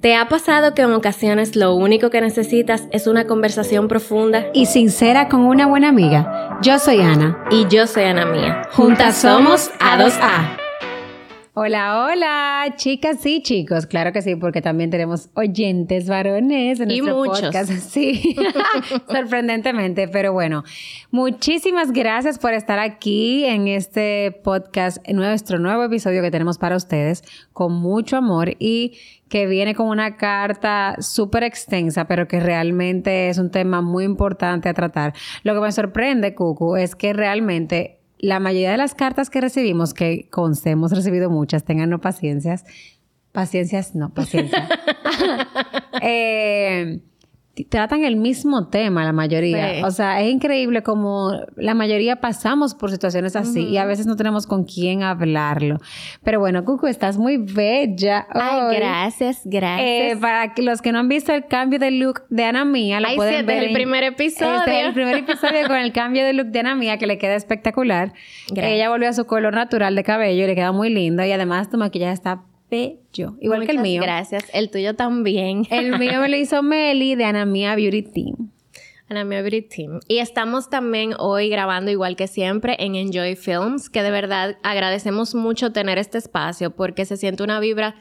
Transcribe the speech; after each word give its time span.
¿Te 0.00 0.14
ha 0.14 0.28
pasado 0.28 0.74
que 0.74 0.82
en 0.82 0.92
ocasiones 0.92 1.56
lo 1.56 1.74
único 1.74 2.08
que 2.08 2.20
necesitas 2.20 2.86
es 2.92 3.08
una 3.08 3.26
conversación 3.26 3.88
profunda? 3.88 4.46
y 4.54 4.66
sincera 4.66 5.28
con 5.28 5.40
una 5.40 5.66
buena 5.66 5.88
amiga. 5.88 6.56
Yo 6.62 6.78
soy 6.78 7.00
Ana. 7.00 7.44
Y 7.50 7.66
yo 7.68 7.84
soy 7.88 8.04
Ana 8.04 8.24
Mía. 8.26 8.62
Juntas 8.70 9.16
somos 9.16 9.72
A2A. 9.80 10.56
Hola, 11.60 12.04
hola, 12.06 12.74
chicas 12.76 13.26
y 13.26 13.42
chicos. 13.42 13.86
Claro 13.86 14.12
que 14.12 14.22
sí, 14.22 14.36
porque 14.36 14.62
también 14.62 14.90
tenemos 14.90 15.28
oyentes 15.34 16.08
varones 16.08 16.78
en 16.78 16.92
Y 16.92 17.00
nuestro 17.00 17.16
muchos. 17.16 17.40
podcast. 17.40 17.72
Sí, 17.90 18.36
sorprendentemente. 19.10 20.06
Pero 20.06 20.32
bueno, 20.32 20.62
muchísimas 21.10 21.90
gracias 21.90 22.38
por 22.38 22.52
estar 22.54 22.78
aquí 22.78 23.44
en 23.44 23.66
este 23.66 24.30
podcast, 24.44 24.98
en 25.02 25.16
nuestro 25.16 25.58
nuevo 25.58 25.82
episodio 25.82 26.22
que 26.22 26.30
tenemos 26.30 26.58
para 26.58 26.76
ustedes, 26.76 27.24
con 27.52 27.72
mucho 27.72 28.16
amor 28.16 28.54
y 28.60 28.96
que 29.28 29.46
viene 29.46 29.74
con 29.74 29.88
una 29.88 30.16
carta 30.16 30.96
súper 31.00 31.42
extensa, 31.42 32.06
pero 32.06 32.28
que 32.28 32.40
realmente 32.40 33.28
es 33.28 33.38
un 33.38 33.50
tema 33.50 33.82
muy 33.82 34.04
importante 34.04 34.68
a 34.68 34.74
tratar. 34.74 35.14
Lo 35.42 35.54
que 35.54 35.60
me 35.60 35.72
sorprende, 35.72 36.34
Cucu, 36.34 36.76
es 36.76 36.94
que 36.94 37.12
realmente 37.12 37.98
la 38.18 38.40
mayoría 38.40 38.72
de 38.72 38.76
las 38.78 38.94
cartas 38.94 39.30
que 39.30 39.40
recibimos, 39.40 39.94
que 39.94 40.28
conste, 40.30 40.70
hemos 40.70 40.92
recibido 40.92 41.30
muchas, 41.30 41.64
tengan 41.64 41.98
paciencias, 42.00 42.64
paciencias, 43.32 43.94
no, 43.94 44.10
paciencia. 44.10 44.68
Eh, 46.00 47.00
tratan 47.64 48.04
el 48.04 48.16
mismo 48.16 48.68
tema 48.68 49.04
la 49.04 49.12
mayoría. 49.12 49.74
Sí. 49.74 49.82
O 49.84 49.90
sea, 49.90 50.20
es 50.20 50.30
increíble 50.30 50.82
como 50.82 51.32
la 51.56 51.74
mayoría 51.74 52.16
pasamos 52.16 52.74
por 52.74 52.90
situaciones 52.90 53.36
así 53.36 53.66
y 53.66 53.76
a 53.76 53.84
veces 53.84 54.06
no 54.06 54.16
tenemos 54.16 54.46
con 54.46 54.64
quién 54.64 55.02
hablarlo. 55.02 55.78
Pero 56.22 56.40
bueno, 56.40 56.64
Cucu, 56.64 56.86
estás 56.86 57.18
muy 57.18 57.36
bella. 57.36 58.26
Ay, 58.30 58.60
hoy. 58.60 58.76
gracias, 58.76 59.42
gracias. 59.44 59.88
Eh, 59.88 60.16
para 60.20 60.52
los 60.58 60.82
que 60.82 60.92
no 60.92 60.98
han 60.98 61.08
visto 61.08 61.32
el 61.32 61.46
cambio 61.46 61.78
de 61.78 61.90
look 61.90 62.22
de 62.28 62.44
Ana 62.44 62.64
Mía, 62.64 63.00
lo 63.00 63.08
Ay, 63.08 63.12
sí, 63.12 63.16
pueden 63.16 63.34
este 63.34 63.46
ver 63.46 63.62
es 63.62 63.68
el 63.68 63.72
primer 63.74 64.04
episodio. 64.04 64.58
Este 64.58 64.80
es 64.80 64.86
el 64.86 64.94
primer 64.94 65.16
episodio 65.18 65.66
con 65.66 65.76
el 65.76 65.92
cambio 65.92 66.24
de 66.24 66.32
look 66.32 66.48
de 66.48 66.60
Ana 66.60 66.74
Mía, 66.74 66.98
que 66.98 67.06
le 67.06 67.18
queda 67.18 67.34
espectacular. 67.34 68.12
Gracias. 68.48 68.74
Ella 68.74 68.88
volvió 68.88 69.08
a 69.08 69.12
su 69.12 69.26
color 69.26 69.54
natural 69.54 69.94
de 69.94 70.04
cabello 70.04 70.44
y 70.44 70.46
le 70.46 70.54
queda 70.54 70.72
muy 70.72 70.90
lindo. 70.90 71.24
Y 71.24 71.32
además 71.32 71.70
tu 71.70 71.78
maquillaje 71.78 72.14
está 72.14 72.42
bello, 72.70 73.36
igual 73.40 73.66
que 73.66 73.72
el 73.72 73.78
mío. 73.78 74.02
Gracias. 74.02 74.44
El 74.52 74.70
tuyo 74.70 74.94
también. 74.94 75.66
El 75.70 75.98
mío 75.98 76.20
me 76.20 76.28
lo 76.28 76.36
hizo 76.36 76.62
Meli 76.62 77.14
de 77.14 77.24
Ana 77.24 77.44
Mía 77.44 77.74
Beauty 77.74 78.02
Team. 78.02 78.50
Ana 79.08 79.24
Mía 79.24 79.40
Beauty 79.42 79.62
Team. 79.62 80.00
Y 80.06 80.18
estamos 80.18 80.68
también 80.68 81.14
hoy 81.18 81.48
grabando 81.48 81.90
igual 81.90 82.16
que 82.16 82.26
siempre 82.26 82.76
en 82.78 82.94
Enjoy 82.94 83.36
Films, 83.36 83.88
que 83.88 84.02
de 84.02 84.10
verdad 84.10 84.58
agradecemos 84.62 85.34
mucho 85.34 85.72
tener 85.72 85.98
este 85.98 86.18
espacio 86.18 86.70
porque 86.70 87.04
se 87.04 87.16
siente 87.16 87.42
una 87.42 87.60
vibra 87.60 87.94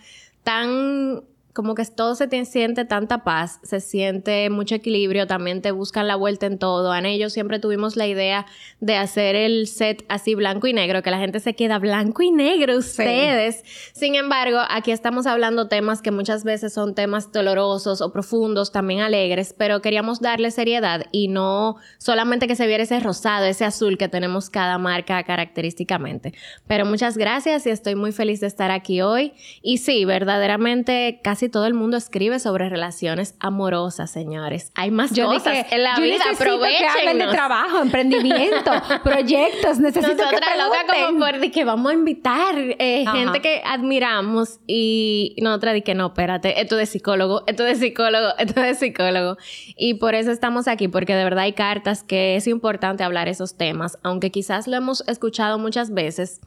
tan 0.43 1.23
como 1.57 1.73
que 1.73 1.83
todo 1.85 2.13
se 2.13 2.27
te 2.27 2.45
siente 2.45 2.85
tanta 2.85 3.23
paz, 3.23 3.59
se 3.63 3.79
siente 3.79 4.47
mucho 4.51 4.75
equilibrio, 4.75 5.25
también 5.25 5.63
te 5.63 5.71
buscan 5.71 6.07
la 6.07 6.15
vuelta 6.15 6.45
en 6.45 6.59
todo. 6.59 6.91
Ana 6.91 7.11
y 7.11 7.17
yo 7.17 7.31
siempre 7.31 7.57
tuvimos 7.57 7.95
la 7.95 8.05
idea 8.05 8.45
de 8.79 8.95
hacer 8.95 9.35
el 9.35 9.65
set 9.65 10.05
así 10.07 10.35
blanco 10.35 10.67
y 10.67 10.73
negro, 10.73 11.01
que 11.01 11.09
la 11.09 11.17
gente 11.17 11.39
se 11.39 11.55
queda 11.55 11.79
blanco 11.79 12.21
y 12.21 12.29
negro 12.29 12.77
ustedes. 12.77 13.63
Sin 13.91 14.13
embargo, 14.13 14.59
aquí 14.69 14.91
estamos 14.91 15.25
hablando 15.25 15.67
temas 15.67 16.03
que 16.03 16.11
muchas 16.11 16.43
veces 16.43 16.73
son 16.75 16.93
temas 16.93 17.31
dolorosos 17.31 18.01
o 18.01 18.11
profundos, 18.11 18.71
también 18.71 18.99
alegres, 18.99 19.55
pero 19.57 19.81
queríamos 19.81 20.19
darle 20.19 20.51
seriedad 20.51 21.07
y 21.11 21.27
no 21.27 21.77
solamente 21.97 22.47
que 22.47 22.55
se 22.55 22.67
viera 22.67 22.83
ese 22.83 22.99
rosado, 22.99 23.45
ese 23.45 23.65
azul 23.65 23.97
que 23.97 24.09
tenemos 24.09 24.51
cada 24.51 24.77
marca 24.77 25.23
característicamente. 25.23 26.35
Pero 26.67 26.85
muchas 26.85 27.17
gracias 27.17 27.65
y 27.65 27.71
estoy 27.71 27.95
muy 27.95 28.11
feliz 28.11 28.41
de 28.41 28.45
estar 28.45 28.69
aquí 28.69 29.01
hoy. 29.01 29.33
Y 29.63 29.79
sí, 29.79 30.05
verdaderamente 30.05 31.19
casi 31.23 31.46
todo 31.49 31.65
el 31.65 31.73
mundo 31.73 31.97
escribe 31.97 32.39
sobre 32.39 32.69
relaciones 32.69 33.35
amorosas, 33.39 34.11
señores. 34.11 34.71
Hay 34.75 34.91
más 34.91 35.11
cosas 35.11 35.65
en 35.71 35.83
la 35.83 35.95
yo 35.95 36.03
vida, 36.03 36.17
necesito 36.17 36.59
que 36.59 36.85
hablen 36.87 37.17
de 37.17 37.23
aprovechen. 37.23 37.29
trabajo, 37.31 37.81
emprendimiento, 37.81 38.71
proyectos. 39.03 39.79
Necesito 39.79 40.15
que 40.15 40.23
Nosotras 40.23 40.57
loca 40.57 41.05
como 41.05 41.19
por 41.19 41.39
de 41.39 41.51
que 41.51 41.63
vamos 41.63 41.91
a 41.91 41.93
invitar 41.93 42.55
eh, 42.57 43.05
gente 43.11 43.41
que 43.41 43.61
admiramos 43.65 44.59
y 44.67 45.35
nosotras 45.41 45.73
de 45.73 45.83
que 45.83 45.95
no, 45.95 46.07
espérate, 46.07 46.61
esto 46.61 46.75
es 46.75 46.79
de 46.79 46.85
psicólogo, 46.85 47.43
esto 47.47 47.65
es 47.65 47.79
de 47.79 47.87
psicólogo, 47.87 48.29
esto 48.37 48.61
es 48.61 48.79
de 48.79 48.87
psicólogo. 48.87 49.37
Y 49.75 49.95
por 49.95 50.15
eso 50.15 50.31
estamos 50.31 50.67
aquí, 50.67 50.87
porque 50.87 51.15
de 51.15 51.23
verdad 51.23 51.43
hay 51.43 51.53
cartas 51.53 52.03
que 52.03 52.35
es 52.35 52.47
importante 52.47 53.03
hablar 53.03 53.27
esos 53.27 53.57
temas, 53.57 53.97
aunque 54.03 54.31
quizás 54.31 54.67
lo 54.67 54.75
hemos 54.75 55.07
escuchado 55.07 55.59
muchas 55.59 55.93
veces. 55.93 56.41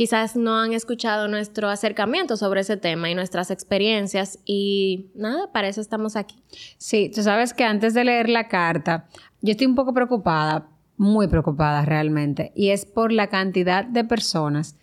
Quizás 0.00 0.34
no 0.34 0.56
han 0.56 0.72
escuchado 0.72 1.28
nuestro 1.28 1.68
acercamiento 1.68 2.38
sobre 2.38 2.62
ese 2.62 2.78
tema 2.78 3.10
y 3.10 3.14
nuestras 3.14 3.50
experiencias 3.50 4.38
y 4.46 5.10
nada, 5.14 5.52
para 5.52 5.68
eso 5.68 5.82
estamos 5.82 6.16
aquí. 6.16 6.42
Sí, 6.78 7.10
tú 7.14 7.22
sabes 7.22 7.52
que 7.52 7.64
antes 7.64 7.92
de 7.92 8.04
leer 8.04 8.30
la 8.30 8.48
carta, 8.48 9.08
yo 9.42 9.50
estoy 9.50 9.66
un 9.66 9.74
poco 9.74 9.92
preocupada, 9.92 10.70
muy 10.96 11.28
preocupada 11.28 11.84
realmente, 11.84 12.50
y 12.56 12.70
es 12.70 12.86
por 12.86 13.12
la 13.12 13.26
cantidad 13.26 13.84
de 13.84 14.02
personas. 14.04 14.74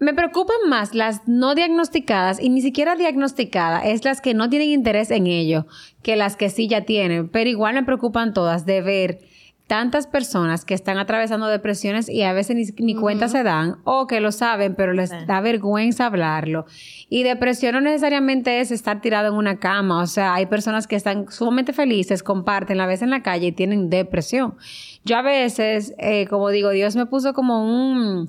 Me 0.00 0.14
preocupan 0.14 0.68
más 0.68 0.96
las 0.96 1.28
no 1.28 1.54
diagnosticadas 1.54 2.42
y 2.42 2.48
ni 2.48 2.60
siquiera 2.60 2.96
diagnosticadas, 2.96 3.84
es 3.84 4.04
las 4.04 4.20
que 4.20 4.34
no 4.34 4.50
tienen 4.50 4.70
interés 4.70 5.12
en 5.12 5.28
ello, 5.28 5.68
que 6.02 6.16
las 6.16 6.34
que 6.34 6.50
sí 6.50 6.66
ya 6.66 6.80
tienen, 6.80 7.28
pero 7.28 7.48
igual 7.48 7.76
me 7.76 7.84
preocupan 7.84 8.34
todas 8.34 8.66
de 8.66 8.82
ver 8.82 9.20
tantas 9.68 10.06
personas 10.08 10.64
que 10.64 10.74
están 10.74 10.98
atravesando 10.98 11.46
depresiones 11.46 12.08
y 12.08 12.22
a 12.22 12.32
veces 12.32 12.56
ni, 12.56 12.84
ni 12.84 12.94
cuenta 12.94 13.28
se 13.28 13.42
dan 13.44 13.76
o 13.84 14.06
que 14.08 14.18
lo 14.20 14.32
saben, 14.32 14.74
pero 14.74 14.92
les 14.92 15.10
Sí. 15.10 15.16
da 15.26 15.40
vergüenza 15.40 16.06
hablarlo. 16.06 16.64
Y 17.08 17.22
depresión 17.22 17.74
no 17.74 17.80
necesariamente 17.80 18.58
es 18.60 18.70
estar 18.72 19.00
tirado 19.00 19.28
en 19.28 19.34
una 19.34 19.60
cama, 19.60 20.02
o 20.02 20.06
sea, 20.06 20.34
hay 20.34 20.46
personas 20.46 20.86
que 20.86 20.96
están 20.96 21.30
sumamente 21.30 21.72
felices, 21.72 22.22
comparten 22.24 22.78
la 22.78 22.86
vez 22.86 23.02
en 23.02 23.10
la 23.10 23.22
calle 23.22 23.48
y 23.48 23.52
tienen 23.52 23.90
depresión. 23.90 24.56
Yo 25.04 25.16
a 25.18 25.22
veces, 25.22 25.94
eh, 25.98 26.26
como 26.28 26.48
digo, 26.48 26.70
Dios 26.70 26.96
me 26.96 27.06
puso 27.06 27.34
como 27.34 27.62
un, 27.64 28.26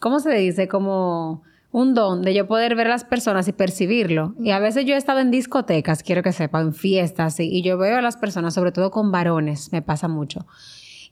¿cómo 0.00 0.18
se 0.18 0.32
dice? 0.34 0.66
Como 0.66 1.42
un 1.72 1.94
don 1.94 2.22
de 2.22 2.34
yo 2.34 2.46
poder 2.46 2.74
ver 2.74 2.88
a 2.88 2.90
las 2.90 3.04
personas 3.04 3.46
y 3.48 3.52
percibirlo. 3.52 4.34
Y 4.40 4.50
a 4.50 4.58
veces 4.58 4.84
yo 4.84 4.94
he 4.94 4.98
estado 4.98 5.20
en 5.20 5.30
discotecas, 5.30 6.02
quiero 6.02 6.22
que 6.22 6.32
sepan, 6.32 6.68
en 6.68 6.74
fiestas, 6.74 7.38
y, 7.40 7.44
y 7.44 7.62
yo 7.62 7.78
veo 7.78 7.98
a 7.98 8.02
las 8.02 8.16
personas, 8.16 8.54
sobre 8.54 8.72
todo 8.72 8.90
con 8.90 9.12
varones, 9.12 9.72
me 9.72 9.82
pasa 9.82 10.08
mucho. 10.08 10.46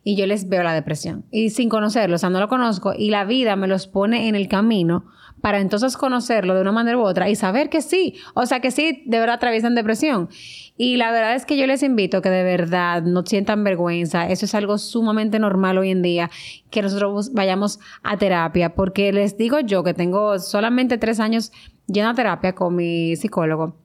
Y 0.05 0.17
yo 0.17 0.27
les 0.27 0.49
veo 0.49 0.63
la 0.63 0.73
depresión. 0.73 1.25
Y 1.31 1.51
sin 1.51 1.69
conocerlo, 1.69 2.17
o 2.17 2.19
sea, 2.19 2.31
no 2.31 2.41
lo 2.41 2.49
conozco. 2.49 2.93
Y 2.97 3.11
la 3.11 3.25
vida 3.25 3.57
me 3.57 3.67
los 3.67 3.87
pone 3.87 4.29
en 4.29 4.35
el 4.35 4.49
camino 4.49 5.05
para 5.41 5.61
entonces 5.61 5.97
conocerlo 5.97 6.55
de 6.55 6.63
una 6.63 6.73
manera 6.73 6.99
u 6.99 7.03
otra 7.03 7.29
y 7.29 7.37
saber 7.37 7.69
que 7.69 7.83
sí. 7.83 8.17
O 8.35 8.47
sea, 8.47 8.61
que 8.61 8.71
sí, 8.71 9.03
de 9.07 9.19
verdad 9.19 9.37
atraviesan 9.37 9.75
depresión. 9.75 10.29
Y 10.77 10.97
la 10.97 11.11
verdad 11.11 11.35
es 11.35 11.45
que 11.45 11.57
yo 11.57 11.67
les 11.67 11.83
invito 11.83 12.23
que 12.23 12.31
de 12.31 12.45
verdad 12.45 13.03
no 13.03 13.25
sientan 13.25 13.65
vergüenza. 13.65 14.29
Eso 14.29 14.45
es 14.45 14.55
algo 14.55 14.79
sumamente 14.79 15.39
normal 15.39 15.79
hoy 15.79 15.91
en 15.91 16.03
día, 16.03 16.31
que 16.71 16.83
nosotros 16.83 17.33
vayamos 17.33 17.81
a 18.03 18.17
terapia. 18.17 18.75
Porque 18.75 19.13
les 19.13 19.37
digo 19.37 19.61
yo 19.61 19.83
que 19.83 19.95
tengo 19.95 20.39
solamente 20.39 20.99
tres 20.99 21.21
años 21.21 21.53
yendo 21.87 22.11
a 22.11 22.15
terapia 22.15 22.55
con 22.55 22.77
mi 22.77 23.17
psicólogo. 23.17 23.77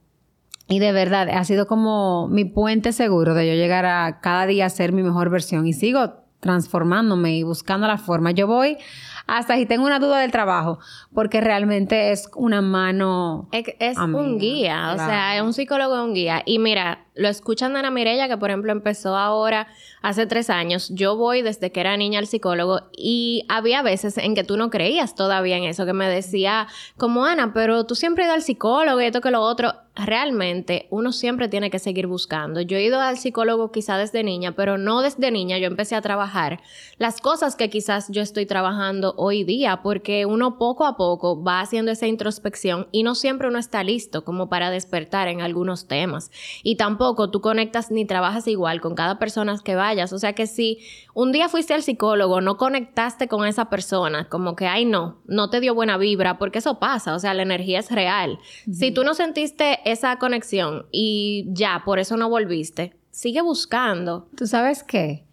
Y 0.67 0.79
de 0.79 0.91
verdad, 0.91 1.29
ha 1.29 1.43
sido 1.43 1.67
como 1.67 2.27
mi 2.29 2.45
puente 2.45 2.93
seguro 2.93 3.33
de 3.33 3.47
yo 3.47 3.53
llegar 3.53 3.85
a 3.85 4.21
cada 4.21 4.45
día 4.45 4.65
a 4.65 4.69
ser 4.69 4.93
mi 4.93 5.03
mejor 5.03 5.29
versión. 5.29 5.67
Y 5.67 5.73
sigo 5.73 6.22
transformándome 6.43 7.37
y 7.37 7.43
buscando 7.43 7.87
la 7.87 7.97
forma. 7.97 8.31
Yo 8.31 8.45
voy 8.45 8.77
hasta 9.25 9.55
si 9.55 9.65
tengo 9.65 9.85
una 9.85 9.99
duda 9.99 10.19
del 10.19 10.31
trabajo, 10.31 10.79
porque 11.13 11.39
realmente 11.39 12.11
es 12.11 12.29
una 12.35 12.61
mano... 12.61 13.47
Es, 13.51 13.97
un 13.97 14.37
guía, 14.37 14.91
o 14.91 14.95
claro. 14.95 15.09
sea, 15.09 15.37
es 15.37 15.41
un 15.41 15.53
psicólogo, 15.53 15.95
es 15.95 16.01
un 16.01 16.13
guía. 16.13 16.43
Y 16.45 16.59
mira, 16.59 17.05
lo 17.15 17.27
escuchan 17.27 17.75
Ana 17.75 17.91
Mirella, 17.91 18.27
que 18.27 18.37
por 18.37 18.49
ejemplo 18.49 18.71
empezó 18.71 19.15
ahora 19.15 19.67
hace 20.01 20.25
tres 20.25 20.49
años. 20.49 20.89
Yo 20.89 21.15
voy 21.15 21.41
desde 21.41 21.71
que 21.71 21.79
era 21.79 21.95
niña 21.95 22.19
al 22.19 22.27
psicólogo 22.27 22.81
y 22.95 23.45
había 23.49 23.81
veces 23.81 24.17
en 24.17 24.35
que 24.35 24.43
tú 24.43 24.57
no 24.57 24.69
creías 24.69 25.15
todavía 25.15 25.57
en 25.57 25.65
eso, 25.65 25.85
que 25.85 25.93
me 25.93 26.09
decía, 26.09 26.67
como 26.97 27.25
Ana, 27.25 27.53
pero 27.53 27.85
tú 27.85 27.95
siempre 27.95 28.25
ido 28.25 28.33
al 28.33 28.41
psicólogo 28.41 28.99
y 29.01 29.05
esto 29.05 29.21
que 29.21 29.31
lo 29.31 29.41
otro. 29.41 29.73
Realmente 29.95 30.87
uno 30.89 31.11
siempre 31.11 31.49
tiene 31.49 31.69
que 31.69 31.77
seguir 31.77 32.07
buscando. 32.07 32.61
Yo 32.61 32.77
he 32.77 32.83
ido 32.83 32.99
al 32.99 33.19
psicólogo 33.19 33.71
quizá 33.71 33.95
desde 33.95 34.23
niña, 34.23 34.53
pero 34.53 34.79
no 34.79 35.03
desde 35.03 35.29
niña. 35.29 35.59
Yo 35.59 35.67
empecé 35.67 35.93
a 35.93 36.01
trabajar 36.01 36.61
las 36.97 37.21
cosas 37.21 37.55
que 37.55 37.69
quizás 37.69 38.07
yo 38.09 38.23
estoy 38.23 38.47
trabajando 38.47 39.13
hoy 39.17 39.43
día, 39.43 39.81
porque 39.83 40.25
uno 40.25 40.57
poco 40.57 40.87
a 40.87 40.97
poco 40.97 41.43
va 41.43 41.59
haciendo 41.59 41.91
esa 41.91 42.07
introspección 42.07 42.87
y 42.91 43.03
no 43.03 43.13
siempre 43.13 43.47
uno 43.47 43.59
está 43.59 43.83
listo 43.83 44.25
como 44.25 44.49
para 44.49 44.71
despertar 44.71 45.27
en 45.27 45.41
algunos 45.41 45.87
temas. 45.87 46.31
Y 46.63 46.75
tampoco 46.75 47.02
tú 47.31 47.41
conectas 47.41 47.91
ni 47.91 48.05
trabajas 48.05 48.47
igual 48.47 48.81
con 48.81 48.95
cada 48.95 49.19
persona 49.19 49.55
que 49.63 49.75
vayas. 49.75 50.13
O 50.13 50.19
sea 50.19 50.33
que 50.33 50.47
si 50.47 50.79
un 51.13 51.31
día 51.31 51.49
fuiste 51.49 51.73
al 51.73 51.83
psicólogo, 51.83 52.41
no 52.41 52.57
conectaste 52.57 53.27
con 53.27 53.45
esa 53.45 53.69
persona, 53.69 54.29
como 54.29 54.55
que, 54.55 54.67
ay, 54.67 54.85
no, 54.85 55.21
no 55.25 55.49
te 55.49 55.59
dio 55.59 55.75
buena 55.75 55.97
vibra, 55.97 56.37
porque 56.37 56.59
eso 56.59 56.79
pasa, 56.79 57.15
o 57.15 57.19
sea, 57.19 57.33
la 57.33 57.43
energía 57.43 57.79
es 57.79 57.91
real. 57.91 58.39
Si 58.71 58.91
tú 58.91 59.03
no 59.03 59.13
sentiste 59.13 59.79
esa 59.85 60.17
conexión 60.17 60.85
y 60.91 61.45
ya, 61.49 61.83
por 61.85 61.99
eso 61.99 62.17
no 62.17 62.29
volviste, 62.29 62.95
sigue 63.11 63.41
buscando. 63.41 64.27
¿Tú 64.35 64.47
sabes 64.47 64.83
qué? 64.83 65.25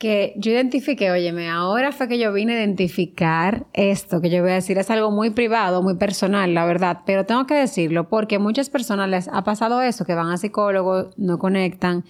Que 0.00 0.32
yo 0.36 0.50
identifiqué, 0.50 1.10
óyeme, 1.10 1.50
ahora 1.50 1.92
fue 1.92 2.08
que 2.08 2.18
yo 2.18 2.32
vine 2.32 2.54
a 2.54 2.56
identificar 2.56 3.66
esto 3.74 4.22
que 4.22 4.30
yo 4.30 4.40
voy 4.40 4.52
a 4.52 4.54
decir. 4.54 4.78
Es 4.78 4.90
algo 4.90 5.10
muy 5.10 5.28
privado, 5.28 5.82
muy 5.82 5.96
personal, 5.96 6.54
la 6.54 6.64
verdad, 6.64 7.02
pero 7.04 7.26
tengo 7.26 7.46
que 7.46 7.52
decirlo 7.52 8.08
porque 8.08 8.36
a 8.36 8.38
muchas 8.38 8.70
personas 8.70 9.10
les 9.10 9.28
ha 9.28 9.44
pasado 9.44 9.82
eso, 9.82 10.06
que 10.06 10.14
van 10.14 10.30
a 10.30 10.38
psicólogos, 10.38 11.16
no 11.18 11.38
conectan, 11.38 12.06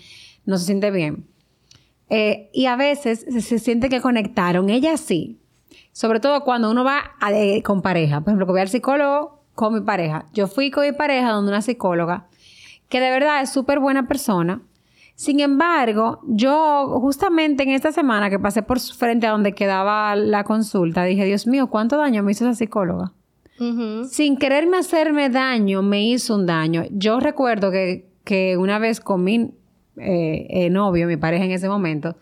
no 0.47 0.57
se 0.57 0.67
siente 0.67 0.93
bien. 0.93 1.27
Eh, 2.11 2.49
y 2.53 2.67
a 2.67 2.77
veces 2.77 3.27
se, 3.29 3.59
siente 3.59 3.89
que 3.89 4.01
conectaron, 4.01 4.71
ella 4.71 4.97
sí. 4.97 5.41
Sobre 5.91 6.21
todo 6.21 6.45
cuando 6.45 6.71
uno 6.71 6.85
va 6.85 7.17
con 7.65 7.83
pareja. 7.83 8.21
Por 8.21 8.29
ejemplo, 8.29 8.47
que 8.47 8.53
voy 8.53 8.61
al 8.61 8.69
psicólogo 8.69 9.43
con 9.57 9.75
mi 9.75 9.81
pareja. 9.81 10.27
Yo 10.33 10.47
fui 10.47 10.71
con 10.71 10.85
mi 10.85 10.93
pareja 10.93 11.33
donde 11.33 11.51
una 11.51 11.61
psicóloga, 11.61 12.29
que 12.89 13.01
de 13.01 13.11
verdad 13.11 13.43
es 13.43 13.51
súper 13.51 13.81
buena 13.81 14.07
persona, 14.07 14.63
sin 15.21 15.39
embargo, 15.41 16.21
yo 16.29 16.99
justamente 16.99 17.65
en 17.65 17.73
esta 17.73 17.93
semana 17.93 18.31
que 18.31 18.39
pasé 18.39 18.63
por 18.63 18.81
frente 18.81 19.27
a 19.27 19.33
donde 19.33 19.53
quedaba 19.53 20.17
la 20.17 20.45
consulta, 20.45 21.05
dije, 21.05 21.27
Dios 21.27 21.47
mío, 21.47 21.67
¿cuánto 21.67 21.99
daño 21.99 22.23
me 22.23 22.33
hizo 22.33 22.47
esa 22.47 22.55
psicóloga? 22.55 23.13
Sin 24.09 24.39
quererme 24.39 24.79
hacerme 24.79 25.29
daño, 25.29 25.83
me 25.83 26.03
hizo 26.09 26.35
un 26.35 26.47
daño. 26.47 26.85
Yo 26.91 27.21
recuerdo 27.21 27.71
que, 27.71 28.57
una 28.57 28.79
vez 28.79 29.03
con 29.03 29.23
mi 29.23 29.51
eh, 29.99 30.47
eh, 30.49 30.71
novio, 30.71 31.07
mi 31.07 31.19
pareja 31.19 31.45
en 31.45 31.51
ese 31.51 31.69
momento, 31.69 32.17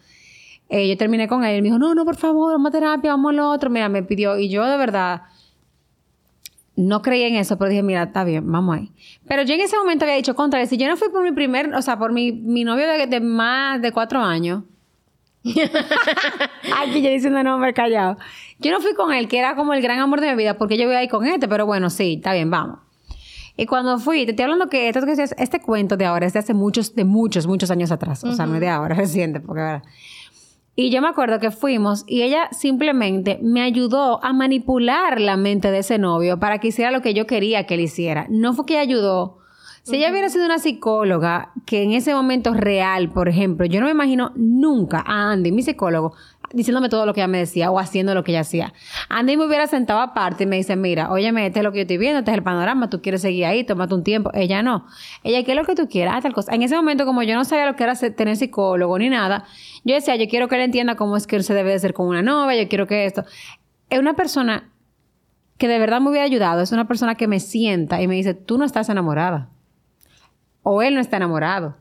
eh, 0.69 0.89
yo 0.89 0.97
terminé 0.97 1.29
con 1.29 1.45
él 1.45 1.57
y 1.57 1.63
me 1.63 1.67
dijo, 1.69 1.79
no, 1.79 1.95
no, 1.95 2.05
por 2.05 2.17
favor, 2.17 2.51
vamos 2.51 2.71
a 2.71 2.73
terapia, 2.73 3.13
vamos 3.13 3.31
a 3.31 3.35
lo 3.37 3.49
otro. 3.49 3.71
Mira, 3.71 3.89
me 3.89 4.03
pidió, 4.03 4.37
y 4.41 4.49
yo 4.49 4.67
de 4.67 4.77
verdad 4.77 5.23
no 6.79 7.03
creí 7.03 7.25
en 7.25 7.35
eso, 7.35 7.59
pero 7.59 7.71
dije, 7.71 7.83
mira, 7.83 8.05
está 8.05 8.23
bien, 8.23 8.51
vamos 8.51 8.77
ahí. 8.77 8.93
Pero 9.27 9.43
yo 9.43 9.55
en 9.55 9.61
ese 9.61 9.77
momento 9.77 10.05
había 10.05 10.15
dicho, 10.15 10.37
contra, 10.37 10.65
si 10.65 10.77
yo 10.77 10.87
no 10.87 10.97
fui 10.97 11.09
por 11.09 11.25
mi 11.25 11.33
primer, 11.33 11.75
o 11.75 11.83
sea, 11.83 11.99
por 11.99 12.13
mi, 12.13 12.31
mi 12.31 12.63
novio 12.63 12.87
de, 12.87 13.21
más 13.21 13.83
de 13.83 13.91
cuatro 13.91 14.21
años. 14.21 14.63
Aquí 15.43 17.03
yo 17.03 17.11
diciendo 17.11 17.43
nombre 17.43 17.75
callado. 17.75 18.17
Yo 18.61 18.71
no 18.71 18.81
fui 18.81 18.95
con 18.95 19.13
él, 19.13 19.27
que 19.27 19.41
era 19.41 19.57
como 19.57 19.75
el 19.75 19.83
gran 19.83 19.99
amor 19.99 20.21
de 20.21 20.31
mi 20.31 20.37
vida, 20.37 20.57
porque 20.57 20.79
yo 20.79 20.87
voy 20.87 20.95
ahí 20.95 21.09
con 21.09 21.27
este, 21.27 21.49
pero 21.49 21.67
bueno, 21.67 21.91
sí, 21.91 22.15
está 22.19 22.33
bien, 22.33 22.49
vamos. 22.49 22.79
Y 23.57 23.67
cuando 23.67 23.99
fui, 23.99 24.25
te 24.25 24.31
estoy 24.31 24.45
hablando 24.45 24.69
que 24.69 24.89
esto, 24.89 25.01
este 25.37 25.61
cuento 25.61 25.97
de 25.97 26.05
ahora 26.05 26.27
es 26.27 26.33
de 26.33 26.39
hace 26.39 26.55
muchos, 26.55 26.95
de 26.95 27.05
muchos, 27.05 27.49
muchos 27.49 27.73
años 27.73 27.91
atrás. 27.91 28.23
O 28.23 28.33
sea, 28.35 28.47
no 28.47 28.55
es 28.55 28.61
de 28.61 28.69
ahora, 28.69 28.95
reciente, 28.95 29.41
porque 29.41 29.63
ahora. 29.63 29.83
Y 30.81 30.91
yo 30.91 31.03
me 31.03 31.09
acuerdo 31.09 31.41
que 31.41 31.51
fuimos 31.51 32.05
y 32.07 32.23
ella 32.23 32.49
simplemente 32.53 33.41
me 33.43 33.63
ayudó 33.63 34.25
a 34.25 34.33
manipular 34.33 35.21
la 35.21 35.37
mente 35.37 35.73
de 35.73 35.79
ese 35.79 35.99
novio 35.99 36.39
para 36.39 36.61
que 36.61 36.69
hiciera 36.69 36.93
lo 36.93 37.03
que 37.03 37.15
yo 37.15 37.27
quería 37.27 37.67
que 37.67 37.75
él 37.75 37.81
hiciera. 37.81 38.29
No 38.31 38.55
fue 38.55 38.65
que 38.65 38.75
ella 38.75 38.83
ayudó. 38.83 39.39
Si 39.83 39.97
ella 39.97 40.13
hubiera 40.13 40.29
sido 40.29 40.45
una 40.45 40.61
psicóloga 40.61 41.51
que 41.67 41.83
en 41.83 41.95
ese 41.95 42.15
momento 42.15 42.55
real, 42.55 43.11
por 43.11 43.29
ejemplo, 43.29 43.67
yo 43.67 43.81
no 43.81 43.87
me 43.87 43.93
imagino 43.93 44.31
nunca 44.37 45.03
a 45.05 45.33
Andy, 45.33 45.51
mi 45.51 45.63
psicólogo, 45.63 46.13
diciéndome 46.53 46.89
todo 46.89 47.07
lo 47.07 47.15
que 47.15 47.21
ella 47.21 47.29
me 47.29 47.39
decía 47.39 47.71
o 47.71 47.79
haciendo 47.79 48.15
lo 48.15 48.25
que 48.25 48.33
ella 48.33 48.41
hacía. 48.41 48.73
Andy 49.09 49.37
me 49.37 49.47
hubiera 49.47 49.67
sentado 49.67 50.01
aparte 50.01 50.45
y 50.45 50.47
me 50.47 50.57
dice, 50.57 50.77
mira, 50.77 51.11
óyeme, 51.11 51.47
este 51.47 51.61
es 51.61 51.65
lo 51.65 51.73
que 51.73 51.79
yo 51.79 51.83
estoy 51.83 51.99
viendo, 51.99 52.21
este 52.21 52.31
es 52.31 52.37
el 52.37 52.43
panorama, 52.43 52.89
tú 52.91 53.03
quieres 53.03 53.23
seguir 53.23 53.45
ahí, 53.45 53.65
tómate 53.65 53.95
un 53.95 54.05
tiempo. 54.05 54.31
Ella 54.35 54.63
no. 54.63 54.87
Ella, 55.23 55.45
¿qué 55.45 55.53
es 55.53 55.57
lo 55.57 55.65
que 55.65 55.75
tú 55.75 55.89
quieras? 55.89 56.23
tal 56.23 56.33
cosa. 56.33 56.55
En 56.55 56.63
ese 56.63 56.77
momento, 56.77 57.05
como 57.05 57.23
yo 57.23 57.35
no 57.35 57.45
sabía 57.45 57.67
lo 57.67 57.77
que 57.77 57.85
era 57.85 57.95
tener 57.95 58.37
psicólogo 58.37 58.99
ni 58.99 59.09
nada, 59.09 59.45
yo 59.85 59.95
decía, 59.95 60.17
yo 60.17 60.29
quiero 60.29 60.49
que 60.49 60.57
él 60.57 60.63
entienda 60.63 60.97
cómo 60.97 61.17
es 61.17 61.27
que 61.27 61.43
se 61.43 61.55
debe 61.55 61.73
de 61.73 61.79
ser 61.79 61.95
con 61.95 62.07
una 62.09 62.23
novia, 62.23 62.63
yo 62.63 62.69
quiero 62.69 62.87
que 62.87 63.05
esto. 63.05 63.25
Es 63.91 63.99
una 63.99 64.15
persona 64.15 64.71
que 65.59 65.69
de 65.69 65.79
verdad 65.79 66.01
me 66.01 66.11
hubiera 66.11 66.25
ayudado, 66.25 66.63
es 66.63 66.73
una 66.73 66.87
persona 66.87 67.17
que 67.17 67.27
me 67.27 67.41
sienta 67.41 68.01
y 68.01 68.09
me 68.09 68.15
dice, 68.15 68.35
tú 68.35 68.59
no 68.59 68.65
estás 68.65 68.89
enamorada. 68.89 69.51
O 70.63 70.83
él 70.83 70.95
no 70.95 71.01
está 71.01 71.17
enamorado 71.17 71.77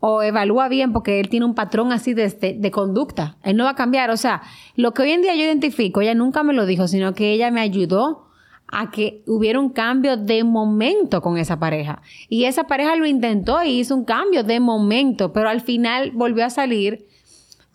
o 0.00 0.22
evalúa 0.22 0.68
bien 0.68 0.92
porque 0.92 1.20
él 1.20 1.28
tiene 1.28 1.46
un 1.46 1.54
patrón 1.54 1.92
así 1.92 2.14
de, 2.14 2.28
de, 2.28 2.70
conducta. 2.70 3.36
Él 3.42 3.56
no 3.56 3.64
va 3.64 3.70
a 3.70 3.74
cambiar. 3.74 4.10
O 4.10 4.16
sea, 4.16 4.42
lo 4.76 4.94
que 4.94 5.02
hoy 5.02 5.10
en 5.10 5.22
día 5.22 5.34
yo 5.34 5.42
identifico, 5.42 6.00
ella 6.00 6.14
nunca 6.14 6.42
me 6.42 6.52
lo 6.52 6.66
dijo, 6.66 6.86
sino 6.86 7.14
que 7.14 7.32
ella 7.32 7.50
me 7.50 7.60
ayudó 7.60 8.28
a 8.70 8.90
que 8.90 9.22
hubiera 9.26 9.58
un 9.58 9.70
cambio 9.70 10.16
de 10.16 10.44
momento 10.44 11.20
con 11.20 11.38
esa 11.38 11.58
pareja. 11.58 12.02
Y 12.28 12.44
esa 12.44 12.64
pareja 12.64 12.96
lo 12.96 13.06
intentó 13.06 13.62
y 13.64 13.80
hizo 13.80 13.96
un 13.96 14.04
cambio 14.04 14.44
de 14.44 14.60
momento, 14.60 15.32
pero 15.32 15.48
al 15.48 15.62
final 15.62 16.12
volvió 16.12 16.44
a 16.44 16.50
salir 16.50 17.06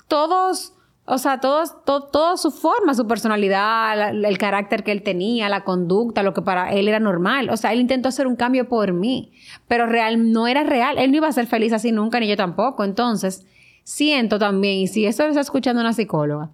todos 0.08 0.74
o 1.06 1.18
sea, 1.18 1.42
todo, 1.42 1.66
todo, 1.84 2.38
su 2.38 2.50
forma, 2.50 2.94
su 2.94 3.06
personalidad, 3.06 4.12
el 4.12 4.38
carácter 4.38 4.86
que 4.86 4.94
él 4.94 5.04
tenía, 5.04 5.50
la 5.50 5.66
conducta, 5.66 6.24
lo 6.24 6.34
que 6.34 6.42
para 6.42 6.72
él 6.72 6.88
era 6.88 7.00
normal. 7.00 7.50
O 7.50 7.58
sea, 7.58 7.74
él 7.74 7.82
intentó 7.82 8.08
hacer 8.08 8.26
un 8.26 8.38
cambio 8.38 8.70
por 8.70 8.94
mí, 8.94 9.34
pero 9.68 9.86
real 9.86 10.32
no 10.32 10.48
era 10.48 10.64
real. 10.64 10.98
Él 10.98 11.12
no 11.12 11.18
iba 11.18 11.28
a 11.28 11.34
ser 11.34 11.46
feliz 11.46 11.74
así 11.74 11.92
nunca, 11.92 12.22
ni 12.22 12.28
yo 12.28 12.38
tampoco. 12.38 12.86
Entonces, 12.86 13.46
siento 13.84 14.40
también, 14.40 14.78
y 14.78 14.88
si 14.88 15.06
esto 15.06 15.24
lo 15.24 15.30
está 15.30 15.42
escuchando 15.42 15.82
una 15.82 15.92
psicóloga, 15.92 16.52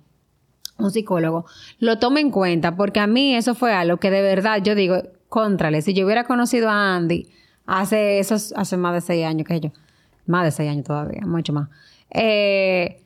un 0.80 0.90
psicólogo, 0.90 1.46
lo 1.78 2.00
tome 2.00 2.19
en 2.19 2.31
cuenta, 2.31 2.75
porque 2.75 3.00
a 3.00 3.06
mí 3.06 3.36
eso 3.36 3.54
fue 3.54 3.72
algo 3.74 3.98
que 3.98 4.10
de 4.10 4.24
verdad 4.24 4.63
yo 4.63 4.74
digo, 4.74 5.04
contrale, 5.28 5.84
si 5.84 5.94
yo 5.94 6.06
hubiera 6.06 6.24
conocido 6.24 6.69
a 6.69 6.96
Andy 6.96 7.28
hace 7.68 8.18
esos, 8.18 8.54
hace 8.54 8.78
más 8.78 8.94
de 8.96 9.01
seis 9.01 9.25
años 9.25 9.48
que 9.48 9.60
yo, 9.60 9.69
más 10.25 10.44
de 10.46 10.51
seis 10.51 10.72
años 10.72 10.86
todavía, 10.86 11.22
mucho 11.25 11.54
más. 11.54 11.69
Eh, 12.10 13.04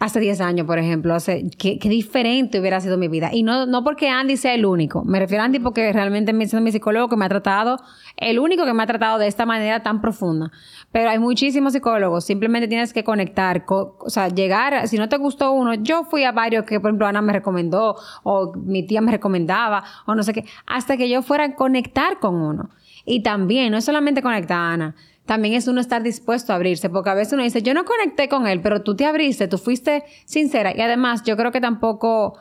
hace 0.00 0.20
10 0.20 0.40
años, 0.40 0.66
por 0.66 0.78
ejemplo, 0.78 1.14
hace, 1.14 1.48
qué, 1.58 1.78
diferente 1.82 2.60
hubiera 2.60 2.80
sido 2.80 2.98
mi 2.98 3.08
vida. 3.08 3.30
Y 3.32 3.42
no, 3.42 3.66
no 3.66 3.84
porque 3.84 4.08
Andy 4.08 4.36
sea 4.36 4.54
el 4.54 4.66
único. 4.66 5.04
Me 5.04 5.18
refiero 5.18 5.42
a 5.42 5.46
Andy 5.46 5.58
porque 5.58 5.92
realmente 5.92 6.32
me 6.32 6.46
mi 6.60 6.72
psicólogo 6.72 7.08
que 7.08 7.16
me 7.16 7.24
ha 7.24 7.28
tratado, 7.28 7.78
el 8.16 8.38
único 8.38 8.64
que 8.64 8.72
me 8.72 8.82
ha 8.82 8.86
tratado 8.86 9.18
de 9.18 9.26
esta 9.26 9.46
manera 9.46 9.82
tan 9.82 10.00
profunda. 10.00 10.50
Pero 10.92 11.10
hay 11.10 11.18
muchísimos 11.18 11.72
psicólogos. 11.72 12.24
Simplemente 12.24 12.68
tienes 12.68 12.92
que 12.92 13.04
conectar, 13.04 13.64
o 13.68 13.96
sea, 14.08 14.28
llegar, 14.28 14.88
si 14.88 14.98
no 14.98 15.08
te 15.08 15.16
gustó 15.16 15.52
uno, 15.52 15.74
yo 15.74 16.04
fui 16.04 16.24
a 16.24 16.32
varios 16.32 16.64
que, 16.64 16.80
por 16.80 16.90
ejemplo, 16.90 17.06
Ana 17.06 17.22
me 17.22 17.32
recomendó, 17.32 17.96
o 18.22 18.52
mi 18.54 18.86
tía 18.86 19.00
me 19.00 19.12
recomendaba, 19.12 19.84
o 20.06 20.14
no 20.14 20.22
sé 20.22 20.32
qué, 20.32 20.44
hasta 20.66 20.96
que 20.96 21.08
yo 21.08 21.22
fuera 21.22 21.44
a 21.44 21.54
conectar 21.54 22.18
con 22.18 22.34
uno. 22.36 22.70
Y 23.04 23.22
también, 23.22 23.70
no 23.70 23.78
es 23.78 23.84
solamente 23.84 24.22
conectar, 24.22 24.58
Ana 24.58 24.94
también 25.26 25.54
es 25.54 25.68
uno 25.68 25.80
estar 25.80 26.02
dispuesto 26.02 26.52
a 26.52 26.56
abrirse, 26.56 26.88
porque 26.88 27.10
a 27.10 27.14
veces 27.14 27.34
uno 27.34 27.42
dice, 27.42 27.62
yo 27.62 27.74
no 27.74 27.84
conecté 27.84 28.28
con 28.28 28.46
él, 28.46 28.60
pero 28.60 28.82
tú 28.82 28.96
te 28.96 29.04
abriste, 29.04 29.48
tú 29.48 29.58
fuiste 29.58 30.04
sincera. 30.24 30.74
Y 30.74 30.80
además, 30.80 31.24
yo 31.24 31.36
creo 31.36 31.52
que 31.52 31.60
tampoco 31.60 32.38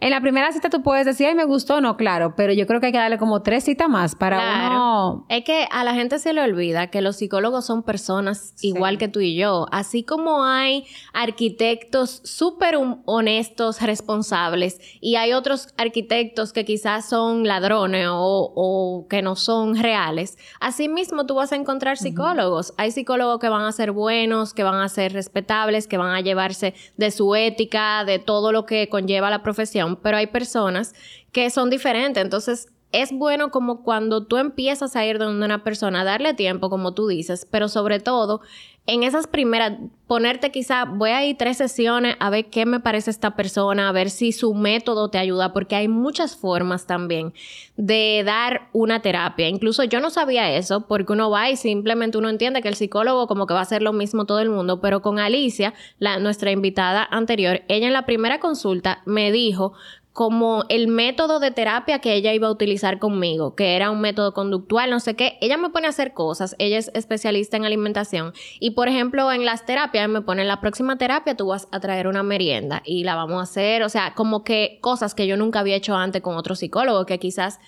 en 0.00 0.10
la 0.10 0.20
primera 0.20 0.52
cita 0.52 0.70
tú 0.70 0.82
puedes 0.82 1.04
decir, 1.04 1.26
ay, 1.26 1.34
me 1.34 1.44
gustó, 1.44 1.80
no, 1.80 1.96
claro, 1.96 2.34
pero 2.36 2.52
yo 2.52 2.68
creo 2.68 2.80
que 2.80 2.86
hay 2.86 2.92
que 2.92 2.98
darle 2.98 3.18
como 3.18 3.42
tres 3.42 3.64
citas 3.64 3.88
más 3.88 4.14
para 4.14 4.38
claro. 4.38 5.24
Es 5.28 5.42
que 5.44 5.66
a 5.72 5.82
la 5.82 5.94
gente 5.94 6.20
se 6.20 6.32
le 6.32 6.40
olvida 6.40 6.86
que 6.86 7.00
los 7.00 7.16
psicólogos 7.16 7.66
son 7.66 7.82
personas 7.82 8.54
igual 8.62 8.96
que 8.96 9.08
tú 9.08 9.18
y 9.18 9.36
yo. 9.36 9.66
Así 9.72 10.04
como 10.04 10.44
hay 10.44 10.86
arquitectos 11.12 12.20
súper 12.24 12.78
honestos, 13.06 13.82
responsables, 13.82 14.80
y 15.00 15.16
hay 15.16 15.32
otros 15.32 15.74
arquitectos 15.76 16.52
que 16.52 16.64
quizás 16.64 17.08
son 17.08 17.44
ladrones 17.46 18.06
o, 18.08 19.06
que 19.10 19.20
no 19.22 19.34
son 19.34 19.76
reales, 19.76 20.38
así 20.60 20.88
mismo 20.88 21.26
tú 21.26 21.34
vas 21.34 21.52
a 21.52 21.56
encontrar 21.56 21.96
psicólogos. 21.96 22.72
Hay 22.76 22.92
psicólogos 22.92 23.40
que 23.40 23.48
van 23.48 23.64
a 23.64 23.72
ser 23.72 23.90
buenos, 23.90 24.54
que 24.54 24.62
van 24.62 24.80
a 24.80 24.88
ser 24.88 25.12
respetables, 25.12 25.88
que 25.88 25.98
van 25.98 26.14
a 26.14 26.20
llevarse 26.20 26.74
de 26.96 27.10
su 27.10 27.34
ética, 27.34 28.04
de 28.04 28.20
todo 28.20 28.52
lo 28.52 28.64
que 28.64 28.88
conlleva 28.88 29.30
la 29.30 29.42
profesión 29.42 29.87
pero 29.96 30.16
hay 30.16 30.26
personas 30.28 30.94
que 31.32 31.50
son 31.50 31.70
diferentes. 31.70 32.22
Entonces, 32.22 32.68
es 32.92 33.12
bueno 33.12 33.50
como 33.50 33.82
cuando 33.82 34.24
tú 34.26 34.36
empiezas 34.38 34.96
a 34.96 35.04
ir 35.04 35.18
donde 35.18 35.44
una 35.44 35.62
persona, 35.62 36.04
darle 36.04 36.34
tiempo, 36.34 36.70
como 36.70 36.94
tú 36.94 37.06
dices, 37.06 37.46
pero 37.50 37.68
sobre 37.68 38.00
todo 38.00 38.40
en 38.88 39.02
esas 39.02 39.26
primeras, 39.26 39.74
ponerte 40.06 40.50
quizá, 40.50 40.86
voy 40.86 41.10
a 41.10 41.22
ir 41.22 41.36
tres 41.36 41.58
sesiones 41.58 42.16
a 42.20 42.30
ver 42.30 42.46
qué 42.46 42.64
me 42.64 42.80
parece 42.80 43.10
esta 43.10 43.36
persona, 43.36 43.86
a 43.86 43.92
ver 43.92 44.08
si 44.08 44.32
su 44.32 44.54
método 44.54 45.10
te 45.10 45.18
ayuda, 45.18 45.52
porque 45.52 45.76
hay 45.76 45.88
muchas 45.88 46.36
formas 46.36 46.86
también 46.86 47.34
de 47.76 48.22
dar 48.24 48.70
una 48.72 49.02
terapia. 49.02 49.46
Incluso 49.46 49.84
yo 49.84 50.00
no 50.00 50.08
sabía 50.08 50.50
eso, 50.56 50.86
porque 50.86 51.12
uno 51.12 51.28
va 51.28 51.50
y 51.50 51.56
simplemente 51.56 52.16
uno 52.16 52.30
entiende 52.30 52.62
que 52.62 52.68
el 52.68 52.76
psicólogo 52.76 53.26
como 53.26 53.46
que 53.46 53.52
va 53.52 53.60
a 53.60 53.64
hacer 53.64 53.82
lo 53.82 53.92
mismo 53.92 54.24
todo 54.24 54.40
el 54.40 54.48
mundo, 54.48 54.80
pero 54.80 55.02
con 55.02 55.18
Alicia, 55.18 55.74
la, 55.98 56.18
nuestra 56.18 56.50
invitada 56.50 57.06
anterior, 57.10 57.60
ella 57.68 57.88
en 57.88 57.92
la 57.92 58.06
primera 58.06 58.40
consulta 58.40 59.02
me 59.04 59.30
dijo 59.30 59.74
como 60.18 60.64
el 60.68 60.88
método 60.88 61.38
de 61.38 61.52
terapia 61.52 62.00
que 62.00 62.14
ella 62.14 62.34
iba 62.34 62.48
a 62.48 62.50
utilizar 62.50 62.98
conmigo, 62.98 63.54
que 63.54 63.76
era 63.76 63.92
un 63.92 64.00
método 64.00 64.34
conductual, 64.34 64.90
no 64.90 64.98
sé 64.98 65.14
qué. 65.14 65.38
Ella 65.40 65.56
me 65.58 65.70
pone 65.70 65.86
a 65.86 65.90
hacer 65.90 66.12
cosas, 66.12 66.56
ella 66.58 66.76
es 66.76 66.90
especialista 66.92 67.56
en 67.56 67.64
alimentación 67.64 68.32
y 68.58 68.72
por 68.72 68.88
ejemplo 68.88 69.30
en 69.30 69.44
las 69.44 69.64
terapias 69.64 70.08
me 70.08 70.20
pone 70.20 70.42
en 70.42 70.48
la 70.48 70.60
próxima 70.60 70.98
terapia 70.98 71.36
tú 71.36 71.46
vas 71.46 71.68
a 71.70 71.78
traer 71.78 72.08
una 72.08 72.24
merienda 72.24 72.82
y 72.84 73.04
la 73.04 73.14
vamos 73.14 73.38
a 73.38 73.42
hacer, 73.42 73.84
o 73.84 73.88
sea, 73.88 74.14
como 74.16 74.42
que 74.42 74.80
cosas 74.80 75.14
que 75.14 75.28
yo 75.28 75.36
nunca 75.36 75.60
había 75.60 75.76
hecho 75.76 75.94
antes 75.94 76.20
con 76.20 76.34
otro 76.34 76.56
psicólogo 76.56 77.06
que 77.06 77.20
quizás 77.20 77.60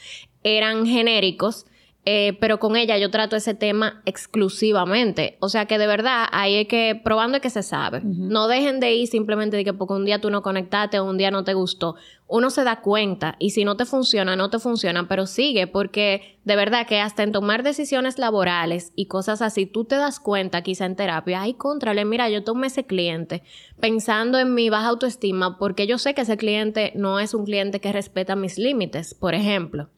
eran 0.42 0.86
genéricos 0.86 1.66
eh, 2.06 2.38
pero 2.40 2.58
con 2.58 2.76
ella 2.76 2.96
yo 2.96 3.10
trato 3.10 3.36
ese 3.36 3.52
tema 3.52 4.00
exclusivamente. 4.06 5.36
O 5.40 5.50
sea 5.50 5.66
que 5.66 5.78
de 5.78 5.86
verdad 5.86 6.26
ahí 6.32 6.56
hay 6.56 6.64
que, 6.66 6.98
probando 7.04 7.40
que 7.40 7.50
se 7.50 7.62
sabe. 7.62 8.00
No 8.02 8.48
dejen 8.48 8.80
de 8.80 8.94
ir 8.94 9.06
simplemente 9.06 9.58
de 9.58 9.64
que 9.64 9.74
porque 9.74 9.94
un 9.94 10.06
día 10.06 10.20
tú 10.20 10.30
no 10.30 10.40
conectaste 10.40 10.98
o 10.98 11.04
un 11.04 11.18
día 11.18 11.30
no 11.30 11.44
te 11.44 11.52
gustó. 11.52 11.96
Uno 12.26 12.48
se 12.48 12.64
da 12.64 12.80
cuenta 12.80 13.36
y 13.38 13.50
si 13.50 13.64
no 13.64 13.76
te 13.76 13.84
funciona, 13.84 14.34
no 14.34 14.48
te 14.48 14.58
funciona, 14.58 15.08
pero 15.08 15.26
sigue 15.26 15.66
porque 15.66 16.38
de 16.44 16.56
verdad 16.56 16.86
que 16.86 17.00
hasta 17.00 17.22
en 17.22 17.32
tomar 17.32 17.62
decisiones 17.62 18.18
laborales 18.18 18.92
y 18.96 19.06
cosas 19.06 19.42
así, 19.42 19.66
tú 19.66 19.84
te 19.84 19.96
das 19.96 20.20
cuenta 20.20 20.62
quizá 20.62 20.86
en 20.86 20.96
terapia, 20.96 21.42
ay, 21.42 21.54
contrale, 21.54 22.06
mira, 22.06 22.30
yo 22.30 22.44
tomé 22.44 22.68
ese 22.68 22.86
cliente 22.86 23.42
pensando 23.78 24.38
en 24.38 24.54
mi 24.54 24.70
baja 24.70 24.88
autoestima 24.88 25.58
porque 25.58 25.86
yo 25.86 25.98
sé 25.98 26.14
que 26.14 26.22
ese 26.22 26.38
cliente 26.38 26.92
no 26.94 27.20
es 27.20 27.34
un 27.34 27.44
cliente 27.44 27.80
que 27.80 27.92
respeta 27.92 28.36
mis 28.36 28.56
límites, 28.58 29.12
por 29.12 29.34
ejemplo. 29.34 29.90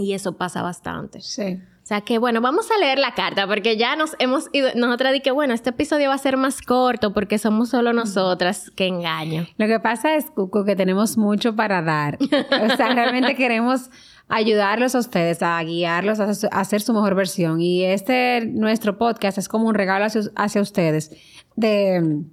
Y 0.00 0.14
eso 0.14 0.36
pasa 0.36 0.62
bastante. 0.62 1.20
Sí. 1.20 1.60
O 1.82 1.86
sea 1.90 2.00
que 2.00 2.18
bueno, 2.18 2.40
vamos 2.40 2.70
a 2.70 2.78
leer 2.78 2.98
la 2.98 3.14
carta 3.14 3.46
porque 3.46 3.76
ya 3.76 3.96
nos 3.96 4.14
hemos 4.18 4.48
ido, 4.52 4.70
nosotras 4.76 5.12
di 5.12 5.20
que 5.20 5.30
bueno, 5.30 5.52
este 5.52 5.70
episodio 5.70 6.08
va 6.08 6.14
a 6.14 6.18
ser 6.18 6.36
más 6.36 6.62
corto 6.62 7.12
porque 7.12 7.36
somos 7.36 7.70
solo 7.70 7.92
nosotras, 7.92 8.70
qué 8.76 8.86
engaño. 8.86 9.46
Lo 9.58 9.66
que 9.66 9.80
pasa 9.80 10.14
es, 10.14 10.30
Cuco, 10.30 10.64
que 10.64 10.76
tenemos 10.76 11.18
mucho 11.18 11.54
para 11.56 11.82
dar. 11.82 12.16
O 12.20 12.76
sea, 12.76 12.88
realmente 12.94 13.34
queremos 13.34 13.90
ayudarlos 14.28 14.94
a 14.94 15.00
ustedes, 15.00 15.42
a 15.42 15.60
guiarlos 15.62 16.20
a, 16.20 16.30
hacer 16.52 16.80
su 16.80 16.94
mejor 16.94 17.14
versión. 17.14 17.60
Y 17.60 17.84
este, 17.84 18.46
nuestro 18.46 18.96
podcast 18.96 19.36
es 19.36 19.48
como 19.48 19.66
un 19.66 19.74
regalo 19.74 20.06
hacia, 20.06 20.22
hacia 20.36 20.62
ustedes 20.62 21.10
de 21.56 22.24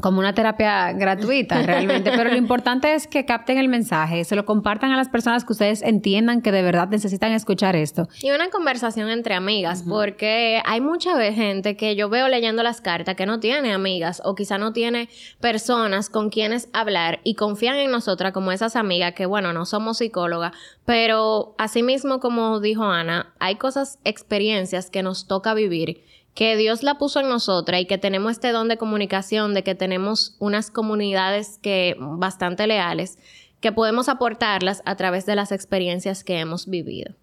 como 0.00 0.18
una 0.18 0.34
terapia 0.34 0.92
gratuita 0.92 1.62
realmente, 1.66 2.10
pero 2.10 2.30
lo 2.30 2.36
importante 2.36 2.94
es 2.94 3.06
que 3.06 3.24
capten 3.24 3.58
el 3.58 3.68
mensaje, 3.68 4.24
se 4.24 4.36
lo 4.36 4.44
compartan 4.44 4.92
a 4.92 4.96
las 4.96 5.08
personas 5.08 5.44
que 5.44 5.52
ustedes 5.52 5.82
entiendan 5.82 6.42
que 6.42 6.52
de 6.52 6.62
verdad 6.62 6.88
necesitan 6.88 7.32
escuchar 7.32 7.76
esto. 7.76 8.08
Y 8.20 8.30
una 8.30 8.50
conversación 8.50 9.08
entre 9.10 9.34
amigas, 9.34 9.84
porque 9.88 10.60
hay 10.64 10.80
mucha 10.80 11.16
gente 11.32 11.76
que 11.76 11.96
yo 11.96 12.08
veo 12.08 12.28
leyendo 12.28 12.62
las 12.62 12.80
cartas 12.80 13.16
que 13.16 13.26
no 13.26 13.40
tiene 13.40 13.72
amigas 13.72 14.20
o 14.24 14.34
quizá 14.34 14.58
no 14.58 14.72
tiene 14.72 15.08
personas 15.40 16.10
con 16.10 16.30
quienes 16.30 16.68
hablar 16.72 17.20
y 17.24 17.34
confían 17.34 17.76
en 17.76 17.90
nosotras 17.90 18.32
como 18.32 18.52
esas 18.52 18.76
amigas 18.76 19.14
que 19.14 19.26
bueno, 19.26 19.52
no 19.52 19.64
somos 19.64 19.98
psicólogas, 19.98 20.52
pero 20.84 21.54
asimismo 21.58 22.20
como 22.20 22.60
dijo 22.60 22.84
Ana, 22.84 23.32
hay 23.38 23.56
cosas, 23.56 23.98
experiencias 24.04 24.90
que 24.90 25.02
nos 25.02 25.26
toca 25.26 25.54
vivir 25.54 26.04
que 26.36 26.54
Dios 26.56 26.82
la 26.82 26.98
puso 26.98 27.18
en 27.18 27.30
nosotras 27.30 27.80
y 27.80 27.86
que 27.86 27.96
tenemos 27.96 28.32
este 28.32 28.52
don 28.52 28.68
de 28.68 28.76
comunicación, 28.76 29.54
de 29.54 29.64
que 29.64 29.74
tenemos 29.74 30.36
unas 30.38 30.70
comunidades 30.70 31.58
que 31.62 31.96
bastante 31.98 32.66
leales, 32.66 33.18
que 33.60 33.72
podemos 33.72 34.10
aportarlas 34.10 34.82
a 34.84 34.96
través 34.96 35.24
de 35.24 35.34
las 35.34 35.50
experiencias 35.50 36.24
que 36.24 36.38
hemos 36.38 36.66
vivido. 36.66 37.14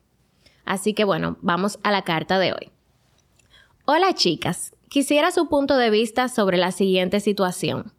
Así 0.65 0.95
que 0.95 1.03
bueno, 1.03 1.37
vamos 1.41 1.77
a 1.83 1.91
la 1.91 2.01
carta 2.01 2.39
de 2.39 2.53
hoy. 2.53 2.71
Hola 3.85 4.13
chicas, 4.13 4.73
quisiera 4.89 5.29
su 5.29 5.47
punto 5.47 5.77
de 5.77 5.91
vista 5.91 6.27
sobre 6.27 6.57
la 6.57 6.71
siguiente 6.71 7.19
situación. 7.19 7.93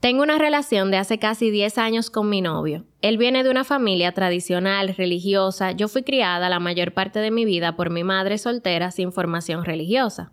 Tengo 0.00 0.22
una 0.22 0.36
relación 0.36 0.90
de 0.90 0.98
hace 0.98 1.18
casi 1.18 1.50
10 1.50 1.78
años 1.78 2.10
con 2.10 2.28
mi 2.28 2.42
novio. 2.42 2.84
Él 3.00 3.16
viene 3.16 3.42
de 3.42 3.50
una 3.50 3.64
familia 3.64 4.12
tradicional, 4.12 4.94
religiosa. 4.94 5.72
Yo 5.72 5.88
fui 5.88 6.02
criada 6.02 6.50
la 6.50 6.60
mayor 6.60 6.92
parte 6.92 7.20
de 7.20 7.30
mi 7.30 7.46
vida 7.46 7.74
por 7.74 7.88
mi 7.88 8.04
madre 8.04 8.36
soltera 8.36 8.90
sin 8.90 9.12
formación 9.12 9.64
religiosa. 9.64 10.30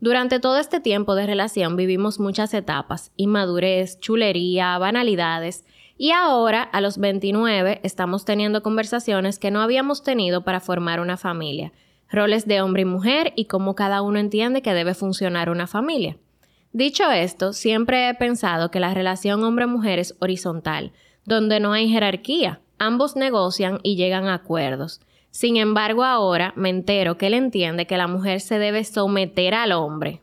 Durante 0.00 0.38
todo 0.38 0.58
este 0.58 0.80
tiempo 0.80 1.16
de 1.16 1.26
relación 1.26 1.76
vivimos 1.76 2.20
muchas 2.20 2.54
etapas, 2.54 3.10
inmadurez, 3.16 3.98
chulería, 3.98 4.78
banalidades, 4.78 5.64
y 6.00 6.12
ahora, 6.12 6.62
a 6.62 6.80
los 6.80 6.98
29, 6.98 7.80
estamos 7.82 8.24
teniendo 8.24 8.62
conversaciones 8.62 9.40
que 9.40 9.50
no 9.50 9.60
habíamos 9.60 10.04
tenido 10.04 10.44
para 10.44 10.60
formar 10.60 11.00
una 11.00 11.16
familia, 11.16 11.72
roles 12.08 12.46
de 12.46 12.62
hombre 12.62 12.82
y 12.82 12.84
mujer 12.84 13.32
y 13.34 13.46
cómo 13.46 13.74
cada 13.74 14.02
uno 14.02 14.20
entiende 14.20 14.62
que 14.62 14.74
debe 14.74 14.94
funcionar 14.94 15.50
una 15.50 15.66
familia. 15.66 16.16
Dicho 16.72 17.10
esto, 17.10 17.52
siempre 17.52 18.08
he 18.08 18.14
pensado 18.14 18.70
que 18.70 18.78
la 18.78 18.94
relación 18.94 19.42
hombre-mujer 19.42 19.98
es 19.98 20.14
horizontal, 20.20 20.92
donde 21.24 21.58
no 21.58 21.72
hay 21.72 21.88
jerarquía, 21.88 22.60
ambos 22.78 23.16
negocian 23.16 23.80
y 23.82 23.96
llegan 23.96 24.28
a 24.28 24.34
acuerdos. 24.34 25.00
Sin 25.30 25.56
embargo, 25.56 26.04
ahora 26.04 26.52
me 26.56 26.70
entero 26.70 27.18
que 27.18 27.26
él 27.26 27.34
entiende 27.34 27.86
que 27.86 27.96
la 27.96 28.08
mujer 28.08 28.40
se 28.40 28.58
debe 28.58 28.84
someter 28.84 29.54
al 29.54 29.72
hombre. 29.72 30.22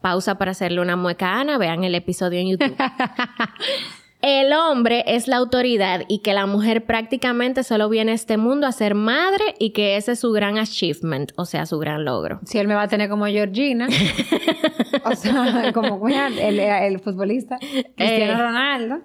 Pausa 0.00 0.36
para 0.38 0.52
hacerle 0.52 0.80
una 0.80 0.96
mueca 0.96 1.34
a 1.34 1.40
Ana, 1.40 1.58
vean 1.58 1.84
el 1.84 1.94
episodio 1.94 2.38
en 2.38 2.50
YouTube. 2.50 2.76
el 4.22 4.52
hombre 4.52 5.04
es 5.06 5.28
la 5.28 5.36
autoridad 5.36 6.02
y 6.08 6.20
que 6.20 6.32
la 6.32 6.46
mujer 6.46 6.86
prácticamente 6.86 7.64
solo 7.64 7.88
viene 7.88 8.12
a 8.12 8.14
este 8.14 8.36
mundo 8.36 8.66
a 8.66 8.72
ser 8.72 8.94
madre 8.94 9.54
y 9.58 9.70
que 9.70 9.96
ese 9.96 10.12
es 10.12 10.20
su 10.20 10.32
gran 10.32 10.56
achievement, 10.56 11.32
o 11.36 11.44
sea, 11.44 11.66
su 11.66 11.78
gran 11.78 12.04
logro. 12.04 12.40
Si 12.44 12.58
él 12.58 12.66
me 12.66 12.74
va 12.74 12.82
a 12.82 12.88
tener 12.88 13.10
como 13.10 13.26
Georgina, 13.26 13.88
o 15.04 15.14
sea, 15.14 15.70
como 15.74 16.08
el, 16.08 16.60
el 16.60 17.00
futbolista 17.00 17.58
Cristiano 17.58 18.32
eh. 18.32 18.36
Ronaldo, 18.36 18.98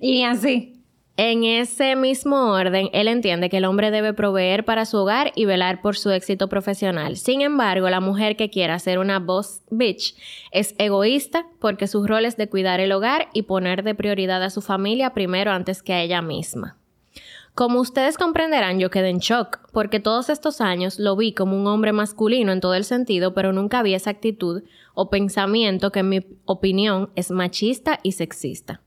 y 0.00 0.22
así. 0.22 0.79
En 1.22 1.44
ese 1.44 1.96
mismo 1.96 2.50
orden, 2.50 2.88
él 2.94 3.06
entiende 3.06 3.50
que 3.50 3.58
el 3.58 3.66
hombre 3.66 3.90
debe 3.90 4.14
proveer 4.14 4.64
para 4.64 4.86
su 4.86 4.96
hogar 4.96 5.32
y 5.34 5.44
velar 5.44 5.82
por 5.82 5.98
su 5.98 6.10
éxito 6.10 6.48
profesional. 6.48 7.18
Sin 7.18 7.42
embargo, 7.42 7.90
la 7.90 8.00
mujer 8.00 8.36
que 8.36 8.48
quiera 8.48 8.78
ser 8.78 8.98
una 8.98 9.18
boss 9.18 9.60
bitch 9.68 10.14
es 10.50 10.74
egoísta 10.78 11.44
porque 11.58 11.88
su 11.88 12.06
rol 12.06 12.24
es 12.24 12.38
de 12.38 12.48
cuidar 12.48 12.80
el 12.80 12.90
hogar 12.90 13.28
y 13.34 13.42
poner 13.42 13.82
de 13.82 13.94
prioridad 13.94 14.42
a 14.42 14.48
su 14.48 14.62
familia 14.62 15.12
primero 15.12 15.50
antes 15.50 15.82
que 15.82 15.92
a 15.92 16.00
ella 16.00 16.22
misma. 16.22 16.78
Como 17.54 17.80
ustedes 17.80 18.16
comprenderán, 18.16 18.78
yo 18.78 18.88
quedé 18.88 19.10
en 19.10 19.18
shock, 19.18 19.58
porque 19.74 20.00
todos 20.00 20.30
estos 20.30 20.62
años 20.62 20.98
lo 20.98 21.16
vi 21.16 21.34
como 21.34 21.54
un 21.54 21.66
hombre 21.66 21.92
masculino 21.92 22.50
en 22.50 22.62
todo 22.62 22.72
el 22.72 22.84
sentido, 22.84 23.34
pero 23.34 23.52
nunca 23.52 23.82
vi 23.82 23.92
esa 23.92 24.08
actitud 24.08 24.62
o 24.94 25.10
pensamiento 25.10 25.92
que 25.92 26.00
en 26.00 26.08
mi 26.08 26.26
opinión 26.46 27.10
es 27.14 27.30
machista 27.30 28.00
y 28.02 28.12
sexista. 28.12 28.80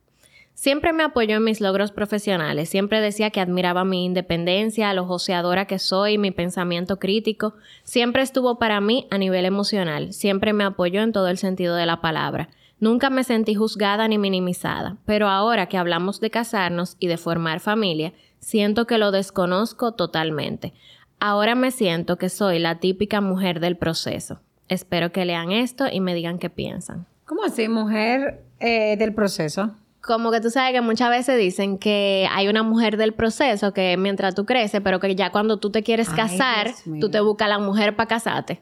Siempre 0.53 0.93
me 0.93 1.03
apoyó 1.03 1.37
en 1.37 1.43
mis 1.43 1.61
logros 1.61 1.91
profesionales, 1.91 2.69
siempre 2.69 3.01
decía 3.01 3.31
que 3.31 3.41
admiraba 3.41 3.83
mi 3.83 4.05
independencia, 4.05 4.93
lo 4.93 5.05
joseadora 5.05 5.65
que 5.65 5.79
soy, 5.79 6.17
mi 6.17 6.31
pensamiento 6.31 6.99
crítico, 6.99 7.55
siempre 7.83 8.21
estuvo 8.21 8.59
para 8.59 8.79
mí 8.79 9.07
a 9.09 9.17
nivel 9.17 9.45
emocional, 9.45 10.13
siempre 10.13 10.53
me 10.53 10.63
apoyó 10.63 11.01
en 11.01 11.11
todo 11.11 11.27
el 11.27 11.37
sentido 11.37 11.75
de 11.75 11.87
la 11.87 12.01
palabra. 12.01 12.49
Nunca 12.79 13.09
me 13.09 13.23
sentí 13.23 13.55
juzgada 13.55 14.07
ni 14.07 14.17
minimizada, 14.17 14.97
pero 15.05 15.27
ahora 15.27 15.67
que 15.67 15.77
hablamos 15.77 16.19
de 16.19 16.29
casarnos 16.29 16.97
y 16.99 17.07
de 17.07 17.17
formar 17.17 17.59
familia, 17.59 18.13
siento 18.39 18.85
que 18.85 18.97
lo 18.97 19.11
desconozco 19.11 19.93
totalmente. 19.93 20.73
Ahora 21.19 21.55
me 21.55 21.71
siento 21.71 22.17
que 22.17 22.29
soy 22.29 22.59
la 22.59 22.79
típica 22.79 23.21
mujer 23.21 23.59
del 23.59 23.77
proceso. 23.77 24.41
Espero 24.67 25.11
que 25.11 25.25
lean 25.25 25.51
esto 25.51 25.85
y 25.91 25.99
me 25.99 26.13
digan 26.13 26.39
qué 26.39 26.49
piensan. 26.49 27.07
¿Cómo 27.25 27.43
así, 27.43 27.69
mujer 27.69 28.43
eh, 28.59 28.97
del 28.97 29.13
proceso? 29.13 29.71
Como 30.03 30.31
que 30.31 30.41
tú 30.41 30.49
sabes 30.49 30.73
que 30.73 30.81
muchas 30.81 31.09
veces 31.09 31.39
dicen 31.39 31.77
que 31.77 32.27
hay 32.29 32.49
una 32.49 32.61
mujer 32.61 32.97
del 32.97 33.13
proceso 33.13 33.73
que 33.73 33.95
mientras 33.95 34.35
tú 34.35 34.45
creces, 34.45 34.81
pero 34.83 34.99
que 34.99 35.15
ya 35.15 35.31
cuando 35.31 35.57
tú 35.57 35.71
te 35.71 35.81
quieres 35.81 36.09
casar, 36.09 36.71
tú 36.99 37.09
te 37.09 37.21
buscas 37.21 37.47
la 37.47 37.57
mujer 37.57 37.95
para 37.95 38.07
casarte. 38.07 38.61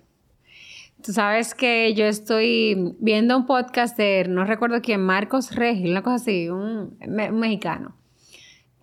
Tú 1.03 1.13
sabes 1.13 1.55
que 1.55 1.95
yo 1.95 2.05
estoy 2.05 2.95
viendo 2.99 3.35
un 3.35 3.47
podcast 3.47 3.97
de, 3.97 4.27
no 4.29 4.45
recuerdo 4.45 4.81
quién, 4.83 5.01
Marcos 5.01 5.55
Regil, 5.55 5.89
una 5.89 6.03
cosa 6.03 6.17
así, 6.17 6.47
un, 6.47 6.95
mexicano. 7.07 7.95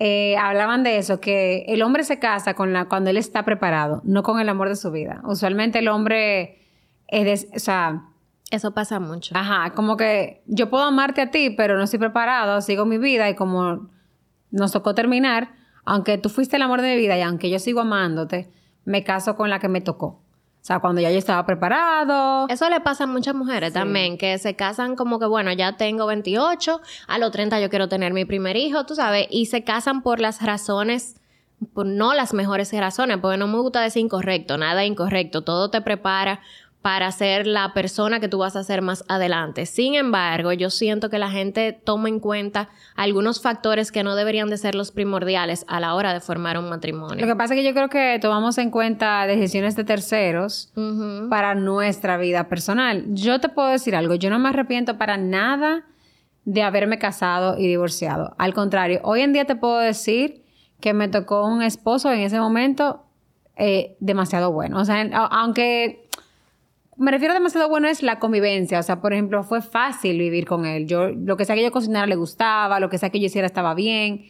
Eh, 0.00 0.36
hablaban 0.36 0.82
de 0.82 0.98
eso, 0.98 1.20
que 1.20 1.64
el 1.68 1.80
hombre 1.82 2.02
se 2.02 2.18
casa 2.18 2.54
con 2.54 2.72
la, 2.72 2.86
cuando 2.86 3.10
él 3.10 3.18
está 3.18 3.44
preparado, 3.44 4.00
no 4.02 4.24
con 4.24 4.40
el 4.40 4.48
amor 4.48 4.68
de 4.68 4.74
su 4.74 4.90
vida. 4.90 5.20
Usualmente 5.24 5.78
el 5.78 5.86
hombre, 5.86 6.58
es, 7.06 7.46
o 7.54 7.58
sea, 7.60 8.02
eso 8.50 8.72
pasa 8.72 8.98
mucho. 8.98 9.36
Ajá, 9.36 9.72
como 9.74 9.96
que 9.96 10.42
yo 10.46 10.70
puedo 10.70 10.84
amarte 10.84 11.20
a 11.20 11.30
ti, 11.30 11.50
pero 11.50 11.76
no 11.76 11.84
estoy 11.84 11.98
preparado, 11.98 12.60
sigo 12.60 12.86
mi 12.86 12.98
vida 12.98 13.28
y 13.28 13.34
como 13.34 13.88
nos 14.50 14.72
tocó 14.72 14.94
terminar, 14.94 15.54
aunque 15.84 16.18
tú 16.18 16.28
fuiste 16.28 16.56
el 16.56 16.62
amor 16.62 16.80
de 16.80 16.94
mi 16.94 16.96
vida 16.96 17.18
y 17.18 17.22
aunque 17.22 17.50
yo 17.50 17.58
sigo 17.58 17.80
amándote, 17.80 18.50
me 18.84 19.04
caso 19.04 19.36
con 19.36 19.50
la 19.50 19.58
que 19.58 19.68
me 19.68 19.80
tocó. 19.80 20.22
O 20.60 20.64
sea, 20.68 20.80
cuando 20.80 21.00
ya 21.00 21.10
yo 21.10 21.18
estaba 21.18 21.46
preparado. 21.46 22.46
Eso 22.48 22.68
le 22.68 22.80
pasa 22.80 23.04
a 23.04 23.06
muchas 23.06 23.34
mujeres 23.34 23.72
también, 23.72 24.18
que 24.18 24.36
se 24.38 24.56
casan 24.56 24.96
como 24.96 25.18
que, 25.18 25.26
bueno, 25.26 25.52
ya 25.52 25.76
tengo 25.76 26.06
28, 26.06 26.80
a 27.06 27.18
los 27.18 27.30
30 27.30 27.60
yo 27.60 27.70
quiero 27.70 27.88
tener 27.88 28.12
mi 28.12 28.24
primer 28.24 28.56
hijo, 28.56 28.84
tú 28.84 28.94
sabes, 28.94 29.28
y 29.30 29.46
se 29.46 29.62
casan 29.62 30.02
por 30.02 30.20
las 30.20 30.42
razones, 30.42 31.20
por 31.72 31.86
no 31.86 32.12
las 32.12 32.34
mejores 32.34 32.72
razones, 32.72 33.18
porque 33.18 33.38
no 33.38 33.46
me 33.46 33.58
gusta 33.58 33.80
decir 33.80 34.02
incorrecto, 34.02 34.58
nada 34.58 34.84
incorrecto, 34.84 35.42
todo 35.42 35.70
te 35.70 35.80
prepara 35.80 36.40
para 36.82 37.10
ser 37.10 37.46
la 37.46 37.74
persona 37.74 38.20
que 38.20 38.28
tú 38.28 38.38
vas 38.38 38.54
a 38.54 38.62
ser 38.62 38.82
más 38.82 39.04
adelante. 39.08 39.66
Sin 39.66 39.94
embargo, 39.94 40.52
yo 40.52 40.70
siento 40.70 41.10
que 41.10 41.18
la 41.18 41.30
gente 41.30 41.72
toma 41.72 42.08
en 42.08 42.20
cuenta 42.20 42.68
algunos 42.94 43.42
factores 43.42 43.90
que 43.90 44.04
no 44.04 44.14
deberían 44.14 44.48
de 44.48 44.58
ser 44.58 44.74
los 44.74 44.92
primordiales 44.92 45.64
a 45.68 45.80
la 45.80 45.94
hora 45.94 46.14
de 46.14 46.20
formar 46.20 46.56
un 46.56 46.68
matrimonio. 46.68 47.20
Lo 47.20 47.26
que 47.26 47.36
pasa 47.36 47.54
es 47.54 47.60
que 47.60 47.66
yo 47.66 47.74
creo 47.74 47.88
que 47.88 48.18
tomamos 48.22 48.58
en 48.58 48.70
cuenta 48.70 49.26
decisiones 49.26 49.74
de 49.74 49.84
terceros 49.84 50.72
para 51.28 51.54
nuestra 51.54 52.16
vida 52.16 52.48
personal. 52.48 53.04
Yo 53.08 53.40
te 53.40 53.48
puedo 53.48 53.68
decir 53.68 53.96
algo, 53.96 54.14
yo 54.14 54.30
no 54.30 54.38
me 54.38 54.48
arrepiento 54.50 54.98
para 54.98 55.16
nada 55.16 55.84
de 56.44 56.62
haberme 56.62 56.98
casado 56.98 57.58
y 57.58 57.66
divorciado. 57.66 58.34
Al 58.38 58.54
contrario, 58.54 59.00
hoy 59.02 59.20
en 59.22 59.32
día 59.32 59.44
te 59.44 59.56
puedo 59.56 59.78
decir 59.78 60.44
que 60.80 60.94
me 60.94 61.08
tocó 61.08 61.44
un 61.44 61.62
esposo 61.62 62.10
en 62.12 62.20
ese 62.20 62.38
momento 62.38 63.04
eh, 63.56 63.96
demasiado 63.98 64.52
bueno. 64.52 64.80
O 64.80 64.84
sea, 64.84 65.02
aunque 65.30 66.07
me 66.98 67.12
refiero 67.12 67.32
a 67.32 67.34
demasiado 67.34 67.68
bueno 67.68 67.86
es 67.88 68.02
la 68.02 68.18
convivencia. 68.18 68.80
O 68.80 68.82
sea, 68.82 69.00
por 69.00 69.12
ejemplo, 69.12 69.42
fue 69.44 69.62
fácil 69.62 70.18
vivir 70.18 70.46
con 70.46 70.66
él. 70.66 70.86
Yo, 70.86 71.10
lo 71.10 71.36
que 71.36 71.44
sea 71.44 71.54
que 71.54 71.62
yo 71.62 71.70
cocinara 71.70 72.06
le 72.06 72.16
gustaba, 72.16 72.80
lo 72.80 72.90
que 72.90 72.98
sea 72.98 73.10
que 73.10 73.20
yo 73.20 73.26
hiciera 73.26 73.46
estaba 73.46 73.74
bien. 73.74 74.26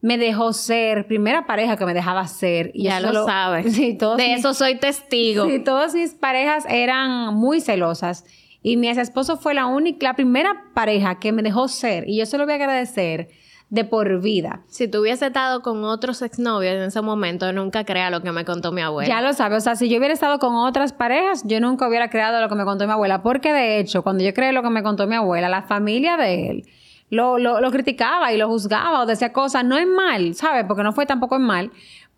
Me 0.00 0.18
dejó 0.18 0.52
ser, 0.52 1.06
primera 1.06 1.46
pareja 1.46 1.76
que 1.76 1.86
me 1.86 1.94
dejaba 1.94 2.26
ser. 2.26 2.72
Y 2.74 2.84
ya 2.84 3.00
lo 3.00 3.24
sabes. 3.24 3.72
Sí, 3.74 3.96
todos 3.96 4.16
de 4.16 4.34
eso 4.34 4.52
soy 4.52 4.78
testigo. 4.78 5.46
Sí, 5.48 5.60
todas 5.60 5.94
mis 5.94 6.14
parejas 6.14 6.66
eran 6.68 7.34
muy 7.34 7.60
celosas. 7.60 8.24
Y 8.62 8.76
mi 8.76 8.88
ex 8.88 8.98
esposo 8.98 9.36
fue 9.36 9.54
la 9.54 9.66
única, 9.66 10.08
la 10.08 10.14
primera 10.14 10.64
pareja 10.74 11.20
que 11.20 11.30
me 11.30 11.42
dejó 11.42 11.68
ser. 11.68 12.08
Y 12.08 12.18
yo 12.18 12.26
se 12.26 12.36
lo 12.36 12.44
voy 12.44 12.52
a 12.52 12.56
agradecer 12.56 13.28
de 13.70 13.84
por 13.84 14.20
vida. 14.20 14.62
Si 14.66 14.88
tú 14.88 15.00
hubiese 15.00 15.26
estado 15.26 15.60
con 15.62 15.84
otros 15.84 16.22
exnovios 16.22 16.74
en 16.74 16.82
ese 16.82 17.02
momento, 17.02 17.52
nunca 17.52 17.84
crea 17.84 18.10
lo 18.10 18.22
que 18.22 18.32
me 18.32 18.44
contó 18.44 18.72
mi 18.72 18.80
abuela. 18.80 19.08
Ya 19.08 19.20
lo 19.20 19.32
sabes. 19.34 19.58
O 19.58 19.60
sea, 19.60 19.76
si 19.76 19.88
yo 19.88 19.98
hubiera 19.98 20.14
estado 20.14 20.38
con 20.38 20.54
otras 20.54 20.92
parejas, 20.92 21.42
yo 21.44 21.60
nunca 21.60 21.86
hubiera 21.86 22.08
creado 22.08 22.40
lo 22.40 22.48
que 22.48 22.54
me 22.54 22.64
contó 22.64 22.86
mi 22.86 22.92
abuela. 22.92 23.22
Porque 23.22 23.52
de 23.52 23.78
hecho, 23.78 24.02
cuando 24.02 24.24
yo 24.24 24.32
creé 24.32 24.52
lo 24.52 24.62
que 24.62 24.70
me 24.70 24.82
contó 24.82 25.06
mi 25.06 25.16
abuela, 25.16 25.48
la 25.48 25.62
familia 25.62 26.16
de 26.16 26.50
él 26.50 26.64
lo, 27.10 27.38
lo, 27.38 27.60
lo 27.60 27.70
criticaba 27.70 28.32
y 28.32 28.38
lo 28.38 28.48
juzgaba 28.48 29.02
o 29.02 29.06
decía 29.06 29.32
cosas. 29.32 29.64
No 29.64 29.76
es 29.76 29.86
mal, 29.86 30.34
¿sabes? 30.34 30.64
Porque 30.66 30.82
no 30.82 30.92
fue 30.92 31.04
tampoco 31.04 31.36
en 31.36 31.42
mal. 31.42 31.70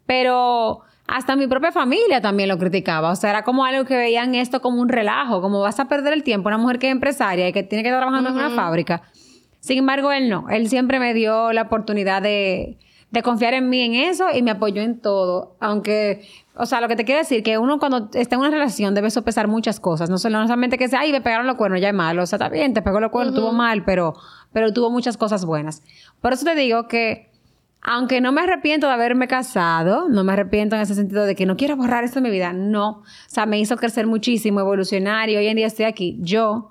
Pero 0.06 0.82
hasta 1.06 1.34
mi 1.34 1.48
propia 1.48 1.72
familia 1.72 2.20
también 2.20 2.48
lo 2.48 2.58
criticaba. 2.58 3.10
O 3.10 3.16
sea, 3.16 3.30
era 3.30 3.42
como 3.42 3.64
algo 3.64 3.84
que 3.84 3.96
veían 3.96 4.36
esto 4.36 4.60
como 4.60 4.80
un 4.80 4.88
relajo, 4.88 5.40
como 5.40 5.60
vas 5.60 5.80
a 5.80 5.88
perder 5.88 6.12
el 6.12 6.22
tiempo, 6.22 6.48
una 6.48 6.58
mujer 6.58 6.78
que 6.78 6.86
es 6.86 6.92
empresaria 6.92 7.48
y 7.48 7.52
que 7.52 7.64
tiene 7.64 7.82
que 7.82 7.88
estar 7.88 8.00
trabajando 8.00 8.30
en 8.30 8.36
una 8.36 8.50
fábrica. 8.50 9.02
Sin 9.60 9.78
embargo, 9.78 10.10
él 10.10 10.28
no. 10.28 10.48
Él 10.48 10.68
siempre 10.68 10.98
me 10.98 11.14
dio 11.14 11.52
la 11.52 11.62
oportunidad 11.62 12.22
de, 12.22 12.78
confiar 13.22 13.54
en 13.54 13.68
mí 13.68 13.82
en 13.82 13.94
eso 13.94 14.26
y 14.34 14.42
me 14.42 14.50
apoyó 14.50 14.82
en 14.82 15.00
todo. 15.00 15.56
Aunque, 15.60 16.26
o 16.54 16.64
sea, 16.64 16.80
lo 16.80 16.88
que 16.88 16.96
te 16.96 17.04
quiero 17.04 17.20
decir, 17.20 17.42
que 17.42 17.58
uno 17.58 17.78
cuando 17.78 18.08
está 18.14 18.36
en 18.36 18.40
una 18.40 18.50
relación 18.50 18.94
debe 18.94 19.10
sopesar 19.10 19.48
muchas 19.48 19.78
cosas. 19.78 20.08
No 20.08 20.16
solamente 20.16 20.78
que 20.78 20.88
sea, 20.88 21.00
ay, 21.00 21.12
me 21.12 21.20
pegaron 21.20 21.46
los 21.46 21.56
cuernos, 21.56 21.80
ya 21.80 21.88
es 21.88 21.94
malo. 21.94 22.22
O 22.22 22.26
sea, 22.26 22.38
está 22.38 22.48
bien, 22.48 22.72
te 22.72 22.80
pegó 22.80 23.00
los 23.00 23.10
cuernos, 23.10 23.34
tuvo 23.34 23.52
mal, 23.52 23.84
pero, 23.84 24.14
pero 24.52 24.72
tuvo 24.72 24.90
muchas 24.90 25.18
cosas 25.18 25.44
buenas. 25.44 25.82
Por 26.22 26.32
eso 26.32 26.46
te 26.46 26.54
digo 26.54 26.88
que, 26.88 27.30
aunque 27.82 28.22
no 28.22 28.32
me 28.32 28.40
arrepiento 28.40 28.86
de 28.86 28.94
haberme 28.94 29.28
casado, 29.28 30.08
no 30.08 30.24
me 30.24 30.32
arrepiento 30.32 30.74
en 30.76 30.82
ese 30.82 30.94
sentido 30.94 31.24
de 31.24 31.34
que 31.34 31.44
no 31.44 31.56
quiero 31.56 31.76
borrar 31.76 32.04
esto 32.04 32.20
de 32.20 32.22
mi 32.22 32.30
vida, 32.30 32.54
no. 32.54 32.88
O 32.88 33.04
sea, 33.26 33.44
me 33.44 33.58
hizo 33.58 33.76
crecer 33.76 34.06
muchísimo, 34.06 34.60
evolucionar 34.60 35.28
y 35.28 35.36
hoy 35.36 35.48
en 35.48 35.56
día 35.56 35.66
estoy 35.66 35.84
aquí. 35.84 36.18
Yo 36.20 36.70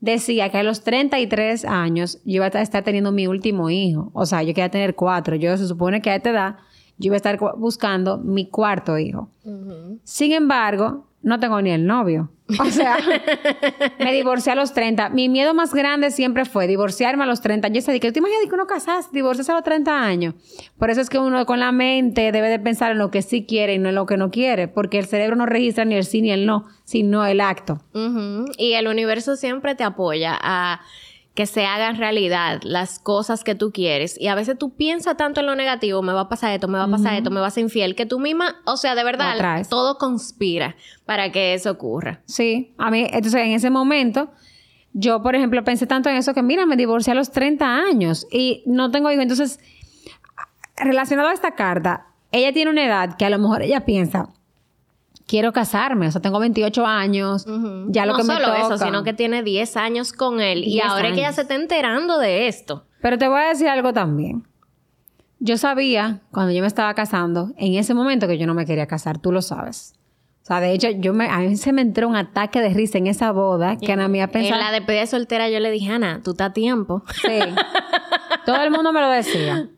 decía 0.00 0.50
que 0.50 0.58
a 0.58 0.62
los 0.62 0.82
33 0.82 1.64
años 1.64 2.20
yo 2.24 2.36
iba 2.36 2.46
a 2.46 2.62
estar 2.62 2.82
teniendo 2.82 3.12
mi 3.12 3.26
último 3.26 3.70
hijo. 3.70 4.10
O 4.14 4.26
sea, 4.26 4.42
yo 4.42 4.48
quería 4.48 4.70
tener 4.70 4.94
cuatro. 4.94 5.36
Yo 5.36 5.56
se 5.56 5.66
supone 5.66 6.02
que 6.02 6.10
a 6.10 6.16
esta 6.16 6.30
edad 6.30 6.56
yo 6.98 7.06
iba 7.06 7.14
a 7.14 7.16
estar 7.16 7.38
buscando 7.56 8.18
mi 8.18 8.46
cuarto 8.48 8.98
hijo. 8.98 9.30
Sin 10.04 10.32
embargo, 10.32 11.06
no 11.22 11.38
tengo 11.40 11.60
ni 11.62 11.70
el 11.70 11.86
novio. 11.86 12.30
O 12.58 12.70
sea, 12.70 12.96
me 13.98 14.12
divorcié 14.12 14.52
a 14.52 14.54
los 14.54 14.72
30. 14.72 15.10
Mi 15.10 15.28
miedo 15.28 15.54
más 15.54 15.74
grande 15.74 16.10
siempre 16.10 16.44
fue 16.44 16.66
divorciarme 16.66 17.24
a 17.24 17.26
los 17.26 17.40
30. 17.40 17.68
Yo 17.68 17.80
sé, 17.80 17.98
que 18.00 18.12
tú 18.12 18.18
imaginas 18.18 18.46
que 18.48 18.54
uno 18.54 18.66
casas, 18.66 19.12
divorcias 19.12 19.48
a 19.50 19.54
los 19.54 19.62
30 19.62 20.02
años. 20.02 20.34
Por 20.78 20.90
eso 20.90 21.00
es 21.00 21.10
que 21.10 21.18
uno 21.18 21.44
con 21.46 21.60
la 21.60 21.72
mente 21.72 22.32
debe 22.32 22.48
de 22.48 22.58
pensar 22.58 22.92
en 22.92 22.98
lo 22.98 23.10
que 23.10 23.22
sí 23.22 23.44
quiere 23.46 23.74
y 23.74 23.78
no 23.78 23.90
en 23.90 23.94
lo 23.94 24.06
que 24.06 24.16
no 24.16 24.30
quiere, 24.30 24.68
porque 24.68 24.98
el 24.98 25.06
cerebro 25.06 25.36
no 25.36 25.46
registra 25.46 25.84
ni 25.84 25.94
el 25.94 26.04
sí 26.04 26.22
ni 26.22 26.30
el 26.30 26.46
no, 26.46 26.66
sino 26.84 27.24
el 27.26 27.40
acto. 27.40 27.80
Y 28.58 28.72
el 28.72 28.88
universo 28.88 29.36
siempre 29.36 29.74
te 29.74 29.84
apoya 29.84 30.38
a 30.40 30.80
que 31.40 31.46
se 31.46 31.64
hagan 31.64 31.96
realidad 31.96 32.60
las 32.64 32.98
cosas 32.98 33.44
que 33.44 33.54
tú 33.54 33.72
quieres. 33.72 34.20
Y 34.20 34.26
a 34.26 34.34
veces 34.34 34.58
tú 34.58 34.76
piensas 34.76 35.16
tanto 35.16 35.40
en 35.40 35.46
lo 35.46 35.54
negativo, 35.54 36.02
me 36.02 36.12
va 36.12 36.20
a 36.20 36.28
pasar 36.28 36.52
esto, 36.52 36.68
me 36.68 36.76
va 36.76 36.84
a 36.84 36.90
pasar 36.90 37.14
esto, 37.14 37.30
me 37.30 37.40
vas 37.40 37.54
a 37.54 37.54
ser 37.54 37.64
infiel, 37.64 37.94
que 37.94 38.04
tú 38.04 38.20
misma, 38.20 38.56
o 38.66 38.76
sea, 38.76 38.94
de 38.94 39.02
verdad, 39.04 39.66
todo 39.70 39.96
conspira 39.96 40.76
para 41.06 41.32
que 41.32 41.54
eso 41.54 41.70
ocurra. 41.70 42.20
Sí, 42.26 42.74
a 42.76 42.90
mí, 42.90 43.06
entonces 43.10 43.40
en 43.40 43.52
ese 43.52 43.70
momento, 43.70 44.28
yo, 44.92 45.22
por 45.22 45.34
ejemplo, 45.34 45.64
pensé 45.64 45.86
tanto 45.86 46.10
en 46.10 46.16
eso 46.16 46.34
que, 46.34 46.42
mira, 46.42 46.66
me 46.66 46.76
divorcié 46.76 47.12
a 47.12 47.16
los 47.16 47.30
30 47.30 47.64
años 47.64 48.26
y 48.30 48.62
no 48.66 48.90
tengo 48.90 49.10
hijos. 49.10 49.22
Entonces, 49.22 49.60
relacionado 50.76 51.30
a 51.30 51.32
esta 51.32 51.54
carta, 51.54 52.08
ella 52.32 52.52
tiene 52.52 52.70
una 52.70 52.84
edad 52.84 53.16
que 53.16 53.24
a 53.24 53.30
lo 53.30 53.38
mejor 53.38 53.62
ella 53.62 53.86
piensa, 53.86 54.28
quiero 55.30 55.52
casarme, 55.52 56.08
o 56.08 56.10
sea, 56.10 56.20
tengo 56.20 56.40
28 56.40 56.84
años, 56.84 57.46
ya 57.86 58.04
lo 58.04 58.16
que 58.16 58.24
me 58.24 58.34
toca. 58.34 58.48
No 58.48 58.54
solo 58.56 58.74
eso, 58.74 58.84
sino 58.84 59.04
que 59.04 59.12
tiene 59.12 59.44
10 59.44 59.76
años 59.76 60.12
con 60.12 60.40
él 60.40 60.64
y 60.64 60.80
ahora 60.80 61.10
es 61.10 61.14
que 61.14 61.20
ella 61.20 61.32
se 61.32 61.42
está 61.42 61.54
enterando 61.54 62.18
de 62.18 62.48
esto. 62.48 62.84
Pero 63.00 63.16
te 63.16 63.28
voy 63.28 63.40
a 63.40 63.48
decir 63.50 63.68
algo 63.68 63.92
también. 63.92 64.44
Yo 65.38 65.56
sabía, 65.56 66.20
cuando 66.32 66.52
yo 66.52 66.60
me 66.62 66.66
estaba 66.66 66.92
casando, 66.94 67.52
en 67.56 67.74
ese 67.74 67.94
momento 67.94 68.26
que 68.26 68.38
yo 68.38 68.46
no 68.48 68.54
me 68.54 68.66
quería 68.66 68.88
casar, 68.88 69.18
tú 69.18 69.30
lo 69.30 69.40
sabes. 69.40 69.94
O 70.42 70.46
sea, 70.46 70.58
de 70.58 70.72
hecho, 70.72 70.90
yo 70.90 71.14
me, 71.14 71.28
a 71.28 71.38
mí 71.38 71.56
se 71.56 71.72
me 71.72 71.82
entró 71.82 72.08
un 72.08 72.16
ataque 72.16 72.60
de 72.60 72.70
risa 72.70 72.98
en 72.98 73.06
esa 73.06 73.30
boda 73.30 73.76
que 73.76 73.92
Ana 73.92 74.08
me 74.08 74.26
pensado... 74.26 74.60
En 74.60 74.66
la 74.66 74.72
despedida 74.72 75.02
de 75.02 75.06
soltera 75.06 75.48
yo 75.48 75.60
le 75.60 75.70
dije, 75.70 75.92
Ana, 75.92 76.22
tú 76.24 76.32
estás 76.32 76.50
a 76.50 76.52
tiempo. 76.52 77.04
Sí. 77.22 77.38
Todo 78.46 78.60
el 78.62 78.72
mundo 78.72 78.92
me 78.92 79.00
lo 79.00 79.10
decía. 79.10 79.68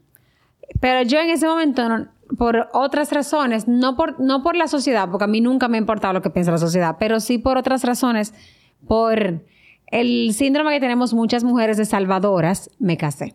Pero 0.80 1.02
yo 1.02 1.20
en 1.20 1.28
ese 1.28 1.46
momento 1.46 1.86
no, 1.90 2.08
por 2.36 2.68
otras 2.72 3.12
razones, 3.12 3.68
no 3.68 3.96
por, 3.96 4.18
no 4.20 4.42
por 4.42 4.56
la 4.56 4.68
sociedad, 4.68 5.08
porque 5.10 5.24
a 5.24 5.28
mí 5.28 5.40
nunca 5.40 5.68
me 5.68 5.76
ha 5.76 5.80
importado 5.80 6.14
lo 6.14 6.22
que 6.22 6.30
piensa 6.30 6.50
la 6.50 6.58
sociedad, 6.58 6.96
pero 6.98 7.20
sí 7.20 7.38
por 7.38 7.58
otras 7.58 7.84
razones, 7.84 8.34
por 8.86 9.44
el 9.86 10.32
síndrome 10.34 10.72
que 10.72 10.80
tenemos 10.80 11.14
muchas 11.14 11.44
mujeres 11.44 11.76
de 11.76 11.84
salvadoras, 11.84 12.70
me 12.78 12.96
casé. 12.96 13.34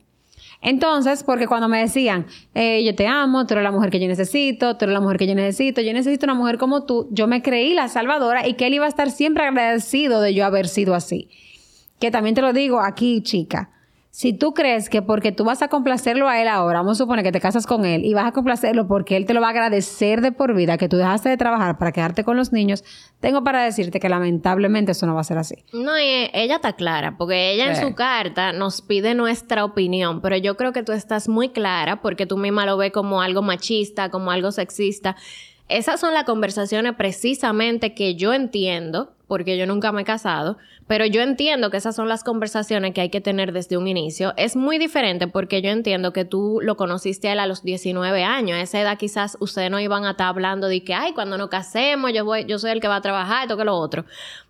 Entonces, 0.60 1.24
porque 1.24 1.46
cuando 1.46 1.68
me 1.68 1.80
decían, 1.80 2.26
eh, 2.56 2.84
yo 2.84 2.96
te 2.96 3.06
amo, 3.06 3.46
tú 3.46 3.54
eres 3.54 3.64
la 3.64 3.72
mujer 3.72 3.92
que 3.92 4.00
yo 4.00 4.08
necesito, 4.08 4.76
tú 4.76 4.86
eres 4.86 4.94
la 4.94 5.02
mujer 5.02 5.18
que 5.18 5.28
yo 5.28 5.36
necesito, 5.36 5.82
yo 5.82 5.94
necesito 5.94 6.26
una 6.26 6.34
mujer 6.34 6.58
como 6.58 6.84
tú, 6.84 7.08
yo 7.12 7.28
me 7.28 7.44
creí 7.44 7.76
la 7.76 7.90
salvadora 7.90 8.48
y 8.48 8.56
que 8.56 8.66
él 8.66 8.74
iba 8.74 8.86
a 8.86 8.90
estar 8.90 9.12
siempre 9.12 9.44
agradecido 9.44 10.20
de 10.20 10.34
yo 10.34 10.46
haber 10.46 10.68
sido 10.68 10.96
así. 10.96 11.30
Que 12.00 12.10
también 12.10 12.34
te 12.34 12.42
lo 12.42 12.54
digo 12.54 12.80
aquí, 12.80 13.22
chica 13.22 13.70
si 14.18 14.34
tú 14.34 14.56
crees 14.56 14.90
que 14.90 15.04
porque 15.04 15.32
tú 15.32 15.44
vas 15.44 15.62
a 15.62 15.68
complacerlo 15.68 16.28
a 16.28 16.42
él 16.42 16.48
ahora, 16.48 16.80
vamos 16.80 16.98
a 16.98 17.04
suponer 17.04 17.24
que 17.24 17.32
te 17.32 17.40
casas 17.40 17.68
con 17.68 17.86
él 17.86 18.04
y 18.04 18.16
vas 18.16 18.26
a 18.26 18.32
complacerlo 18.32 18.88
porque 18.88 19.16
él 19.16 19.28
te 19.28 19.36
lo 19.36 19.42
va 19.42 19.48
a 19.50 19.50
agradecer 19.52 20.22
de 20.22 20.32
por 20.32 20.56
vida, 20.56 20.80
que 20.80 20.90
tú 20.90 20.98
dejaste 20.98 21.30
de 21.30 21.38
trabajar 21.38 21.78
para 21.78 21.92
quedarte 21.92 22.24
con 22.24 22.36
los 22.36 22.52
niños, 22.52 22.84
tengo 23.20 23.44
para 23.44 23.64
decirte 23.64 24.00
que 24.00 24.10
lamentablemente 24.10 24.94
eso 24.94 25.06
no 25.06 25.14
va 25.14 25.22
a 25.22 25.24
ser 25.24 25.38
así. 25.38 25.58
No, 25.72 25.96
ella 25.96 26.56
está 26.56 26.74
clara, 26.74 27.16
porque 27.16 27.52
ella 27.52 27.68
en 27.68 27.76
su 27.76 27.94
carta 27.94 28.54
nos 28.54 28.82
pide 28.82 29.14
nuestra 29.14 29.64
opinión, 29.64 30.20
pero 30.20 30.36
yo 30.36 30.58
creo 30.58 30.74
que 30.74 30.82
tú 30.82 30.94
estás 30.94 31.30
muy 31.30 31.50
clara 31.50 32.02
porque 32.02 32.26
tú 32.26 32.38
misma 32.38 32.66
lo 32.66 32.76
ves 32.76 32.92
como 32.92 33.22
algo 33.22 33.44
machista, 33.44 34.10
como 34.10 34.32
algo 34.32 34.52
sexista. 34.52 35.16
Esas 35.70 36.00
son 36.00 36.16
las 36.16 36.24
conversaciones 36.24 36.96
precisamente 36.96 37.94
que 37.94 38.16
yo 38.16 38.34
entiendo, 38.34 39.14
porque 39.28 39.58
yo 39.58 39.66
nunca 39.66 39.92
me 39.92 40.02
he 40.02 40.06
casado, 40.06 40.58
pero 40.88 41.06
yo 41.06 41.22
entiendo 41.22 41.70
que 41.70 41.78
esas 41.78 41.96
son 41.96 42.08
las 42.08 42.24
conversaciones 42.24 42.94
que 42.94 43.02
hay 43.02 43.10
que 43.10 43.22
tener 43.22 43.52
desde 43.52 43.78
un 43.78 43.88
inicio. 43.88 44.34
Es 44.38 44.56
muy 44.56 44.78
diferente 44.78 45.28
porque 45.28 45.62
yo 45.62 45.70
entiendo 45.70 46.14
que 46.14 46.26
tú 46.26 46.60
lo 46.62 46.78
conociste 46.78 47.28
a 47.28 47.34
él 47.34 47.40
a 47.40 47.48
los 47.48 47.64
19 47.64 48.24
años. 48.24 48.58
A 48.58 48.62
esa 48.62 48.80
edad 48.80 48.98
quizás 48.98 49.38
ustedes 49.40 49.70
no 49.70 49.80
iban 49.80 50.06
a 50.06 50.12
estar 50.12 50.28
hablando 50.28 50.68
de 50.68 50.84
que, 50.84 50.94
ay, 50.94 51.14
cuando 51.14 51.38
nos 51.38 51.50
casemos, 51.50 52.14
yo, 52.14 52.24
voy, 52.24 52.46
yo 52.46 52.58
soy 52.58 52.72
el 52.72 52.80
que 52.80 52.88
va 52.88 52.98
a 52.98 53.02
trabajar, 53.02 53.44
esto 53.44 53.58
que 53.58 53.66
lo 53.66 53.76
otro. 53.76 54.06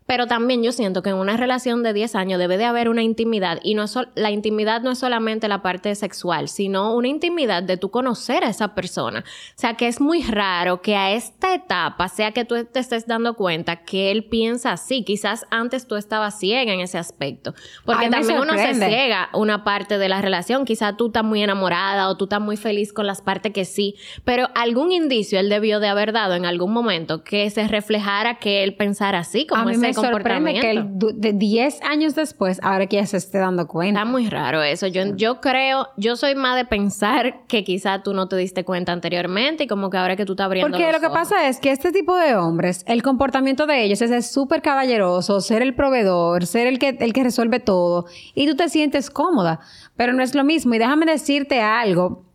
Pero 0.07 0.25
también 0.25 0.63
yo 0.63 0.71
siento 0.71 1.03
que 1.03 1.09
en 1.09 1.17
una 1.17 1.37
relación 1.37 1.83
de 1.83 1.93
10 1.93 2.15
años 2.15 2.39
debe 2.39 2.57
de 2.57 2.65
haber 2.65 2.89
una 2.89 3.03
intimidad 3.03 3.59
y 3.61 3.75
no 3.75 3.83
es 3.83 3.97
la 4.15 4.31
intimidad 4.31 4.81
no 4.81 4.91
es 4.91 4.99
solamente 4.99 5.47
la 5.47 5.61
parte 5.61 5.93
sexual, 5.95 6.47
sino 6.47 6.95
una 6.95 7.09
intimidad 7.09 7.61
de 7.61 7.77
tú 7.77 7.91
conocer 7.91 8.43
a 8.43 8.49
esa 8.49 8.73
persona. 8.73 9.19
O 9.19 9.59
sea, 9.59 9.73
que 9.73 9.87
es 9.87 9.99
muy 9.99 10.23
raro 10.23 10.81
que 10.81 10.95
a 10.95 11.11
esta 11.11 11.53
etapa 11.53 12.07
sea 12.07 12.31
que 12.31 12.45
tú 12.45 12.55
te 12.65 12.79
estés 12.79 13.05
dando 13.05 13.35
cuenta 13.35 13.83
que 13.83 14.11
él 14.11 14.23
piensa 14.23 14.71
así. 14.71 15.03
Quizás 15.03 15.45
antes 15.51 15.87
tú 15.87 15.95
estabas 15.95 16.39
ciega 16.39 16.71
en 16.71 16.79
ese 16.79 16.97
aspecto. 16.97 17.53
Porque 17.85 18.09
también 18.09 18.39
uno 18.39 18.53
se 18.53 18.73
ciega 18.75 19.29
una 19.33 19.65
parte 19.65 19.97
de 19.97 20.07
la 20.07 20.21
relación. 20.21 20.63
Quizás 20.63 20.95
tú 20.95 21.07
estás 21.07 21.25
muy 21.25 21.43
enamorada 21.43 22.09
o 22.09 22.15
tú 22.15 22.25
estás 22.25 22.41
muy 22.41 22.55
feliz 22.55 22.93
con 22.93 23.05
las 23.05 23.21
partes 23.21 23.51
que 23.51 23.65
sí. 23.65 23.95
Pero 24.23 24.49
algún 24.55 24.93
indicio 24.93 25.37
él 25.39 25.49
debió 25.49 25.81
de 25.81 25.89
haber 25.89 26.13
dado 26.13 26.35
en 26.35 26.45
algún 26.45 26.71
momento 26.71 27.23
que 27.25 27.49
se 27.49 27.67
reflejara 27.67 28.39
que 28.39 28.63
él 28.63 28.75
pensara 28.75 29.19
así, 29.19 29.45
como 29.45 29.69
ese 29.69 29.96
sorprende 30.01 30.53
que 30.59 30.83
de 31.15 31.33
10 31.33 31.81
años 31.83 32.15
después, 32.15 32.59
ahora 32.63 32.87
que 32.87 32.97
ya 32.97 33.05
se 33.05 33.17
esté 33.17 33.39
dando 33.39 33.67
cuenta. 33.67 34.01
Está 34.01 34.11
muy 34.11 34.29
raro 34.29 34.61
eso. 34.63 34.87
Yo, 34.87 35.15
yo 35.15 35.41
creo, 35.41 35.87
yo 35.97 36.15
soy 36.15 36.35
más 36.35 36.55
de 36.55 36.65
pensar 36.65 37.45
que 37.47 37.63
quizá 37.63 38.03
tú 38.03 38.13
no 38.13 38.27
te 38.27 38.35
diste 38.35 38.63
cuenta 38.63 38.91
anteriormente 38.91 39.63
y 39.63 39.67
como 39.67 39.89
que 39.89 39.97
ahora 39.97 40.15
que 40.15 40.25
tú 40.25 40.33
estás 40.33 40.45
abriendo 40.45 40.69
Porque 40.69 40.91
lo 40.91 40.99
que 40.99 41.09
pasa 41.09 41.47
es 41.47 41.59
que 41.59 41.71
este 41.71 41.91
tipo 41.91 42.15
de 42.17 42.35
hombres, 42.35 42.83
el 42.87 43.03
comportamiento 43.03 43.65
de 43.65 43.83
ellos 43.83 44.01
es 44.01 44.31
súper 44.31 44.61
caballeroso, 44.61 45.41
ser 45.41 45.61
el 45.61 45.75
proveedor, 45.75 46.45
ser 46.45 46.67
el 46.67 46.79
que, 46.79 46.97
el 46.99 47.13
que 47.13 47.23
resuelve 47.23 47.59
todo 47.59 48.05
y 48.33 48.47
tú 48.47 48.55
te 48.55 48.69
sientes 48.69 49.09
cómoda, 49.09 49.59
pero 49.95 50.13
no 50.13 50.23
es 50.23 50.35
lo 50.35 50.43
mismo. 50.43 50.73
Y 50.75 50.77
déjame 50.77 51.05
decirte 51.05 51.61
algo. 51.61 52.25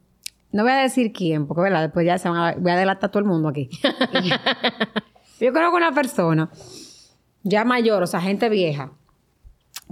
No 0.52 0.64
voy 0.64 0.72
a 0.72 0.76
decir 0.76 1.12
quién, 1.12 1.46
porque 1.46 1.62
¿verdad? 1.62 1.82
después 1.82 2.04
ya 2.04 2.18
se 2.18 2.28
van 2.28 2.38
a, 2.38 2.54
voy 2.58 2.70
a 2.70 2.76
delatar 2.76 3.08
a 3.08 3.10
todo 3.10 3.20
el 3.20 3.24
mundo 3.24 3.48
aquí. 3.48 3.70
yo 5.40 5.52
conozco 5.52 5.76
una 5.76 5.92
persona 5.92 6.50
ya 7.42 7.64
mayor, 7.64 8.02
o 8.02 8.06
sea, 8.06 8.20
gente 8.20 8.48
vieja, 8.48 8.92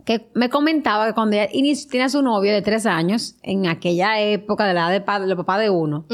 que 0.04 0.30
me 0.34 0.48
comentaba 0.48 1.06
que 1.06 1.14
cuando 1.14 1.36
ella 1.36 1.48
tenía 1.90 2.08
su 2.08 2.22
novio 2.22 2.52
de 2.52 2.62
tres 2.62 2.86
años, 2.86 3.36
en 3.42 3.66
aquella 3.66 4.20
época 4.20 4.66
de 4.66 4.74
la 4.74 4.80
edad 4.94 5.20
de, 5.26 5.36
papá 5.36 5.58
de 5.58 5.70
uno, 5.70 6.06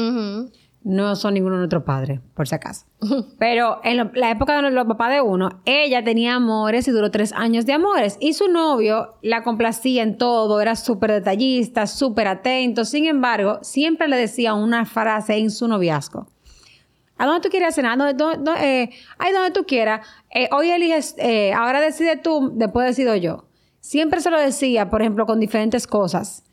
no 0.83 1.15
son 1.17 1.33
ninguno 1.33 1.55
de 1.55 1.59
nuestros 1.59 1.83
padres, 1.83 2.21
por 2.33 2.47
si 2.47 2.55
acaso. 2.55 2.85
Pero 3.39 3.79
en 3.83 3.97
lo- 3.97 4.11
la 4.13 4.31
época 4.31 4.61
de 4.61 4.71
los 4.71 4.85
papás 4.87 5.11
de 5.11 5.21
uno, 5.21 5.49
ella 5.65 6.03
tenía 6.03 6.35
amores 6.35 6.87
y 6.87 6.91
duró 6.91 7.11
tres 7.11 7.33
años 7.33 7.65
de 7.65 7.73
amores. 7.73 8.17
Y 8.21 8.33
su 8.33 8.47
novio 8.47 9.15
la 9.21 9.43
complacía 9.43 10.03
en 10.03 10.17
todo, 10.17 10.61
era 10.61 10.75
súper 10.77 11.11
detallista, 11.11 11.87
súper 11.87 12.27
atento. 12.27 12.85
Sin 12.85 13.05
embargo, 13.05 13.59
siempre 13.63 14.07
le 14.07 14.15
decía 14.17 14.53
una 14.53 14.85
frase 14.85 15.35
en 15.37 15.49
su 15.51 15.67
noviazgo. 15.67 16.27
¿A 17.17 17.25
dónde 17.25 17.41
tú 17.41 17.49
quieres 17.49 17.75
cenar? 17.75 17.97
¿Dónde, 17.97 18.13
dónde- 18.13 18.37
dónde- 18.43 18.83
eh, 18.83 18.89
ahí 19.17 19.33
donde 19.33 19.51
tú 19.51 19.65
quieras. 19.65 20.05
Eh, 20.33 20.47
hoy 20.51 20.69
eliges, 20.69 21.15
eh, 21.17 21.53
ahora 21.53 21.81
decide 21.81 22.17
tú, 22.17 22.51
después 22.53 22.85
decido 22.87 23.15
yo. 23.15 23.45
Siempre 23.79 24.21
se 24.21 24.29
lo 24.29 24.39
decía, 24.39 24.89
por 24.89 25.01
ejemplo, 25.01 25.25
con 25.25 25.39
diferentes 25.39 25.87
cosas. 25.87 26.43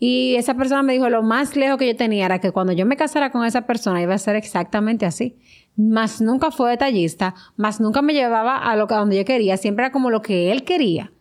Y 0.00 0.36
esa 0.36 0.54
persona 0.54 0.82
me 0.82 0.92
dijo, 0.92 1.08
lo 1.10 1.22
más 1.22 1.56
lejos 1.56 1.76
que 1.78 1.86
yo 1.88 1.96
tenía 1.96 2.26
era 2.26 2.38
que 2.38 2.52
cuando 2.52 2.72
yo 2.72 2.86
me 2.86 2.96
casara 2.96 3.30
con 3.32 3.44
esa 3.44 3.62
persona 3.62 4.00
iba 4.00 4.14
a 4.14 4.18
ser 4.18 4.36
exactamente 4.36 5.06
así. 5.06 5.36
Más 5.76 6.20
nunca 6.20 6.50
fue 6.50 6.70
detallista, 6.70 7.34
más 7.56 7.80
nunca 7.80 8.00
me 8.02 8.14
llevaba 8.14 8.56
a 8.58 8.76
lo 8.76 8.86
que 8.86 8.94
a 8.94 8.98
donde 8.98 9.16
yo 9.16 9.24
quería, 9.24 9.56
siempre 9.56 9.84
era 9.86 9.92
como 9.92 10.10
lo 10.10 10.22
que 10.22 10.50
él 10.52 10.64
quería. 10.64 11.12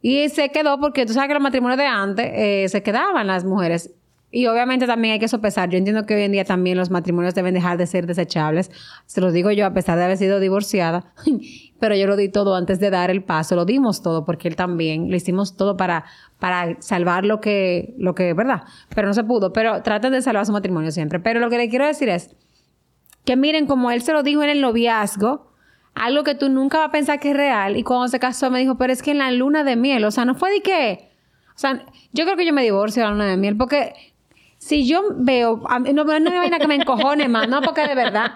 Y 0.00 0.28
se 0.30 0.50
quedó 0.50 0.78
porque 0.80 1.04
tú 1.06 1.12
sabes 1.12 1.28
que 1.28 1.34
los 1.34 1.42
matrimonios 1.42 1.78
de 1.78 1.86
antes 1.86 2.30
eh, 2.34 2.66
se 2.68 2.82
quedaban 2.82 3.26
las 3.26 3.44
mujeres. 3.44 3.90
Y 4.30 4.46
obviamente 4.46 4.86
también 4.86 5.14
hay 5.14 5.18
que 5.18 5.28
sopesar. 5.28 5.70
Yo 5.70 5.78
entiendo 5.78 6.04
que 6.04 6.14
hoy 6.14 6.22
en 6.22 6.32
día 6.32 6.44
también 6.44 6.76
los 6.76 6.90
matrimonios 6.90 7.34
deben 7.34 7.54
dejar 7.54 7.78
de 7.78 7.86
ser 7.86 8.06
desechables. 8.06 8.70
Se 9.06 9.22
lo 9.22 9.32
digo 9.32 9.50
yo 9.52 9.64
a 9.64 9.72
pesar 9.72 9.96
de 9.96 10.04
haber 10.04 10.18
sido 10.18 10.38
divorciada. 10.38 11.14
Pero 11.80 11.94
yo 11.94 12.06
lo 12.06 12.16
di 12.16 12.28
todo 12.28 12.54
antes 12.54 12.78
de 12.78 12.90
dar 12.90 13.10
el 13.10 13.24
paso. 13.24 13.56
Lo 13.56 13.64
dimos 13.64 14.02
todo 14.02 14.26
porque 14.26 14.48
él 14.48 14.56
también. 14.56 15.10
Lo 15.10 15.16
hicimos 15.16 15.56
todo 15.56 15.78
para, 15.78 16.04
para 16.38 16.76
salvar 16.80 17.24
lo 17.24 17.40
que, 17.40 17.94
lo 17.96 18.14
que, 18.14 18.34
¿verdad? 18.34 18.64
Pero 18.94 19.08
no 19.08 19.14
se 19.14 19.24
pudo. 19.24 19.54
Pero 19.54 19.82
traten 19.82 20.12
de 20.12 20.20
salvar 20.20 20.44
su 20.44 20.52
matrimonio 20.52 20.90
siempre. 20.90 21.20
Pero 21.20 21.40
lo 21.40 21.48
que 21.48 21.56
le 21.56 21.70
quiero 21.70 21.86
decir 21.86 22.10
es 22.10 22.36
que 23.24 23.36
miren, 23.36 23.66
como 23.66 23.90
él 23.90 24.02
se 24.02 24.12
lo 24.12 24.22
dijo 24.22 24.42
en 24.42 24.50
el 24.50 24.60
noviazgo, 24.60 25.52
algo 25.94 26.22
que 26.22 26.34
tú 26.34 26.50
nunca 26.50 26.78
vas 26.78 26.88
a 26.88 26.92
pensar 26.92 27.18
que 27.18 27.30
es 27.30 27.36
real. 27.36 27.78
Y 27.78 27.82
cuando 27.82 28.08
se 28.08 28.18
casó 28.18 28.50
me 28.50 28.58
dijo, 28.58 28.76
pero 28.76 28.92
es 28.92 29.02
que 29.02 29.12
en 29.12 29.18
la 29.18 29.30
luna 29.30 29.64
de 29.64 29.76
miel, 29.76 30.04
o 30.04 30.10
sea, 30.10 30.26
no 30.26 30.34
fue 30.34 30.50
de 30.50 30.60
qué. 30.60 31.08
O 31.56 31.58
sea, 31.58 31.84
yo 32.12 32.24
creo 32.24 32.36
que 32.36 32.46
yo 32.46 32.52
me 32.52 32.62
divorcio 32.62 33.02
en 33.02 33.08
la 33.08 33.12
luna 33.12 33.26
de 33.26 33.36
miel 33.36 33.56
porque 33.56 33.94
si 34.68 34.86
yo 34.86 35.02
veo, 35.16 35.62
a 35.68 35.78
mí- 35.78 35.92
no, 35.92 36.04
no 36.04 36.12
hay 36.12 36.20
vaina 36.38 36.58
que 36.58 36.66
me 36.68 36.74
encojone 36.76 37.26
más, 37.28 37.48
no, 37.48 37.62
porque 37.62 37.86
de 37.86 37.94
verdad, 37.94 38.32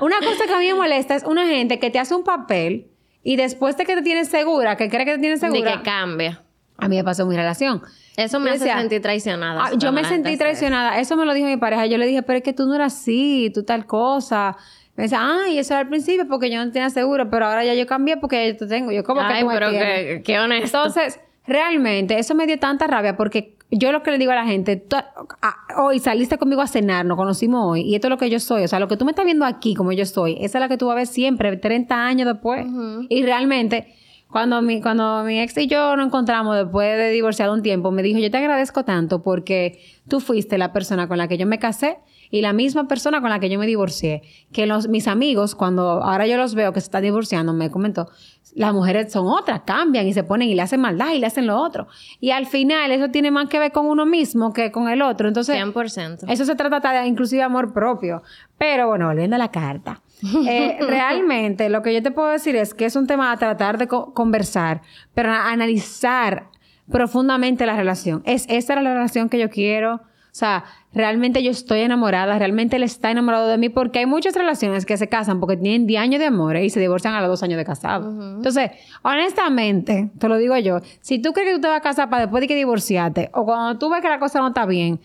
una 0.00 0.16
cosa 0.18 0.46
que 0.46 0.54
a 0.54 0.58
mí 0.58 0.66
me 0.68 0.74
molesta 0.74 1.14
es 1.14 1.24
una 1.24 1.46
gente 1.46 1.78
que 1.78 1.90
te 1.90 1.98
hace 1.98 2.14
un 2.14 2.24
papel 2.24 2.88
y 3.22 3.36
después 3.36 3.76
de 3.76 3.84
que 3.84 3.94
te 3.94 4.02
tienes 4.02 4.28
segura, 4.28 4.76
que 4.76 4.88
cree 4.88 5.04
que 5.04 5.12
te 5.12 5.18
tienes 5.18 5.40
segura, 5.40 5.76
que 5.78 5.82
cambia. 5.82 6.42
a 6.78 6.88
mí 6.88 6.96
me 6.96 7.04
pasó 7.04 7.22
en 7.22 7.28
mi 7.28 7.36
relación. 7.36 7.82
Eso 8.16 8.40
me 8.40 8.50
hace 8.50 8.72
sentir 8.72 9.02
traicionada. 9.02 9.60
Ah, 9.66 9.70
yo 9.76 9.90
me 9.92 10.04
sentí 10.04 10.36
traicionada. 10.36 11.00
Eso 11.00 11.16
me 11.16 11.24
lo 11.24 11.34
dijo 11.34 11.48
mi 11.48 11.56
pareja. 11.56 11.86
Yo 11.86 11.98
le 11.98 12.06
dije, 12.06 12.22
pero 12.22 12.36
es 12.38 12.44
que 12.44 12.52
tú 12.52 12.64
no 12.66 12.74
eras 12.76 12.94
así, 12.94 13.50
tú 13.52 13.64
tal 13.64 13.86
cosa. 13.86 14.56
Me 14.94 15.04
decía, 15.04 15.18
ay, 15.20 15.58
eso 15.58 15.74
era 15.74 15.80
al 15.80 15.88
principio 15.88 16.28
porque 16.28 16.48
yo 16.48 16.64
no 16.64 16.70
tenía 16.70 16.90
seguro, 16.90 17.28
pero 17.28 17.46
ahora 17.46 17.64
ya 17.64 17.74
yo 17.74 17.86
cambié 17.86 18.16
porque 18.16 18.36
ya 18.46 18.52
yo 18.52 18.56
te 18.58 18.66
tengo. 18.68 18.92
Yo, 18.92 19.02
como 19.02 19.20
que 19.20 19.26
Ay, 19.32 19.40
tú 19.42 19.48
me 19.48 19.54
pero 19.54 19.70
qué, 19.70 20.22
qué 20.24 20.38
honesto. 20.38 20.66
Entonces, 20.78 21.18
realmente, 21.44 22.18
eso 22.18 22.34
me 22.36 22.46
dio 22.46 22.58
tanta 22.60 22.86
rabia 22.86 23.16
porque 23.16 23.56
yo 23.78 23.92
lo 23.92 24.02
que 24.02 24.10
le 24.10 24.18
digo 24.18 24.32
a 24.32 24.34
la 24.36 24.44
gente, 24.46 24.76
tú- 24.76 24.96
a- 24.96 25.82
hoy 25.82 25.98
saliste 25.98 26.38
conmigo 26.38 26.60
a 26.62 26.66
cenar, 26.66 27.04
nos 27.06 27.16
conocimos 27.16 27.60
hoy, 27.64 27.82
y 27.82 27.94
esto 27.94 28.06
es 28.08 28.10
lo 28.10 28.18
que 28.18 28.30
yo 28.30 28.40
soy. 28.40 28.64
O 28.64 28.68
sea, 28.68 28.78
lo 28.80 28.88
que 28.88 28.96
tú 28.96 29.04
me 29.04 29.10
estás 29.12 29.24
viendo 29.24 29.44
aquí, 29.44 29.74
como 29.74 29.92
yo 29.92 30.04
soy, 30.06 30.36
esa 30.40 30.58
es 30.58 30.60
la 30.60 30.68
que 30.68 30.76
tú 30.76 30.86
vas 30.86 30.94
a 30.94 30.96
ver 30.96 31.06
siempre, 31.06 31.56
30 31.56 32.04
años 32.06 32.26
después. 32.26 32.66
Y 33.08 33.22
realmente, 33.22 33.94
cuando 34.30 34.60
mi, 34.62 34.80
cuando 34.80 35.22
mi 35.24 35.40
ex 35.40 35.56
y 35.58 35.66
yo 35.68 35.94
nos 35.96 36.06
encontramos 36.06 36.56
después 36.56 36.96
de 36.98 37.10
divorciado 37.10 37.52
un 37.54 37.62
tiempo, 37.62 37.90
me 37.90 38.02
dijo, 38.02 38.18
yo 38.18 38.30
te 38.30 38.38
agradezco 38.38 38.84
tanto 38.84 39.22
porque 39.22 39.78
tú 40.08 40.20
fuiste 40.20 40.58
la 40.58 40.72
persona 40.72 41.06
con 41.08 41.18
la 41.18 41.28
que 41.28 41.38
yo 41.38 41.46
me 41.46 41.58
casé 41.58 41.98
y 42.36 42.40
la 42.40 42.52
misma 42.52 42.88
persona 42.88 43.20
con 43.20 43.30
la 43.30 43.38
que 43.38 43.48
yo 43.48 43.60
me 43.60 43.66
divorcié. 43.66 44.22
Que 44.52 44.66
los, 44.66 44.88
mis 44.88 45.06
amigos, 45.06 45.54
cuando 45.54 46.02
ahora 46.02 46.26
yo 46.26 46.36
los 46.36 46.56
veo 46.56 46.72
que 46.72 46.80
se 46.80 46.86
están 46.86 47.02
divorciando, 47.04 47.52
me 47.52 47.70
comentó, 47.70 48.08
las 48.56 48.72
mujeres 48.72 49.12
son 49.12 49.28
otras, 49.28 49.60
cambian 49.64 50.06
y 50.08 50.12
se 50.12 50.24
ponen 50.24 50.48
y 50.48 50.54
le 50.56 50.62
hacen 50.62 50.80
maldad 50.80 51.12
y 51.14 51.20
le 51.20 51.26
hacen 51.26 51.46
lo 51.46 51.56
otro. 51.60 51.86
Y 52.18 52.30
al 52.32 52.46
final 52.46 52.90
eso 52.90 53.08
tiene 53.10 53.30
más 53.30 53.48
que 53.48 53.60
ver 53.60 53.70
con 53.70 53.86
uno 53.86 54.04
mismo 54.04 54.52
que 54.52 54.72
con 54.72 54.88
el 54.88 55.00
otro. 55.02 55.28
Entonces, 55.28 55.56
100%. 55.56 56.24
eso 56.28 56.44
se 56.44 56.56
trata 56.56 56.80
de 57.02 57.06
inclusive 57.06 57.42
amor 57.44 57.72
propio. 57.72 58.22
Pero 58.58 58.88
bueno, 58.88 59.06
volviendo 59.06 59.36
a 59.36 59.38
la 59.38 59.52
carta. 59.52 60.02
Eh, 60.48 60.78
realmente 60.88 61.68
lo 61.68 61.82
que 61.82 61.94
yo 61.94 62.02
te 62.02 62.10
puedo 62.10 62.30
decir 62.30 62.56
es 62.56 62.74
que 62.74 62.84
es 62.86 62.96
un 62.96 63.06
tema 63.06 63.30
a 63.30 63.36
tratar 63.36 63.78
de 63.78 63.86
co- 63.86 64.12
conversar, 64.12 64.82
pero 65.14 65.30
a 65.30 65.50
analizar 65.52 66.48
profundamente 66.90 67.64
la 67.64 67.76
relación. 67.76 68.22
¿Es 68.26 68.44
esta 68.48 68.74
la 68.74 68.92
relación 68.94 69.28
que 69.28 69.38
yo 69.38 69.50
quiero? 69.50 70.00
O 70.34 70.36
sea, 70.36 70.64
realmente 70.92 71.44
yo 71.44 71.52
estoy 71.52 71.82
enamorada, 71.82 72.36
realmente 72.36 72.74
él 72.74 72.82
está 72.82 73.08
enamorado 73.08 73.46
de 73.46 73.56
mí, 73.56 73.68
porque 73.68 74.00
hay 74.00 74.06
muchas 74.06 74.34
relaciones 74.34 74.84
que 74.84 74.96
se 74.96 75.08
casan 75.08 75.38
porque 75.38 75.56
tienen 75.56 75.86
10 75.86 76.02
años 76.02 76.18
de 76.18 76.26
amor 76.26 76.56
y 76.56 76.70
se 76.70 76.80
divorcian 76.80 77.14
a 77.14 77.20
los 77.20 77.30
dos 77.30 77.44
años 77.44 77.56
de 77.56 77.64
casado. 77.64 78.10
Entonces, 78.10 78.72
honestamente, 79.02 80.10
te 80.18 80.28
lo 80.28 80.36
digo 80.36 80.58
yo, 80.58 80.80
si 81.00 81.20
tú 81.20 81.32
crees 81.32 81.50
que 81.50 81.54
tú 81.54 81.60
te 81.60 81.68
vas 81.68 81.76
a 81.76 81.82
casar 81.82 82.10
para 82.10 82.22
después 82.22 82.40
de 82.40 82.48
que 82.48 82.56
divorciarte, 82.56 83.30
o 83.32 83.44
cuando 83.44 83.78
tú 83.78 83.88
ves 83.88 84.02
que 84.02 84.08
la 84.08 84.18
cosa 84.18 84.40
no 84.40 84.48
está 84.48 84.66
bien, 84.66 84.98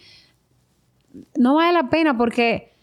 no 1.38 1.54
vale 1.54 1.74
la 1.74 1.90
pena 1.90 2.18
porque 2.18 2.74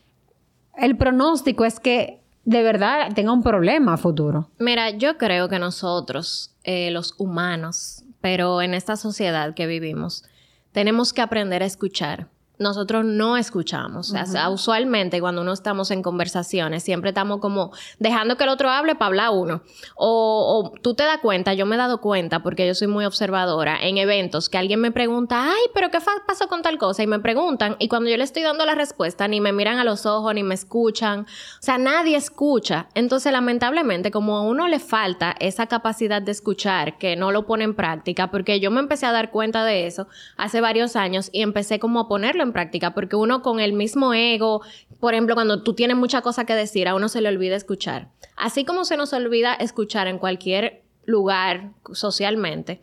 el 0.77 0.97
pronóstico 0.97 1.65
es 1.65 1.81
que 1.81 2.21
de 2.45 2.63
verdad 2.63 3.13
tenga 3.13 3.33
un 3.33 3.43
problema 3.43 3.95
a 3.95 3.97
futuro. 3.97 4.51
Mira, 4.61 4.91
yo 4.91 5.19
creo 5.19 5.49
que 5.49 5.59
nosotros, 5.59 6.55
eh, 6.63 6.93
los 6.93 7.17
humanos, 7.19 8.05
pero 8.21 8.63
en 8.63 8.73
esta 8.73 8.95
sociedad 8.95 9.53
que 9.53 9.67
vivimos, 9.67 10.23
tenemos 10.71 11.13
que 11.13 11.23
aprender 11.23 11.65
a 11.65 11.67
escuchar. 11.67 12.29
Nosotros 12.59 13.05
no 13.05 13.37
escuchamos. 13.37 14.12
O 14.12 14.27
sea, 14.27 14.49
usualmente 14.49 15.21
cuando 15.21 15.42
uno 15.42 15.53
estamos 15.53 15.90
en 15.90 16.03
conversaciones, 16.03 16.83
siempre 16.83 17.11
estamos 17.11 17.40
como 17.40 17.73
dejando 17.99 18.37
que 18.37 18.45
el 18.45 18.51
otro 18.51 18.71
hable 18.71 18.95
para 18.95 19.07
hablar 19.07 19.31
uno. 19.33 19.62
O, 19.95 20.73
o 20.73 20.81
tú 20.81 20.95
te 20.95 21.05
das 21.05 21.19
cuenta, 21.19 21.55
yo 21.55 21.66
me 21.66 21.77
he 21.77 21.79
dado 21.79 22.01
cuenta, 22.01 22.42
porque 22.42 22.66
yo 22.66 22.75
soy 22.75 22.88
muy 22.88 23.05
observadora, 23.05 23.79
en 23.83 23.99
eventos 23.99 24.49
que 24.49 24.59
alguien 24.59 24.81
me 24.81 24.90
pregunta, 24.90 25.51
ay, 25.51 25.62
pero 25.75 25.90
¿qué 25.90 25.99
pasó 26.27 26.49
con 26.49 26.62
tal 26.62 26.79
cosa? 26.79 27.03
Y 27.03 27.07
me 27.07 27.19
preguntan, 27.19 27.77
y 27.79 27.88
cuando 27.88 28.09
yo 28.09 28.16
le 28.16 28.25
estoy 28.25 28.42
dando 28.42 28.64
la 28.64 28.75
respuesta, 28.75 29.29
ni 29.29 29.40
me 29.40 29.53
miran 29.53 29.79
a 29.79 29.85
los 29.85 30.07
ojos, 30.07 30.35
ni 30.35 30.42
me 30.42 30.55
escuchan. 30.55 31.21
O 31.21 31.27
sea, 31.61 31.79
nadie 31.79 32.16
escucha. 32.16 32.88
Entonces, 32.95 33.33
lamentablemente, 33.33 34.11
como 34.11 34.37
a 34.37 34.42
uno 34.42 34.69
le 34.69 34.79
falta 34.79 35.35
esa 35.40 35.66
capacidad 35.66 36.23
de 36.23 36.33
escuchar, 36.33 36.99
que 36.99 37.16
no 37.16 37.33
lo 37.33 37.47
pone 37.47 37.64
en 37.64 37.75
práctica, 37.75 38.31
porque 38.31 38.61
yo 38.61 38.71
me 38.71 38.81
empecé 38.81 39.07
a 39.07 39.12
dar 39.12 39.31
cuenta 39.31 39.64
de 39.64 39.87
eso 39.87 40.09
hace 40.37 40.61
varios 40.61 40.97
años 40.97 41.29
y 41.33 41.42
empecé 41.42 41.79
como 41.79 42.01
a 42.01 42.09
ponerlo 42.09 42.46
en 42.47 42.53
práctica, 42.53 42.95
porque 42.95 43.17
uno 43.17 43.43
con 43.43 43.61
el 43.61 43.73
mismo 43.73 44.15
ego, 44.15 44.63
por 45.01 45.15
ejemplo, 45.15 45.35
cuando 45.35 45.63
tú 45.63 45.75
tienes 45.75 45.97
mucha 45.97 46.23
cosa 46.23 46.47
que 46.47 46.55
decir, 46.55 46.89
a 46.89 46.95
uno 46.95 47.09
se 47.09 47.21
le 47.21 47.29
olvida 47.29 47.57
escuchar. 47.57 48.09
Así 48.37 48.65
como 48.65 48.85
se 48.85 48.97
nos 48.97 49.13
olvida 49.13 49.55
escuchar 49.55 50.07
en 50.07 50.19
cualquier 50.19 50.83
lugar 51.05 51.73
socialmente, 51.93 52.83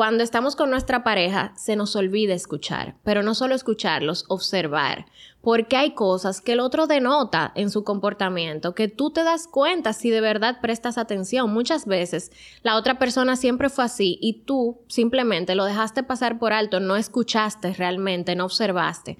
cuando 0.00 0.24
estamos 0.24 0.56
con 0.56 0.70
nuestra 0.70 1.04
pareja, 1.04 1.52
se 1.56 1.76
nos 1.76 1.94
olvida 1.94 2.32
escuchar, 2.32 2.94
pero 3.04 3.22
no 3.22 3.34
solo 3.34 3.54
escucharlos, 3.54 4.24
observar, 4.28 5.04
porque 5.42 5.76
hay 5.76 5.90
cosas 5.90 6.40
que 6.40 6.52
el 6.52 6.60
otro 6.60 6.86
denota 6.86 7.52
en 7.54 7.68
su 7.68 7.84
comportamiento, 7.84 8.74
que 8.74 8.88
tú 8.88 9.10
te 9.10 9.24
das 9.24 9.46
cuenta 9.46 9.92
si 9.92 10.08
de 10.08 10.22
verdad 10.22 10.62
prestas 10.62 10.96
atención. 10.96 11.52
Muchas 11.52 11.84
veces 11.84 12.32
la 12.62 12.76
otra 12.76 12.98
persona 12.98 13.36
siempre 13.36 13.68
fue 13.68 13.84
así 13.84 14.18
y 14.22 14.44
tú 14.44 14.80
simplemente 14.88 15.54
lo 15.54 15.66
dejaste 15.66 16.02
pasar 16.02 16.38
por 16.38 16.54
alto, 16.54 16.80
no 16.80 16.96
escuchaste 16.96 17.74
realmente, 17.74 18.34
no 18.34 18.46
observaste. 18.46 19.18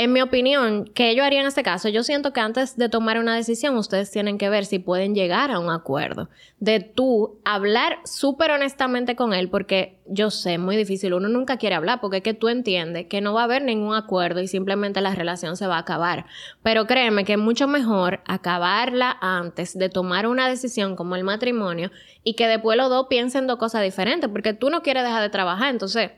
En 0.00 0.12
mi 0.12 0.20
opinión, 0.20 0.84
¿qué 0.94 1.16
yo 1.16 1.24
haría 1.24 1.40
en 1.40 1.48
este 1.48 1.64
caso? 1.64 1.88
Yo 1.88 2.04
siento 2.04 2.32
que 2.32 2.38
antes 2.38 2.76
de 2.76 2.88
tomar 2.88 3.18
una 3.18 3.34
decisión, 3.34 3.76
ustedes 3.76 4.12
tienen 4.12 4.38
que 4.38 4.48
ver 4.48 4.64
si 4.64 4.78
pueden 4.78 5.12
llegar 5.12 5.50
a 5.50 5.58
un 5.58 5.70
acuerdo. 5.70 6.28
De 6.60 6.78
tú 6.78 7.40
hablar 7.44 7.98
súper 8.04 8.52
honestamente 8.52 9.16
con 9.16 9.34
él, 9.34 9.50
porque 9.50 9.98
yo 10.06 10.30
sé, 10.30 10.56
muy 10.56 10.76
difícil, 10.76 11.14
uno 11.14 11.28
nunca 11.28 11.56
quiere 11.56 11.74
hablar, 11.74 12.00
porque 12.00 12.18
es 12.18 12.22
que 12.22 12.32
tú 12.32 12.48
entiendes 12.48 13.06
que 13.06 13.20
no 13.20 13.34
va 13.34 13.40
a 13.40 13.44
haber 13.44 13.62
ningún 13.62 13.92
acuerdo 13.92 14.40
y 14.40 14.46
simplemente 14.46 15.00
la 15.00 15.16
relación 15.16 15.56
se 15.56 15.66
va 15.66 15.74
a 15.74 15.80
acabar. 15.80 16.26
Pero 16.62 16.86
créeme 16.86 17.24
que 17.24 17.32
es 17.32 17.38
mucho 17.40 17.66
mejor 17.66 18.20
acabarla 18.24 19.18
antes 19.20 19.76
de 19.76 19.88
tomar 19.88 20.28
una 20.28 20.48
decisión 20.48 20.94
como 20.94 21.16
el 21.16 21.24
matrimonio 21.24 21.90
y 22.22 22.34
que 22.34 22.46
después 22.46 22.76
los 22.76 22.88
dos 22.88 23.08
piensen 23.08 23.48
dos 23.48 23.58
cosas 23.58 23.82
diferentes, 23.82 24.30
porque 24.30 24.52
tú 24.54 24.70
no 24.70 24.82
quieres 24.82 25.02
dejar 25.02 25.22
de 25.22 25.30
trabajar, 25.30 25.70
entonces, 25.70 26.12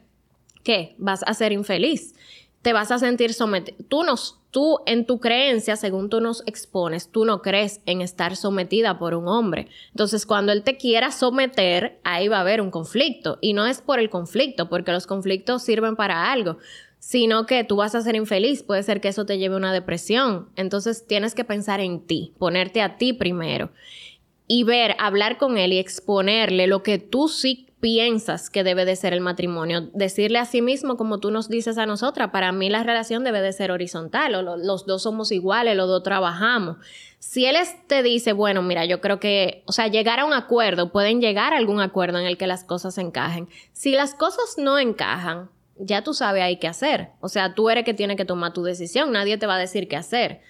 ¿qué? 0.62 0.96
Vas 0.98 1.22
a 1.26 1.32
ser 1.32 1.52
infeliz 1.52 2.14
te 2.62 2.72
vas 2.72 2.90
a 2.90 2.98
sentir 2.98 3.32
sometido. 3.32 3.76
Tú, 3.88 4.04
nos, 4.04 4.38
tú 4.50 4.78
en 4.86 5.06
tu 5.06 5.18
creencia, 5.18 5.76
según 5.76 6.10
tú 6.10 6.20
nos 6.20 6.42
expones, 6.46 7.10
tú 7.10 7.24
no 7.24 7.40
crees 7.40 7.80
en 7.86 8.02
estar 8.02 8.36
sometida 8.36 8.98
por 8.98 9.14
un 9.14 9.28
hombre. 9.28 9.68
Entonces, 9.90 10.26
cuando 10.26 10.52
él 10.52 10.62
te 10.62 10.76
quiera 10.76 11.10
someter, 11.10 11.98
ahí 12.04 12.28
va 12.28 12.38
a 12.38 12.40
haber 12.40 12.60
un 12.60 12.70
conflicto. 12.70 13.38
Y 13.40 13.54
no 13.54 13.66
es 13.66 13.80
por 13.80 13.98
el 13.98 14.10
conflicto, 14.10 14.68
porque 14.68 14.92
los 14.92 15.06
conflictos 15.06 15.62
sirven 15.62 15.96
para 15.96 16.30
algo, 16.30 16.58
sino 16.98 17.46
que 17.46 17.64
tú 17.64 17.76
vas 17.76 17.94
a 17.94 18.02
ser 18.02 18.14
infeliz. 18.14 18.62
Puede 18.62 18.82
ser 18.82 19.00
que 19.00 19.08
eso 19.08 19.24
te 19.24 19.38
lleve 19.38 19.54
a 19.54 19.58
una 19.58 19.72
depresión. 19.72 20.50
Entonces, 20.56 21.06
tienes 21.06 21.34
que 21.34 21.44
pensar 21.44 21.80
en 21.80 22.06
ti, 22.06 22.34
ponerte 22.38 22.82
a 22.82 22.98
ti 22.98 23.14
primero 23.14 23.70
y 24.52 24.64
ver, 24.64 24.96
hablar 24.98 25.38
con 25.38 25.58
él 25.58 25.72
y 25.72 25.78
exponerle 25.78 26.66
lo 26.66 26.82
que 26.82 26.98
tú 26.98 27.28
sí 27.28 27.69
piensas 27.80 28.50
que 28.50 28.62
debe 28.62 28.84
de 28.84 28.94
ser 28.94 29.14
el 29.14 29.20
matrimonio. 29.20 29.88
Decirle 29.94 30.38
a 30.38 30.44
sí 30.44 30.62
mismo, 30.62 30.96
como 30.96 31.18
tú 31.18 31.30
nos 31.30 31.48
dices 31.48 31.78
a 31.78 31.86
nosotras, 31.86 32.30
para 32.30 32.52
mí 32.52 32.68
la 32.68 32.82
relación 32.82 33.24
debe 33.24 33.40
de 33.40 33.52
ser 33.52 33.70
horizontal, 33.70 34.34
o 34.34 34.42
los 34.42 34.86
dos 34.86 35.02
somos 35.02 35.32
iguales, 35.32 35.76
los 35.76 35.88
dos 35.88 36.02
trabajamos. 36.02 36.76
Si 37.18 37.46
él 37.46 37.56
te 37.86 38.02
dice, 38.02 38.32
bueno, 38.32 38.62
mira, 38.62 38.84
yo 38.84 39.00
creo 39.00 39.18
que, 39.18 39.62
o 39.66 39.72
sea, 39.72 39.88
llegar 39.88 40.20
a 40.20 40.24
un 40.24 40.32
acuerdo, 40.32 40.92
pueden 40.92 41.20
llegar 41.20 41.52
a 41.52 41.56
algún 41.56 41.80
acuerdo 41.80 42.18
en 42.18 42.26
el 42.26 42.36
que 42.36 42.46
las 42.46 42.64
cosas 42.64 42.98
encajen. 42.98 43.48
Si 43.72 43.92
las 43.92 44.14
cosas 44.14 44.56
no 44.58 44.78
encajan, 44.78 45.50
ya 45.76 46.04
tú 46.04 46.12
sabes 46.12 46.42
ahí 46.42 46.58
qué 46.58 46.68
hacer. 46.68 47.08
O 47.20 47.28
sea, 47.28 47.54
tú 47.54 47.70
eres 47.70 47.84
que 47.84 47.94
tiene 47.94 48.16
que 48.16 48.24
tomar 48.24 48.52
tu 48.52 48.62
decisión, 48.62 49.12
nadie 49.12 49.38
te 49.38 49.46
va 49.46 49.56
a 49.56 49.58
decir 49.58 49.88
qué 49.88 49.96
hacer. 49.96 50.42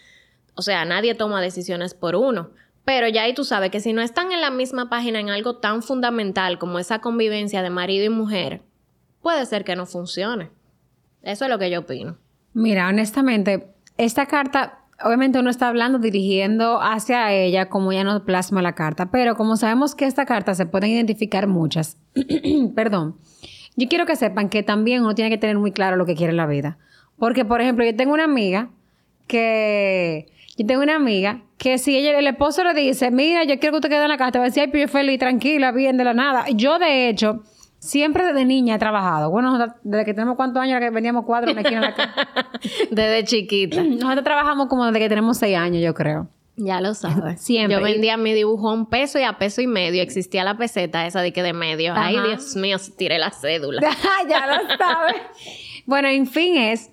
O 0.56 0.62
sea, 0.62 0.84
nadie 0.84 1.14
toma 1.14 1.40
decisiones 1.40 1.94
por 1.94 2.16
uno. 2.16 2.50
Pero 2.84 3.08
ya 3.08 3.22
ahí 3.22 3.34
tú 3.34 3.44
sabes 3.44 3.70
que 3.70 3.80
si 3.80 3.92
no 3.92 4.02
están 4.02 4.32
en 4.32 4.40
la 4.40 4.50
misma 4.50 4.88
página 4.88 5.20
en 5.20 5.30
algo 5.30 5.56
tan 5.56 5.82
fundamental 5.82 6.58
como 6.58 6.78
esa 6.78 7.00
convivencia 7.00 7.62
de 7.62 7.70
marido 7.70 8.04
y 8.04 8.08
mujer, 8.08 8.62
puede 9.22 9.44
ser 9.46 9.64
que 9.64 9.76
no 9.76 9.86
funcione. 9.86 10.50
Eso 11.22 11.44
es 11.44 11.50
lo 11.50 11.58
que 11.58 11.70
yo 11.70 11.80
opino. 11.80 12.16
Mira, 12.54 12.88
honestamente, 12.88 13.68
esta 13.96 14.26
carta, 14.26 14.80
obviamente 15.04 15.38
uno 15.38 15.50
está 15.50 15.68
hablando 15.68 15.98
dirigiendo 15.98 16.80
hacia 16.80 17.32
ella 17.32 17.68
como 17.68 17.92
ya 17.92 18.02
nos 18.02 18.22
plasma 18.22 18.62
la 18.62 18.74
carta, 18.74 19.10
pero 19.10 19.36
como 19.36 19.56
sabemos 19.56 19.94
que 19.94 20.06
esta 20.06 20.26
carta 20.26 20.54
se 20.54 20.66
pueden 20.66 20.90
identificar 20.90 21.46
muchas, 21.46 21.98
perdón, 22.74 23.16
yo 23.76 23.88
quiero 23.88 24.06
que 24.06 24.16
sepan 24.16 24.48
que 24.48 24.62
también 24.62 25.02
uno 25.02 25.14
tiene 25.14 25.30
que 25.30 25.38
tener 25.38 25.58
muy 25.58 25.72
claro 25.72 25.96
lo 25.96 26.06
que 26.06 26.14
quiere 26.14 26.32
en 26.32 26.38
la 26.38 26.46
vida. 26.46 26.78
Porque, 27.18 27.44
por 27.44 27.60
ejemplo, 27.60 27.84
yo 27.84 27.94
tengo 27.94 28.14
una 28.14 28.24
amiga 28.24 28.70
que 29.26 30.26
yo 30.60 30.66
tengo 30.66 30.82
una 30.82 30.96
amiga 30.96 31.40
que 31.56 31.78
si 31.78 31.96
ella, 31.96 32.18
el 32.18 32.26
esposo 32.26 32.62
le 32.64 32.74
dice, 32.74 33.10
mira, 33.10 33.44
yo 33.44 33.58
quiero 33.58 33.72
que 33.72 33.76
usted 33.78 33.88
quede 33.88 34.02
en 34.02 34.08
la 34.10 34.18
casa, 34.18 34.32
te 34.32 34.38
va 34.40 34.44
a 34.44 34.48
decir, 34.48 34.62
ay, 34.62 34.68
pero 34.70 34.84
yo 34.84 34.88
feliz, 34.88 35.18
tranquila, 35.18 35.72
bien, 35.72 35.96
de 35.96 36.04
la 36.04 36.12
nada. 36.12 36.44
Yo, 36.50 36.78
de 36.78 37.08
hecho, 37.08 37.42
siempre 37.78 38.26
desde 38.26 38.44
niña 38.44 38.74
he 38.74 38.78
trabajado. 38.78 39.30
Bueno, 39.30 39.56
desde 39.82 40.04
que 40.04 40.12
tenemos 40.12 40.36
cuántos 40.36 40.62
años 40.62 40.78
que 40.80 40.90
vendíamos 40.90 41.24
cuadros 41.24 41.56
en 41.56 41.62
la 41.62 41.94
casa. 41.94 42.14
desde 42.90 43.24
chiquita. 43.24 43.82
Nosotros 43.82 44.22
trabajamos 44.22 44.66
como 44.68 44.84
desde 44.84 44.98
que 44.98 45.08
tenemos 45.08 45.38
seis 45.38 45.56
años, 45.56 45.82
yo 45.82 45.94
creo. 45.94 46.28
Ya 46.56 46.82
lo 46.82 46.92
sabes. 46.92 47.40
Siempre. 47.40 47.78
Yo 47.78 47.82
vendía 47.82 48.18
mi 48.18 48.34
dibujo 48.34 48.68
a 48.68 48.74
un 48.74 48.84
peso 48.84 49.18
y 49.18 49.22
a 49.22 49.38
peso 49.38 49.62
y 49.62 49.66
medio. 49.66 50.02
Existía 50.02 50.44
la 50.44 50.58
peseta 50.58 51.06
esa 51.06 51.22
de 51.22 51.32
que 51.32 51.42
de 51.42 51.54
medio. 51.54 51.94
Ay, 51.96 52.20
Dios 52.20 52.54
mío, 52.54 52.76
tiré 52.98 53.18
la 53.18 53.30
cédula. 53.30 53.80
ya 54.28 54.46
lo 54.46 54.76
sabes. 54.76 55.16
bueno, 55.86 56.08
en 56.08 56.26
fin, 56.26 56.58
es 56.58 56.90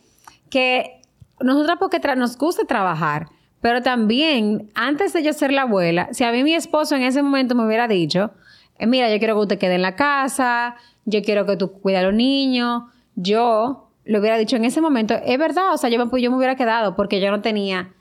que 0.50 1.02
nosotros 1.42 1.76
porque 1.82 2.00
nos 2.16 2.38
gusta 2.38 2.64
trabajar, 2.66 3.28
pero 3.62 3.82
también, 3.82 4.70
antes 4.76 5.14
de 5.14 5.24
yo 5.24 5.34
ser 5.34 5.52
la 5.52 5.64
abuela, 5.64 6.10
si 6.12 6.24
a 6.24 6.32
mí 6.32 6.44
mi 6.44 6.54
esposo 6.54 6.96
en 6.96 7.04
ese 7.04 7.22
momento 7.24 7.56
me 7.56 7.66
hubiera 7.66 7.88
dicho, 7.88 8.32
eh, 8.80 8.88
mira, 8.88 9.12
yo 9.12 9.18
quiero 9.20 9.36
que 9.36 9.42
usted 9.42 9.58
quede 9.58 9.76
en 9.76 9.82
la 9.82 9.96
casa, 9.96 10.76
yo 11.06 11.22
quiero 11.22 11.46
que 11.46 11.58
tú 11.58 11.72
cuides 11.72 12.02
a 12.02 12.04
los 12.04 12.14
niños, 12.14 12.84
yo 13.16 13.90
le 14.06 14.20
hubiera 14.20 14.38
dicho 14.38 14.56
en 14.56 14.66
ese 14.66 14.82
momento, 14.82 15.16
es 15.26 15.38
verdad, 15.38 15.74
o 15.74 15.78
sea, 15.78 15.90
yo 15.90 16.04
me, 16.04 16.22
yo 16.22 16.32
me 16.32 16.38
hubiera 16.38 16.56
quedado 16.56 16.96
porque 16.96 17.20
yo 17.20 17.32
no 17.32 17.42
tenía 17.42 17.94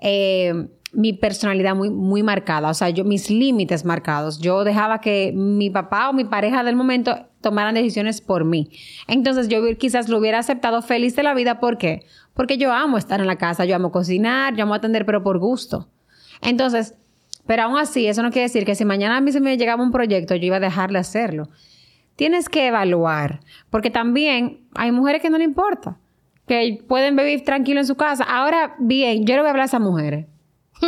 eh, 0.00 0.68
mi 0.92 1.12
personalidad 1.12 1.74
muy, 1.74 1.90
muy 1.90 2.22
marcada, 2.22 2.70
o 2.70 2.74
sea, 2.74 2.90
yo, 2.90 3.04
mis 3.04 3.30
límites 3.30 3.84
marcados. 3.84 4.38
Yo 4.38 4.64
dejaba 4.64 5.00
que 5.00 5.32
mi 5.34 5.70
papá 5.70 6.08
o 6.08 6.12
mi 6.12 6.24
pareja 6.24 6.62
del 6.62 6.76
momento 6.76 7.26
tomaran 7.40 7.74
decisiones 7.74 8.20
por 8.20 8.44
mí. 8.44 8.70
Entonces 9.06 9.48
yo 9.48 9.60
quizás 9.76 10.08
lo 10.08 10.18
hubiera 10.18 10.38
aceptado 10.38 10.82
feliz 10.82 11.16
de 11.16 11.22
la 11.22 11.34
vida. 11.34 11.60
¿Por 11.60 11.78
qué? 11.78 12.04
Porque 12.34 12.58
yo 12.58 12.72
amo 12.72 12.98
estar 12.98 13.20
en 13.20 13.26
la 13.26 13.36
casa, 13.36 13.64
yo 13.64 13.76
amo 13.76 13.92
cocinar, 13.92 14.54
yo 14.54 14.64
amo 14.64 14.74
atender, 14.74 15.06
pero 15.06 15.22
por 15.22 15.38
gusto. 15.38 15.88
Entonces, 16.40 16.94
pero 17.46 17.64
aún 17.64 17.78
así, 17.78 18.06
eso 18.06 18.22
no 18.22 18.30
quiere 18.30 18.44
decir 18.44 18.64
que 18.64 18.74
si 18.74 18.84
mañana 18.84 19.16
a 19.16 19.20
mí 19.20 19.32
se 19.32 19.40
me 19.40 19.56
llegaba 19.56 19.82
un 19.82 19.92
proyecto, 19.92 20.34
yo 20.34 20.46
iba 20.46 20.56
a 20.56 20.60
dejar 20.60 20.90
de 20.90 20.98
hacerlo. 20.98 21.48
Tienes 22.16 22.48
que 22.48 22.66
evaluar, 22.66 23.40
porque 23.70 23.90
también 23.90 24.60
hay 24.74 24.92
mujeres 24.92 25.20
que 25.20 25.30
no 25.30 25.38
le 25.38 25.44
importa, 25.44 25.98
que 26.46 26.82
pueden 26.86 27.16
vivir 27.16 27.44
tranquilo 27.44 27.80
en 27.80 27.86
su 27.86 27.96
casa. 27.96 28.24
Ahora, 28.24 28.76
bien, 28.78 29.26
yo 29.26 29.34
le 29.34 29.40
voy 29.40 29.48
a 29.48 29.50
hablar 29.50 29.64
a 29.64 29.66
esas 29.66 29.80
mujeres. 29.80 30.26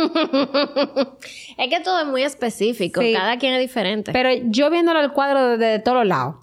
es 1.57 1.69
que 1.69 1.79
todo 1.83 2.01
es 2.01 2.07
muy 2.07 2.23
específico, 2.23 3.01
cada 3.13 3.37
quien 3.37 3.53
es 3.53 3.61
diferente. 3.61 4.11
Pero 4.11 4.29
yo 4.45 4.69
viéndolo 4.69 4.99
el 4.99 5.11
cuadro 5.11 5.57
de, 5.57 5.57
de 5.57 5.79
todos 5.79 6.05
lados, 6.05 6.35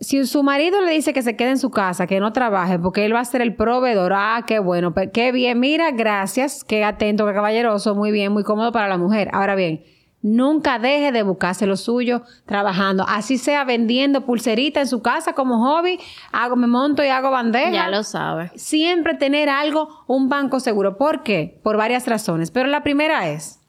si 0.00 0.24
su 0.24 0.42
marido 0.42 0.80
le 0.80 0.92
dice 0.92 1.12
que 1.12 1.22
se 1.22 1.36
quede 1.36 1.50
en 1.50 1.58
su 1.58 1.70
casa, 1.70 2.06
que 2.06 2.20
no 2.20 2.32
trabaje, 2.32 2.78
porque 2.78 3.04
él 3.04 3.14
va 3.14 3.20
a 3.20 3.24
ser 3.24 3.42
el 3.42 3.54
proveedor, 3.54 4.12
ah, 4.14 4.44
qué 4.46 4.58
bueno, 4.58 4.94
qué 5.12 5.30
bien, 5.30 5.60
mira, 5.60 5.90
gracias, 5.90 6.64
qué 6.64 6.84
atento, 6.84 7.26
qué 7.26 7.34
caballeroso, 7.34 7.94
muy 7.94 8.10
bien, 8.10 8.32
muy 8.32 8.42
cómodo 8.42 8.72
para 8.72 8.88
la 8.88 8.96
mujer. 8.96 9.28
Ahora 9.32 9.54
bien, 9.54 9.84
nunca 10.22 10.78
deje 10.78 11.12
de 11.12 11.22
buscarse 11.22 11.66
lo 11.66 11.76
suyo 11.76 12.22
trabajando, 12.46 13.04
así 13.06 13.36
sea 13.36 13.64
vendiendo 13.64 14.22
pulserita 14.22 14.80
en 14.80 14.86
su 14.86 15.02
casa 15.02 15.34
como 15.34 15.58
hobby, 15.62 16.00
hago, 16.32 16.56
me 16.56 16.66
monto 16.66 17.04
y 17.04 17.08
hago 17.08 17.30
bandeja. 17.30 17.70
Ya 17.70 17.88
lo 17.88 18.02
sabe. 18.02 18.50
Siempre 18.54 19.14
tener 19.14 19.50
algo, 19.50 20.04
un 20.06 20.30
banco 20.30 20.60
seguro. 20.60 20.96
¿Por 20.96 21.22
qué? 21.22 21.60
Por 21.62 21.76
varias 21.76 22.06
razones, 22.06 22.50
pero 22.50 22.68
la 22.68 22.82
primera 22.82 23.28
es 23.28 23.60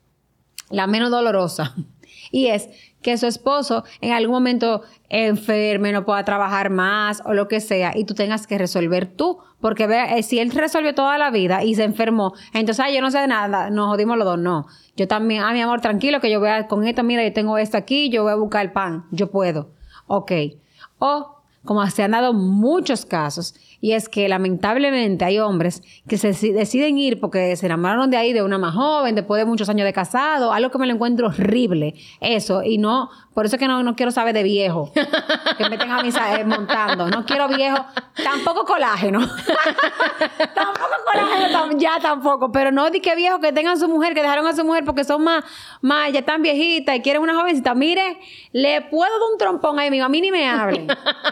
la 0.70 0.88
menos 0.88 1.12
dolorosa 1.12 1.76
y 2.32 2.48
es 2.48 2.70
que 3.02 3.18
su 3.18 3.28
esposo 3.28 3.84
en 4.00 4.14
algún 4.14 4.34
momento 4.34 4.82
enferme, 5.10 5.92
no 5.92 6.06
pueda 6.06 6.24
trabajar 6.24 6.70
más 6.70 7.22
o 7.26 7.34
lo 7.34 7.48
que 7.48 7.60
sea, 7.60 7.92
y 7.96 8.06
tú 8.06 8.14
tengas 8.14 8.48
que 8.48 8.58
resolver 8.58 9.06
tú, 9.06 9.40
porque 9.60 9.88
ve, 9.88 10.18
eh, 10.18 10.24
si 10.24 10.40
él 10.40 10.52
resolvió 10.52 10.96
toda 10.96 11.18
la 11.18 11.32
vida 11.32 11.64
y 11.64 11.76
se 11.76 11.84
enfermó, 11.84 12.34
entonces, 12.54 12.84
ay, 12.86 12.96
yo 12.96 13.02
no 13.02 13.12
sé 13.12 13.20
de 13.20 13.28
nada, 13.28 13.70
nos 13.70 13.88
jodimos 13.88 14.18
los 14.18 14.26
dos, 14.26 14.40
no. 14.40 14.68
Yo 14.96 15.08
también, 15.08 15.44
ah, 15.44 15.52
mi 15.52 15.62
amor, 15.62 15.82
tranquilo, 15.82 16.20
que 16.20 16.32
yo 16.32 16.40
voy 16.40 16.50
a, 16.50 16.68
con 16.68 16.86
esto, 16.86 17.04
mira, 17.04 17.24
yo 17.24 17.34
tengo 17.34 17.58
esto 17.58 17.78
aquí, 17.78 18.10
yo 18.10 18.24
voy 18.24 18.32
a 18.32 18.36
buscar 18.36 18.66
el 18.66 18.72
pan, 18.72 19.06
yo 19.12 19.32
puedo. 19.32 19.72
Ok. 20.08 20.32
O, 21.00 21.42
como 21.64 21.86
se 21.88 22.04
han 22.04 22.12
dado 22.12 22.34
muchos 22.34 23.06
casos, 23.06 23.56
y 23.82 23.94
es 23.94 24.08
que 24.08 24.30
lamentablemente 24.30 25.26
hay 25.26 25.40
hombres 25.40 25.82
que 26.08 26.18
se 26.18 26.54
deciden 26.54 27.00
ir 27.00 27.20
porque 27.20 27.56
se 27.56 27.66
enamoraron 27.66 28.12
de 28.12 28.18
ahí 28.18 28.32
de 28.32 28.44
una 28.44 28.60
más 28.60 28.76
joven, 28.76 29.16
después 29.16 29.40
de 29.42 29.46
muchos 29.46 29.68
años 29.70 29.86
de 29.86 29.92
casado, 29.92 30.54
algo 30.54 30.70
que 30.70 30.78
me 30.78 30.86
lo 30.86 30.94
encuentro 30.94 31.28
horrible, 31.28 31.96
eso, 32.22 32.62
y 32.64 32.78
no, 32.78 33.10
por 33.34 33.46
eso 33.46 33.56
es 33.56 33.60
que 33.60 33.68
no, 33.68 33.82
no 33.82 33.96
quiero 33.96 34.12
saber 34.12 34.36
de 34.36 34.44
viejo, 34.44 34.92
que 35.58 35.70
me 35.70 35.78
tengan 35.80 36.06
eh, 36.06 36.44
montando, 36.46 37.10
no 37.10 37.26
quiero 37.26 37.48
viejo, 37.48 37.84
tampoco 38.24 38.66
colágeno, 38.66 39.20
tampoco 40.56 40.96
colágeno, 41.12 41.78
ya 41.80 42.00
tampoco, 42.00 42.52
pero 42.52 42.72
no 42.72 42.90
di 42.92 43.00
que 43.00 43.16
viejo 43.16 43.40
que 43.40 43.52
tengan 43.52 43.80
su 43.80 43.88
mujer, 43.88 44.14
que 44.14 44.22
dejaron 44.22 44.46
a 44.46 44.54
su 44.54 44.64
mujer 44.64 44.86
porque 44.86 45.04
son 45.04 45.24
más, 45.24 45.44
más, 45.82 46.12
ya 46.12 46.20
están 46.20 46.44
viejitas 46.44 46.96
y 46.96 47.02
quieren 47.02 47.24
una 47.24 47.34
jovencita, 47.34 47.74
mire, 47.74 48.20
le 48.52 48.82
puedo 48.84 49.12
dar 49.12 49.32
un 49.32 49.38
trompón 49.40 49.80
ahí, 49.80 50.00
a 50.00 50.10
mí 50.10 50.22
ni 50.22 50.32
me 50.32 50.48
hablen, 50.48 50.86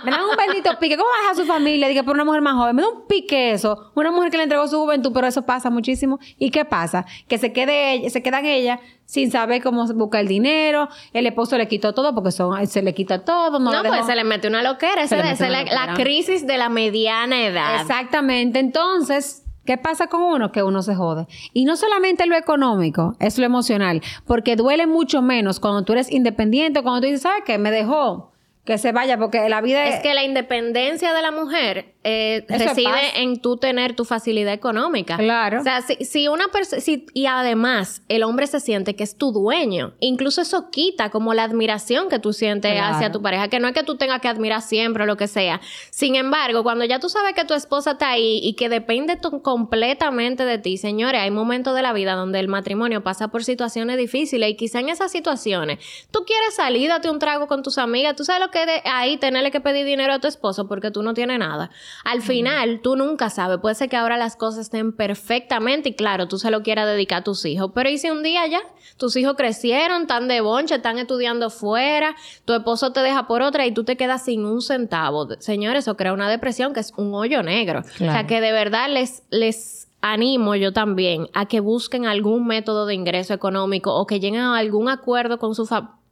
me 0.03 0.11
dan 0.11 0.21
un 0.23 0.35
bendito 0.35 0.71
pique, 0.79 0.97
¿cómo 0.97 1.09
va 1.09 1.15
a 1.15 1.21
dejar 1.21 1.35
su 1.35 1.45
familia? 1.45 1.87
Dije, 1.87 2.03
por 2.03 2.15
una 2.15 2.25
mujer 2.25 2.38
más 2.41 2.55
joven, 2.55 2.75
me 2.75 2.81
da 2.81 2.89
un 2.89 3.07
pique 3.07 3.51
eso. 3.51 3.91
Una 3.95 4.11
mujer 4.11 4.31
que 4.31 4.37
le 4.37 4.43
entregó 4.43 4.67
su 4.67 4.79
juventud, 4.79 5.11
pero 5.13 5.27
eso 5.27 5.45
pasa 5.45 5.69
muchísimo. 5.69 6.19
¿Y 6.37 6.51
qué 6.51 6.65
pasa? 6.65 7.05
Que 7.27 7.37
se 7.37 7.53
quede, 7.53 8.09
se 8.09 8.21
quedan 8.21 8.45
ella 8.45 8.79
sin 9.05 9.31
saber 9.31 9.63
cómo 9.63 9.85
buscar 9.93 10.21
el 10.21 10.27
dinero, 10.27 10.87
el 11.13 11.25
esposo 11.25 11.57
le 11.57 11.67
quitó 11.67 11.93
todo 11.93 12.13
porque 12.13 12.31
son, 12.31 12.67
se 12.67 12.81
le 12.83 12.93
quita 12.93 13.25
todo. 13.25 13.59
No, 13.59 13.71
pues 13.83 14.05
se 14.05 14.15
le 14.15 14.23
mete 14.23 14.47
una 14.47 14.61
loquera, 14.61 15.03
esa 15.03 15.31
es 15.31 15.39
la, 15.39 15.63
la 15.63 15.93
crisis 15.95 16.45
de 16.45 16.57
la 16.57 16.69
mediana 16.69 17.43
edad. 17.45 17.81
Exactamente. 17.81 18.59
Entonces, 18.59 19.45
¿Qué 19.69 19.77
pasa 19.77 20.07
con 20.07 20.23
uno? 20.23 20.51
Que 20.51 20.63
uno 20.63 20.81
se 20.81 20.95
jode. 20.95 21.27
Y 21.53 21.65
no 21.65 21.75
solamente 21.75 22.25
lo 22.25 22.35
económico, 22.35 23.15
es 23.19 23.37
lo 23.37 23.45
emocional, 23.45 24.01
porque 24.25 24.55
duele 24.55 24.87
mucho 24.87 25.21
menos 25.21 25.59
cuando 25.59 25.83
tú 25.83 25.93
eres 25.93 26.11
independiente, 26.11 26.81
cuando 26.81 27.01
tú 27.01 27.05
dices, 27.05 27.21
¿sabes 27.21 27.43
qué? 27.45 27.59
Me 27.59 27.69
dejó 27.69 28.31
que 28.65 28.77
se 28.77 28.91
vaya, 28.91 29.17
porque 29.17 29.47
la 29.47 29.61
vida 29.61 29.85
es... 29.85 29.95
Es 29.95 30.01
que 30.01 30.13
la 30.13 30.23
independencia 30.23 31.13
de 31.13 31.21
la 31.21 31.31
mujer 31.31 31.93
eh, 32.03 32.45
reside 32.47 33.21
en 33.21 33.41
tú 33.41 33.57
tener 33.57 33.95
tu 33.95 34.05
facilidad 34.05 34.53
económica. 34.53 35.17
Claro. 35.17 35.59
O 35.59 35.63
sea, 35.63 35.81
si, 35.81 35.95
si 36.05 36.27
una 36.27 36.47
persona... 36.47 36.81
Si, 36.81 37.05
y 37.13 37.25
además, 37.25 38.03
el 38.07 38.23
hombre 38.23 38.47
se 38.47 38.59
siente 38.59 38.95
que 38.95 39.03
es 39.03 39.17
tu 39.17 39.31
dueño. 39.31 39.93
Incluso 39.99 40.41
eso 40.41 40.69
quita 40.71 41.09
como 41.09 41.33
la 41.33 41.43
admiración 41.43 42.09
que 42.09 42.19
tú 42.19 42.33
sientes 42.33 42.79
hacia 42.81 43.11
tu 43.11 43.21
pareja, 43.21 43.49
que 43.49 43.59
no 43.59 43.67
es 43.67 43.73
que 43.73 43.83
tú 43.83 43.97
tengas 43.97 44.21
que 44.21 44.27
admirar 44.27 44.61
siempre 44.61 45.03
o 45.03 45.05
lo 45.05 45.17
que 45.17 45.27
sea. 45.27 45.59
Sin 45.89 46.15
embargo, 46.15 46.63
cuando 46.63 46.85
ya 46.85 46.99
tú 46.99 47.09
sabes 47.09 47.33
que 47.33 47.45
tu 47.45 47.53
esposa 47.53 47.91
está 47.91 48.11
ahí 48.11 48.39
y 48.43 48.53
que 48.53 48.69
depende 48.69 49.19
completamente 49.43 50.45
de 50.45 50.57
ti, 50.57 50.77
señores, 50.77 51.21
hay 51.21 51.31
momentos 51.31 51.75
de 51.75 51.81
la 51.81 51.93
vida 51.93 52.15
donde 52.15 52.39
el 52.39 52.47
matrimonio 52.47 53.03
pasa 53.03 53.27
por 53.27 53.43
situaciones 53.43 53.97
difíciles 53.97 54.49
y 54.49 54.55
quizá 54.55 54.79
en 54.79 54.89
esas 54.89 55.11
situaciones 55.11 55.79
tú 56.11 56.23
quieres 56.25 56.55
salir, 56.55 56.89
date 56.89 57.09
un 57.09 57.19
trago 57.19 57.47
con 57.47 57.63
tus 57.63 57.77
amigas, 57.77 58.15
tú 58.15 58.23
sabes 58.23 58.41
lo 58.41 58.51
que 58.51 58.65
de 58.65 58.81
ahí 58.85 59.17
tenerle 59.17 59.51
que 59.51 59.61
pedir 59.61 59.85
dinero 59.85 60.13
a 60.13 60.19
tu 60.19 60.27
esposo 60.27 60.67
porque 60.67 60.91
tú 60.91 61.03
no 61.03 61.13
tienes 61.13 61.39
nada. 61.39 61.69
Al 62.03 62.21
final, 62.21 62.79
tú 62.81 62.95
nunca 62.95 63.29
sabes. 63.29 63.59
Puede 63.59 63.75
ser 63.75 63.89
que 63.89 63.97
ahora 63.97 64.17
las 64.17 64.35
cosas 64.35 64.61
estén 64.61 64.93
perfectamente 64.93 65.89
y 65.89 65.95
claro, 65.95 66.27
tú 66.27 66.37
se 66.37 66.51
lo 66.51 66.63
quieras 66.63 66.87
dedicar 66.87 67.19
a 67.19 67.23
tus 67.23 67.45
hijos. 67.45 67.71
Pero 67.73 67.89
¿y 67.89 67.97
si 67.97 68.09
un 68.09 68.23
día 68.23 68.45
ya 68.47 68.61
tus 68.97 69.15
hijos 69.15 69.35
crecieron, 69.35 70.03
están 70.03 70.27
de 70.27 70.41
bonche, 70.41 70.75
están 70.75 70.97
estudiando 70.97 71.49
fuera, 71.49 72.15
tu 72.45 72.53
esposo 72.53 72.91
te 72.91 73.01
deja 73.01 73.27
por 73.27 73.41
otra 73.41 73.65
y 73.65 73.73
tú 73.73 73.83
te 73.83 73.97
quedas 73.97 74.25
sin 74.25 74.45
un 74.45 74.61
centavo? 74.61 75.27
Señores, 75.39 75.85
eso 75.85 75.97
crea 75.97 76.13
una 76.13 76.29
depresión 76.29 76.73
que 76.73 76.79
es 76.79 76.93
un 76.97 77.13
hoyo 77.13 77.43
negro. 77.43 77.81
O 77.81 77.97
sea, 77.97 78.27
que 78.27 78.41
de 78.41 78.51
verdad 78.51 78.89
les, 78.89 79.23
les 79.29 79.87
animo 80.01 80.55
yo 80.55 80.71
también 80.71 81.27
a 81.33 81.45
que 81.45 81.59
busquen 81.59 82.05
algún 82.05 82.47
método 82.47 82.85
de 82.85 82.93
ingreso 82.93 83.33
económico 83.33 83.93
o 83.93 84.05
que 84.05 84.19
lleguen 84.19 84.41
a 84.41 84.57
algún 84.57 84.89
acuerdo 84.89 85.39
con 85.39 85.55
su 85.55 85.65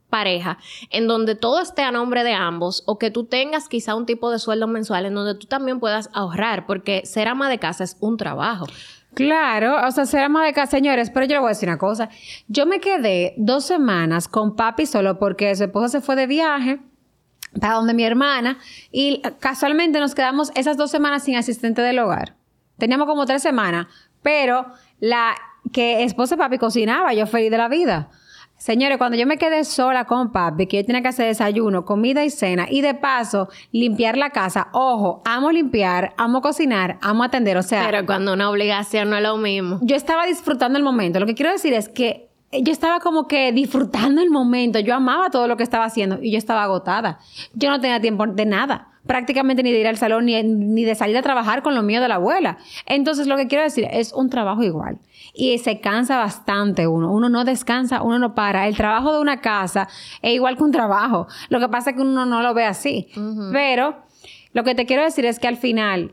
pareja 0.08 0.58
en 0.90 1.06
donde 1.06 1.34
todo 1.34 1.60
esté 1.60 1.82
a 1.82 1.90
nombre 1.90 2.24
de 2.24 2.32
ambos 2.32 2.82
o 2.86 2.98
que 2.98 3.10
tú 3.10 3.24
tengas 3.24 3.68
quizá 3.68 3.94
un 3.94 4.06
tipo 4.06 4.30
de 4.30 4.38
sueldo 4.38 4.66
mensual 4.66 5.06
en 5.06 5.14
donde 5.14 5.34
tú 5.34 5.46
también 5.46 5.80
puedas 5.80 6.10
ahorrar, 6.12 6.66
porque 6.66 7.02
ser 7.04 7.28
ama 7.28 7.48
de 7.48 7.58
casa 7.58 7.84
es 7.84 7.96
un 8.00 8.16
trabajo. 8.16 8.66
Claro, 9.14 9.86
o 9.86 9.90
sea, 9.90 10.06
ser 10.06 10.22
ama 10.22 10.44
de 10.44 10.52
casa, 10.52 10.72
señores, 10.72 11.10
pero 11.10 11.26
yo 11.26 11.34
le 11.34 11.40
voy 11.40 11.48
a 11.48 11.50
decir 11.50 11.68
una 11.68 11.78
cosa. 11.78 12.08
Yo 12.46 12.66
me 12.66 12.80
quedé 12.80 13.34
dos 13.36 13.64
semanas 13.64 14.28
con 14.28 14.54
papi 14.54 14.86
solo 14.86 15.18
porque 15.18 15.54
su 15.56 15.64
esposa 15.64 15.88
se 15.88 16.00
fue 16.00 16.14
de 16.14 16.26
viaje 16.26 16.80
para 17.58 17.74
donde 17.74 17.94
mi 17.94 18.04
hermana 18.04 18.58
y 18.92 19.22
casualmente 19.40 19.98
nos 20.00 20.14
quedamos 20.14 20.52
esas 20.54 20.76
dos 20.76 20.90
semanas 20.90 21.24
sin 21.24 21.36
asistente 21.36 21.82
del 21.82 21.98
hogar. 21.98 22.36
Teníamos 22.76 23.06
como 23.06 23.26
tres 23.26 23.42
semanas, 23.42 23.86
pero 24.22 24.66
la 25.00 25.34
que 25.72 26.04
esposa 26.04 26.36
papi 26.36 26.58
cocinaba, 26.58 27.12
yo 27.12 27.26
feliz 27.26 27.50
de 27.50 27.58
la 27.58 27.68
vida. 27.68 28.10
Señores, 28.58 28.98
cuando 28.98 29.16
yo 29.16 29.24
me 29.24 29.38
quedé 29.38 29.62
sola 29.62 30.04
con 30.04 30.32
papi, 30.32 30.66
que 30.66 30.78
yo 30.78 30.84
tenía 30.84 31.00
que 31.00 31.08
hacer 31.08 31.26
desayuno, 31.26 31.84
comida 31.84 32.24
y 32.24 32.30
cena, 32.30 32.66
y 32.68 32.80
de 32.80 32.92
paso 32.92 33.48
limpiar 33.70 34.16
la 34.16 34.30
casa, 34.30 34.66
ojo, 34.72 35.22
amo 35.24 35.52
limpiar, 35.52 36.12
amo 36.16 36.40
cocinar, 36.42 36.98
amo 37.00 37.22
atender, 37.22 37.56
o 37.56 37.62
sea... 37.62 37.86
Pero 37.88 38.04
cuando 38.04 38.32
una 38.32 38.50
obligación 38.50 39.10
no 39.10 39.16
es 39.16 39.22
lo 39.22 39.36
mismo. 39.36 39.78
Yo 39.82 39.94
estaba 39.94 40.26
disfrutando 40.26 40.76
el 40.76 40.82
momento. 40.82 41.20
Lo 41.20 41.26
que 41.26 41.36
quiero 41.36 41.52
decir 41.52 41.72
es 41.72 41.88
que 41.88 42.30
yo 42.50 42.72
estaba 42.72 42.98
como 42.98 43.28
que 43.28 43.52
disfrutando 43.52 44.20
el 44.22 44.30
momento. 44.30 44.80
Yo 44.80 44.92
amaba 44.92 45.30
todo 45.30 45.46
lo 45.46 45.56
que 45.56 45.62
estaba 45.62 45.84
haciendo 45.84 46.18
y 46.20 46.32
yo 46.32 46.38
estaba 46.38 46.64
agotada. 46.64 47.20
Yo 47.54 47.70
no 47.70 47.80
tenía 47.80 48.00
tiempo 48.00 48.26
de 48.26 48.44
nada, 48.44 48.88
prácticamente 49.06 49.62
ni 49.62 49.70
de 49.70 49.78
ir 49.78 49.86
al 49.86 49.98
salón 49.98 50.24
ni, 50.24 50.42
ni 50.42 50.82
de 50.82 50.96
salir 50.96 51.16
a 51.16 51.22
trabajar 51.22 51.62
con 51.62 51.76
lo 51.76 51.84
mío 51.84 52.00
de 52.00 52.08
la 52.08 52.16
abuela. 52.16 52.58
Entonces, 52.86 53.28
lo 53.28 53.36
que 53.36 53.46
quiero 53.46 53.62
decir 53.62 53.86
es 53.88 54.12
un 54.12 54.30
trabajo 54.30 54.64
igual 54.64 54.98
y 55.38 55.56
se 55.58 55.80
cansa 55.80 56.18
bastante 56.18 56.88
uno. 56.88 57.12
Uno 57.12 57.28
no 57.28 57.44
descansa, 57.44 58.02
uno 58.02 58.18
no 58.18 58.34
para. 58.34 58.66
El 58.66 58.76
trabajo 58.76 59.12
de 59.12 59.20
una 59.20 59.40
casa 59.40 59.88
es 60.20 60.34
igual 60.34 60.56
que 60.56 60.64
un 60.64 60.72
trabajo. 60.72 61.28
Lo 61.48 61.60
que 61.60 61.68
pasa 61.68 61.90
es 61.90 61.96
que 61.96 62.02
uno 62.02 62.26
no 62.26 62.42
lo 62.42 62.54
ve 62.54 62.64
así. 62.64 63.06
Pero 63.52 64.02
lo 64.52 64.64
que 64.64 64.74
te 64.74 64.84
quiero 64.84 65.04
decir 65.04 65.24
es 65.26 65.38
que 65.38 65.46
al 65.46 65.56
final, 65.56 66.12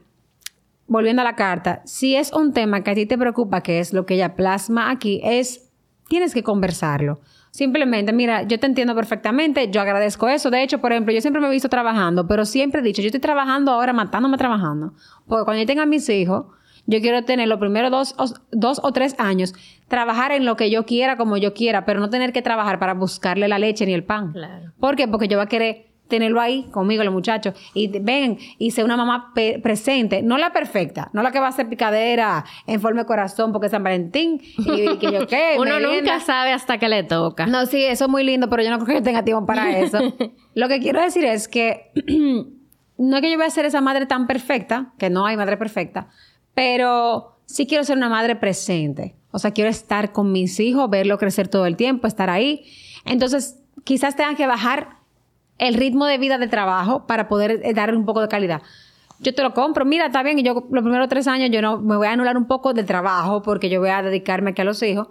volviendo 0.85 1.23
a 1.23 1.25
la 1.25 1.35
carta, 1.35 1.81
si 1.85 2.15
es 2.15 2.31
un 2.33 2.53
tema 2.53 2.83
que 2.83 2.91
a 2.91 2.93
ti 2.93 3.07
te 3.07 3.17
preocupa, 3.17 3.61
que 3.61 3.79
es 3.79 3.93
lo 3.93 4.05
que 4.05 4.13
ella 4.13 4.35
plasma 4.35 4.91
aquí, 4.91 5.19
es, 5.23 5.71
tienes 6.07 6.35
que 6.35 6.43
conversarlo. 6.43 7.19
Simplemente, 7.49 8.13
mira, 8.13 8.43
yo 8.43 8.59
te 8.59 8.67
entiendo 8.67 8.93
perfectamente, 8.93 9.71
yo 9.71 9.81
agradezco 9.81 10.29
eso. 10.29 10.51
De 10.51 10.61
hecho, 10.61 10.81
por 10.81 10.91
ejemplo, 10.91 11.11
yo 11.11 11.21
siempre 11.21 11.41
me 11.41 11.47
he 11.47 11.51
visto 11.51 11.69
trabajando, 11.69 12.27
pero 12.27 12.45
siempre 12.45 12.81
he 12.81 12.83
dicho, 12.83 13.01
yo 13.01 13.07
estoy 13.07 13.21
trabajando 13.21 13.71
ahora, 13.71 13.91
matándome 13.91 14.37
trabajando. 14.37 14.93
Porque 15.25 15.45
cuando 15.45 15.63
yo 15.63 15.65
tenga 15.65 15.87
mis 15.87 16.07
hijos, 16.09 16.45
yo 16.87 17.01
quiero 17.01 17.23
tener 17.23 17.47
los 17.47 17.59
primeros 17.59 17.91
dos 17.91 18.15
o, 18.17 18.25
dos 18.51 18.79
o 18.83 18.91
tres 18.91 19.15
años, 19.17 19.53
trabajar 19.87 20.31
en 20.31 20.45
lo 20.45 20.55
que 20.55 20.69
yo 20.69 20.85
quiera, 20.85 21.17
como 21.17 21.37
yo 21.37 21.53
quiera, 21.53 21.85
pero 21.85 21.99
no 21.99 22.09
tener 22.09 22.33
que 22.33 22.41
trabajar 22.41 22.79
para 22.79 22.93
buscarle 22.93 23.47
la 23.47 23.59
leche 23.59 23.85
ni 23.85 23.93
el 23.93 24.03
pan. 24.03 24.33
Claro. 24.33 24.71
¿Por 24.79 24.95
qué? 24.95 25.07
Porque 25.07 25.27
yo 25.27 25.37
voy 25.37 25.45
a 25.45 25.49
querer 25.49 25.95
tenerlo 26.07 26.39
ahí 26.39 26.63
conmigo, 26.71 27.03
los 27.03 27.13
muchachos, 27.13 27.55
y 27.73 27.87
ven 27.87 28.37
y 28.57 28.71
ser 28.71 28.85
una 28.85 28.97
mamá 28.97 29.33
presente, 29.61 30.21
no 30.21 30.37
la 30.37 30.51
perfecta, 30.51 31.09
no 31.13 31.23
la 31.23 31.31
que 31.31 31.39
va 31.39 31.47
a 31.47 31.49
hacer 31.49 31.67
picadera 31.67 32.45
en 32.67 32.79
forma 32.79 33.01
de 33.01 33.07
corazón 33.07 33.51
porque 33.51 33.67
es 33.67 33.71
San 33.71 33.83
Valentín 33.83 34.41
y, 34.57 34.97
que 34.97 35.11
yo 35.11 35.27
qué. 35.27 35.55
Uno 35.59 35.79
nunca 35.79 36.19
sabe 36.19 36.51
hasta 36.51 36.77
que 36.77 36.89
le 36.89 37.03
toca. 37.03 37.47
No, 37.47 37.65
sí, 37.65 37.83
eso 37.83 38.05
es 38.05 38.11
muy 38.11 38.23
lindo, 38.23 38.49
pero 38.49 38.63
yo 38.63 38.69
no 38.69 38.77
creo 38.77 38.87
que 38.87 38.93
yo 38.95 39.03
tenga 39.03 39.23
tiempo 39.23 39.45
para 39.45 39.77
eso. 39.79 39.99
Lo 40.53 40.67
que 40.67 40.79
quiero 40.79 41.01
decir 41.01 41.25
es 41.25 41.47
que 41.47 41.91
no 42.97 43.17
es 43.17 43.21
que 43.21 43.31
yo 43.31 43.37
voy 43.37 43.47
a 43.47 43.49
ser 43.49 43.65
esa 43.65 43.81
madre 43.81 44.05
tan 44.05 44.27
perfecta, 44.27 44.93
que 44.97 45.09
no 45.09 45.25
hay 45.25 45.37
madre 45.37 45.57
perfecta, 45.57 46.09
pero 46.55 47.37
sí 47.45 47.67
quiero 47.67 47.83
ser 47.83 47.97
una 47.97 48.09
madre 48.09 48.35
presente. 48.35 49.15
O 49.29 49.37
sea, 49.37 49.51
quiero 49.51 49.69
estar 49.69 50.11
con 50.13 50.31
mis 50.31 50.59
hijos, 50.59 50.89
verlo 50.89 51.17
crecer 51.17 51.47
todo 51.47 51.65
el 51.65 51.75
tiempo, 51.75 52.07
estar 52.07 52.29
ahí. 52.29 52.65
Entonces, 53.03 53.59
quizás 53.83 54.15
tengan 54.15 54.35
que 54.35 54.47
bajar 54.47 54.97
el 55.57 55.75
ritmo 55.75 56.05
de 56.05 56.17
vida 56.17 56.37
de 56.37 56.47
trabajo 56.47 57.05
para 57.05 57.27
poder 57.27 57.61
eh, 57.63 57.73
darle 57.73 57.97
un 57.97 58.05
poco 58.05 58.21
de 58.21 58.27
calidad. 58.27 58.61
Yo 59.19 59.33
te 59.33 59.43
lo 59.43 59.53
compro, 59.53 59.85
mira, 59.85 60.07
está 60.07 60.23
bien, 60.23 60.39
y 60.39 60.43
yo 60.43 60.65
los 60.69 60.83
primeros 60.83 61.07
tres 61.07 61.27
años 61.27 61.49
yo 61.51 61.61
no 61.61 61.79
me 61.79 61.95
voy 61.95 62.07
a 62.07 62.11
anular 62.11 62.35
un 62.37 62.47
poco 62.47 62.73
del 62.73 62.85
trabajo 62.85 63.41
porque 63.41 63.69
yo 63.69 63.79
voy 63.79 63.89
a 63.89 64.01
dedicarme 64.01 64.51
aquí 64.51 64.61
a 64.61 64.65
los 64.65 64.83
hijos, 64.83 65.07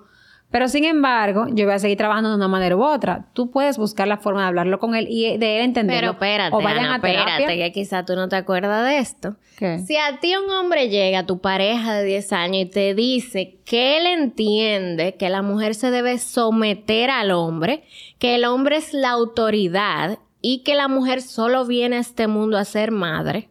pero 0.54 0.68
sin 0.68 0.84
embargo, 0.84 1.46
yo 1.50 1.64
voy 1.64 1.74
a 1.74 1.80
seguir 1.80 1.98
trabajando 1.98 2.30
de 2.30 2.36
una 2.36 2.46
manera 2.46 2.76
u 2.76 2.84
otra. 2.84 3.26
Tú 3.32 3.50
puedes 3.50 3.76
buscar 3.76 4.06
la 4.06 4.18
forma 4.18 4.42
de 4.42 4.46
hablarlo 4.46 4.78
con 4.78 4.94
él 4.94 5.08
y 5.10 5.36
de 5.36 5.56
él 5.56 5.64
entenderlo. 5.64 6.00
Pero 6.00 6.12
espérate, 6.12 6.54
o 6.54 6.62
vayan 6.62 6.92
a 6.92 6.94
espérate, 6.94 7.58
que 7.58 7.72
quizá 7.72 8.04
tú 8.04 8.14
no 8.14 8.28
te 8.28 8.36
acuerdas 8.36 8.86
de 8.88 8.98
esto. 8.98 9.34
¿Qué? 9.58 9.80
Si 9.80 9.96
a 9.96 10.20
ti 10.20 10.32
un 10.36 10.48
hombre 10.52 10.90
llega, 10.90 11.26
tu 11.26 11.40
pareja 11.40 11.94
de 11.94 12.04
10 12.04 12.32
años, 12.34 12.62
y 12.62 12.66
te 12.66 12.94
dice 12.94 13.56
que 13.64 13.98
él 13.98 14.06
entiende 14.06 15.16
que 15.16 15.28
la 15.28 15.42
mujer 15.42 15.74
se 15.74 15.90
debe 15.90 16.18
someter 16.18 17.10
al 17.10 17.32
hombre, 17.32 17.82
que 18.20 18.36
el 18.36 18.44
hombre 18.44 18.76
es 18.76 18.94
la 18.94 19.10
autoridad 19.10 20.20
y 20.40 20.62
que 20.62 20.76
la 20.76 20.86
mujer 20.86 21.20
solo 21.20 21.66
viene 21.66 21.96
a 21.96 21.98
este 21.98 22.28
mundo 22.28 22.58
a 22.58 22.64
ser 22.64 22.92
madre, 22.92 23.48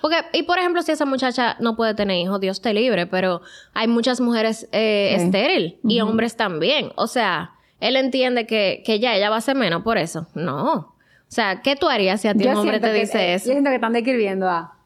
porque, 0.00 0.16
y 0.32 0.44
por 0.44 0.58
ejemplo, 0.58 0.82
si 0.82 0.92
esa 0.92 1.04
muchacha 1.04 1.56
no 1.60 1.76
puede 1.76 1.94
tener 1.94 2.16
hijos, 2.16 2.40
Dios 2.40 2.62
te 2.62 2.72
libre, 2.72 3.06
pero 3.06 3.42
hay 3.74 3.86
muchas 3.86 4.20
mujeres 4.20 4.68
eh, 4.72 5.14
estéril 5.16 5.78
y 5.84 6.00
hombres 6.00 6.36
también. 6.36 6.90
O 6.96 7.06
sea, 7.06 7.52
él 7.80 7.96
entiende 7.96 8.46
que, 8.46 8.82
que, 8.84 8.98
ya 8.98 9.14
ella 9.14 9.28
va 9.28 9.36
a 9.36 9.42
ser 9.42 9.56
menos 9.56 9.82
por 9.82 9.98
eso. 9.98 10.26
No. 10.34 10.74
O 10.74 10.94
sea, 11.28 11.60
¿qué 11.62 11.76
tú 11.76 11.88
harías 11.88 12.20
si 12.20 12.28
a 12.28 12.34
ti 12.34 12.46
un 12.46 12.56
hombre 12.56 12.80
te 12.80 12.92
dice 12.92 13.34
eso? 13.34 13.46
Yo 13.46 13.52
siento 13.52 13.70
que 13.70 13.76
están 13.76 13.92
describiendo 13.92 14.48
a. 14.48 14.78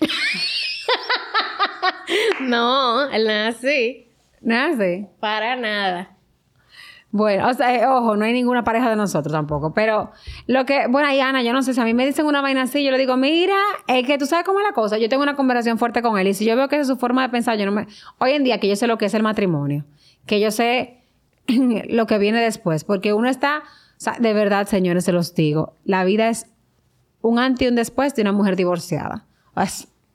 no, 2.40 3.10
él 3.10 3.24
no 3.24 3.30
es 3.30 3.56
así. 3.56 4.08
No 4.40 4.54
es 4.54 4.78
así. 4.78 5.06
Para 5.20 5.56
nada. 5.56 6.16
Bueno, 7.10 7.48
o 7.48 7.54
sea, 7.54 7.74
eh, 7.74 7.86
ojo, 7.86 8.16
no 8.16 8.24
hay 8.26 8.34
ninguna 8.34 8.64
pareja 8.64 8.90
de 8.90 8.96
nosotros 8.96 9.32
tampoco. 9.32 9.72
Pero 9.72 10.10
lo 10.46 10.66
que, 10.66 10.86
bueno, 10.88 11.10
y 11.12 11.20
Ana, 11.20 11.42
yo 11.42 11.52
no 11.52 11.62
sé 11.62 11.72
si 11.72 11.80
a 11.80 11.84
mí 11.84 11.94
me 11.94 12.04
dicen 12.04 12.26
una 12.26 12.42
vaina 12.42 12.62
así, 12.62 12.84
yo 12.84 12.90
le 12.90 12.98
digo, 12.98 13.16
mira, 13.16 13.56
es 13.86 14.06
que 14.06 14.18
tú 14.18 14.26
sabes 14.26 14.44
cómo 14.44 14.60
es 14.60 14.66
la 14.66 14.72
cosa. 14.72 14.98
Yo 14.98 15.08
tengo 15.08 15.22
una 15.22 15.34
conversación 15.34 15.78
fuerte 15.78 16.02
con 16.02 16.18
él 16.18 16.28
y 16.28 16.34
si 16.34 16.44
yo 16.44 16.54
veo 16.54 16.68
que 16.68 16.76
esa 16.76 16.82
es 16.82 16.88
su 16.88 16.96
forma 16.96 17.22
de 17.22 17.30
pensar, 17.30 17.56
yo 17.56 17.64
no 17.64 17.72
me. 17.72 17.86
Hoy 18.18 18.32
en 18.32 18.44
día 18.44 18.60
que 18.60 18.68
yo 18.68 18.76
sé 18.76 18.86
lo 18.86 18.98
que 18.98 19.06
es 19.06 19.14
el 19.14 19.22
matrimonio, 19.22 19.84
que 20.26 20.38
yo 20.38 20.50
sé 20.50 21.02
lo 21.46 22.06
que 22.06 22.18
viene 22.18 22.42
después, 22.42 22.84
porque 22.84 23.14
uno 23.14 23.28
está, 23.28 23.62
o 23.62 24.00
sea, 24.00 24.16
de 24.18 24.34
verdad, 24.34 24.66
señores, 24.66 25.04
se 25.04 25.12
los 25.12 25.34
digo, 25.34 25.76
la 25.84 26.04
vida 26.04 26.28
es 26.28 26.46
un 27.22 27.38
antes 27.38 27.66
y 27.66 27.68
un 27.68 27.74
después 27.74 28.14
de 28.14 28.22
una 28.22 28.32
mujer 28.32 28.54
divorciada. 28.54 29.24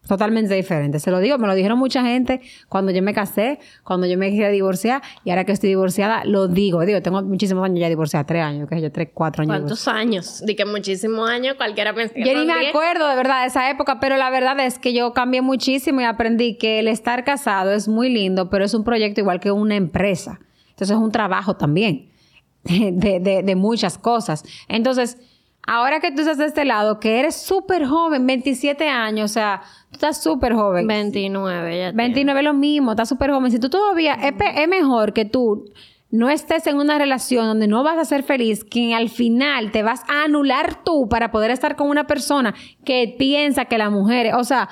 Totalmente 0.07 0.53
diferente. 0.53 0.99
Se 0.99 1.11
lo 1.11 1.19
digo, 1.19 1.37
me 1.37 1.47
lo 1.47 1.55
dijeron 1.55 1.79
mucha 1.79 2.03
gente 2.03 2.41
cuando 2.67 2.91
yo 2.91 3.01
me 3.01 3.13
casé, 3.13 3.59
cuando 3.85 4.05
yo 4.05 4.17
me 4.17 4.29
quería 4.31 4.49
divorciar 4.49 5.01
y 5.23 5.29
ahora 5.29 5.45
que 5.45 5.53
estoy 5.53 5.69
divorciada, 5.69 6.25
lo 6.25 6.49
digo. 6.49 6.85
Digo, 6.85 7.01
tengo 7.01 7.21
muchísimos 7.21 7.63
años 7.63 7.79
ya 7.79 7.87
divorciada, 7.87 8.25
tres 8.25 8.43
años, 8.43 8.67
que 8.67 8.81
yo 8.81 8.91
tres, 8.91 9.09
cuatro 9.13 9.43
años. 9.43 9.55
¿Cuántos 9.55 9.87
años? 9.87 10.43
De 10.45 10.57
que 10.57 10.65
muchísimos 10.65 11.29
años 11.29 11.55
cualquiera 11.55 11.93
pensaba. 11.93 12.19
Yo 12.19 12.37
ni 12.37 12.45
me 12.45 12.67
acuerdo 12.67 13.07
de 13.07 13.15
verdad 13.15 13.41
de 13.41 13.47
esa 13.47 13.69
época, 13.69 14.01
pero 14.01 14.17
la 14.17 14.29
verdad 14.29 14.59
es 14.59 14.77
que 14.77 14.93
yo 14.93 15.13
cambié 15.13 15.41
muchísimo 15.41 16.01
y 16.01 16.03
aprendí 16.03 16.57
que 16.57 16.79
el 16.79 16.89
estar 16.89 17.23
casado 17.23 17.71
es 17.71 17.87
muy 17.87 18.09
lindo, 18.09 18.49
pero 18.49 18.65
es 18.65 18.73
un 18.73 18.83
proyecto 18.83 19.21
igual 19.21 19.39
que 19.39 19.51
una 19.51 19.75
empresa. 19.75 20.41
Entonces 20.71 20.97
es 20.97 21.01
un 21.01 21.11
trabajo 21.13 21.55
también 21.55 22.09
de, 22.63 23.19
de, 23.21 23.41
de 23.41 23.55
muchas 23.55 23.97
cosas. 23.97 24.43
Entonces, 24.67 25.17
Ahora 25.65 26.01
que 26.01 26.11
tú 26.11 26.21
estás 26.21 26.37
de 26.37 26.45
este 26.45 26.65
lado, 26.65 26.99
que 26.99 27.19
eres 27.19 27.35
súper 27.35 27.85
joven, 27.85 28.27
27 28.27 28.89
años, 28.89 29.31
o 29.31 29.33
sea, 29.33 29.61
tú 29.89 29.93
estás 29.93 30.21
súper 30.21 30.53
joven. 30.53 30.85
29, 30.87 31.77
ya. 31.77 31.91
29 31.93 32.39
es 32.39 32.43
lo 32.43 32.53
mismo, 32.53 32.91
estás 32.91 33.07
súper 33.07 33.31
joven. 33.31 33.49
Si 33.49 33.59
tú 33.59 33.69
todavía, 33.69 34.13
es, 34.15 34.33
es, 34.55 34.67
mejor 34.67 35.13
que 35.13 35.23
tú 35.23 35.65
no 36.11 36.29
estés 36.29 36.67
en 36.67 36.77
una 36.77 36.97
relación 36.97 37.45
donde 37.45 37.67
no 37.67 37.81
vas 37.81 37.97
a 37.97 38.03
ser 38.03 38.23
feliz, 38.23 38.65
que 38.65 38.93
al 38.93 39.09
final 39.09 39.71
te 39.71 39.83
vas 39.83 40.01
a 40.09 40.25
anular 40.25 40.83
tú 40.83 41.07
para 41.09 41.31
poder 41.31 41.51
estar 41.51 41.77
con 41.77 41.89
una 41.89 42.03
persona 42.07 42.53
que 42.83 43.15
piensa 43.17 43.65
que 43.65 43.77
la 43.77 43.89
mujer, 43.89 44.35
o 44.35 44.43
sea, 44.43 44.67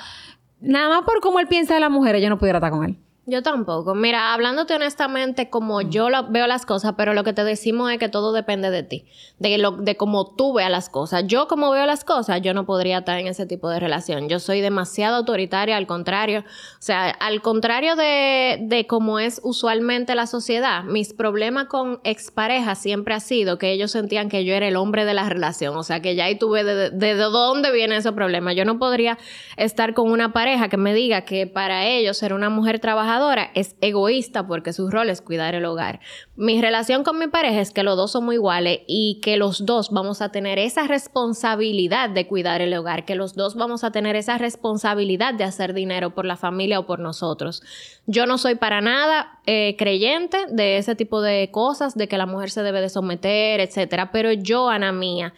nada 0.60 0.90
más 0.90 1.04
por 1.04 1.22
cómo 1.22 1.40
él 1.40 1.48
piensa 1.48 1.74
de 1.74 1.80
la 1.80 1.90
mujer, 1.90 2.20
yo 2.20 2.30
no 2.30 2.38
pudiera 2.38 2.58
estar 2.58 2.72
con 2.72 2.84
él. 2.84 2.98
Yo 3.28 3.44
tampoco. 3.44 3.94
Mira, 3.94 4.34
hablándote 4.34 4.74
honestamente 4.74 5.52
como 5.52 5.82
yo 5.82 6.10
lo, 6.10 6.32
veo 6.32 6.48
las 6.48 6.66
cosas, 6.66 6.96
pero 6.98 7.14
lo 7.14 7.24
que 7.24 7.34
te 7.34 7.44
decimos 7.44 7.92
es 7.92 8.00
que 8.00 8.10
todo 8.10 8.34
depende 8.34 8.72
de 8.72 8.82
ti, 8.82 9.06
de 9.38 9.60
lo, 9.60 9.74
de 9.74 9.96
cómo 9.96 10.34
tú 10.34 10.54
veas 10.54 10.72
las 10.72 10.90
cosas. 10.90 11.26
Yo 11.28 11.48
como 11.48 11.70
veo 11.70 11.86
las 11.86 12.04
cosas, 12.04 12.42
yo 12.42 12.56
no 12.56 12.66
podría 12.66 12.98
estar 12.98 13.20
en 13.20 13.28
ese 13.28 13.46
tipo 13.46 13.70
de 13.70 13.80
relación. 13.80 14.28
Yo 14.28 14.40
soy 14.40 14.60
demasiado 14.60 15.18
autoritaria, 15.18 15.78
al 15.78 15.86
contrario, 15.86 16.40
o 16.40 16.44
sea, 16.80 17.12
al 17.12 17.44
contrario 17.44 17.96
de, 17.96 18.58
de 18.64 18.88
cómo 18.88 19.20
es 19.20 19.40
usualmente 19.44 20.16
la 20.16 20.26
sociedad. 20.26 20.84
Mis 20.84 21.14
problemas 21.14 21.68
con 21.68 22.00
exparejas 22.04 22.80
siempre 22.80 23.14
ha 23.14 23.20
sido 23.20 23.60
que 23.60 23.72
ellos 23.72 23.92
sentían 23.92 24.30
que 24.30 24.46
yo 24.46 24.56
era 24.56 24.68
el 24.68 24.76
hombre 24.76 25.06
de 25.06 25.14
la 25.14 25.30
relación, 25.30 25.78
o 25.78 25.84
sea, 25.84 26.02
que 26.02 26.16
ya 26.16 26.26
ahí 26.26 26.40
tuve 26.40 26.64
de, 26.64 26.90
de, 26.90 27.16
de 27.16 27.16
dónde 27.16 27.72
viene 27.72 27.98
ese 27.98 28.14
problema. 28.14 28.54
Yo 28.54 28.66
no 28.66 28.80
podría 28.80 29.20
estar 29.58 29.94
con 29.94 30.10
una 30.10 30.34
pareja 30.34 30.70
que 30.70 30.78
me 30.78 30.96
diga 30.96 31.22
que 31.22 31.46
para 31.46 31.86
ellos 31.86 32.18
ser 32.18 32.34
una 32.34 32.50
mujer 32.50 32.80
trabajadora 32.80 33.11
es 33.54 33.76
egoísta 33.82 34.48
porque 34.48 34.74
su 34.74 34.90
rol 34.90 35.10
es 35.10 35.22
cuidar 35.22 35.56
el 35.56 35.66
hogar. 35.66 36.00
Mi 36.36 36.62
relación 36.62 37.04
con 37.04 37.20
mi 37.20 37.28
pareja 37.28 37.62
es 37.62 37.72
que 37.72 37.84
los 37.84 37.98
dos 37.98 38.12
somos 38.12 38.34
iguales 38.34 38.80
y 38.88 39.20
que 39.22 39.38
los 39.38 39.66
dos 39.66 39.90
vamos 39.92 40.22
a 40.22 40.30
tener 40.30 40.60
esa 40.60 40.88
responsabilidad 40.88 42.10
de 42.10 42.28
cuidar 42.28 42.62
el 42.62 42.74
hogar, 42.74 43.06
que 43.06 43.16
los 43.16 43.36
dos 43.36 43.56
vamos 43.56 43.84
a 43.84 43.92
tener 43.92 44.16
esa 44.16 44.38
responsabilidad 44.38 45.34
de 45.34 45.44
hacer 45.44 45.74
dinero 45.74 46.16
por 46.16 46.26
la 46.26 46.38
familia 46.38 46.80
o 46.80 46.86
por 46.86 47.00
nosotros. 47.00 47.64
Yo 48.06 48.26
no 48.26 48.38
soy 48.38 48.56
para 48.56 48.82
nada 48.82 49.40
eh, 49.46 49.76
creyente 49.78 50.46
de 50.50 50.78
ese 50.78 50.96
tipo 50.96 51.22
de 51.22 51.50
cosas, 51.52 51.96
de 51.96 52.08
que 52.08 52.18
la 52.18 52.26
mujer 52.26 52.50
se 52.50 52.64
debe 52.64 52.82
de 52.82 52.90
someter, 52.90 53.60
etcétera, 53.60 54.12
pero 54.12 54.32
yo, 54.32 54.70
Ana 54.70 54.92
mía, 54.92 55.34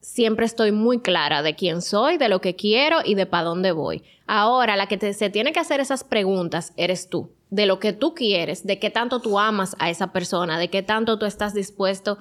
siempre 0.00 0.46
estoy 0.46 0.72
muy 0.72 1.00
clara 1.00 1.42
de 1.42 1.54
quién 1.54 1.82
soy, 1.82 2.18
de 2.18 2.28
lo 2.28 2.40
que 2.40 2.56
quiero 2.56 2.98
y 3.04 3.14
de 3.14 3.26
para 3.26 3.44
dónde 3.44 3.72
voy. 3.72 4.02
Ahora, 4.26 4.76
la 4.76 4.86
que 4.86 5.12
se 5.12 5.30
tiene 5.30 5.52
que 5.52 5.60
hacer 5.60 5.80
esas 5.80 6.04
preguntas 6.04 6.72
eres 6.76 7.08
tú, 7.08 7.32
de 7.50 7.66
lo 7.66 7.80
que 7.80 7.92
tú 7.92 8.14
quieres, 8.14 8.66
de 8.66 8.78
qué 8.78 8.90
tanto 8.90 9.20
tú 9.20 9.38
amas 9.38 9.76
a 9.78 9.90
esa 9.90 10.12
persona, 10.12 10.58
de 10.58 10.68
qué 10.68 10.82
tanto 10.82 11.18
tú 11.18 11.26
estás 11.26 11.52
dispuesto 11.52 12.18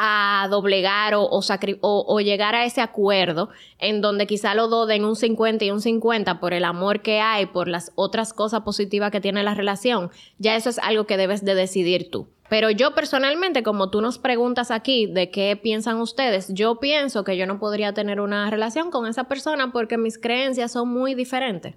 a 0.00 0.46
doblegar 0.48 1.14
o, 1.14 1.28
o, 1.28 2.20
llegar 2.20 2.54
a 2.54 2.64
ese 2.64 2.80
acuerdo 2.80 3.50
en 3.80 4.00
donde 4.00 4.28
quizá 4.28 4.54
lo 4.54 4.68
do 4.68 4.86
den 4.86 5.04
un 5.04 5.16
50 5.16 5.64
y 5.64 5.72
un 5.72 5.80
50 5.80 6.38
por 6.38 6.54
el 6.54 6.64
amor 6.64 7.02
que 7.02 7.20
hay, 7.20 7.46
por 7.46 7.66
las 7.66 7.90
otras 7.96 8.32
cosas 8.32 8.60
positivas 8.60 9.10
que 9.10 9.20
tiene 9.20 9.42
la 9.42 9.54
relación, 9.54 10.10
ya 10.38 10.54
eso 10.54 10.70
es 10.70 10.78
algo 10.78 11.06
que 11.06 11.16
debes 11.16 11.44
de 11.44 11.56
decidir 11.56 12.10
tú. 12.10 12.28
Pero 12.48 12.70
yo 12.70 12.94
personalmente, 12.94 13.64
como 13.64 13.90
tú 13.90 14.00
nos 14.00 14.18
preguntas 14.18 14.70
aquí 14.70 15.06
de 15.06 15.32
qué 15.32 15.58
piensan 15.60 16.00
ustedes, 16.00 16.54
yo 16.54 16.78
pienso 16.78 17.24
que 17.24 17.36
yo 17.36 17.46
no 17.46 17.58
podría 17.58 17.92
tener 17.92 18.20
una 18.20 18.48
relación 18.50 18.92
con 18.92 19.06
esa 19.06 19.24
persona 19.24 19.72
porque 19.72 19.98
mis 19.98 20.16
creencias 20.16 20.72
son 20.72 20.88
muy 20.88 21.16
diferentes. 21.16 21.74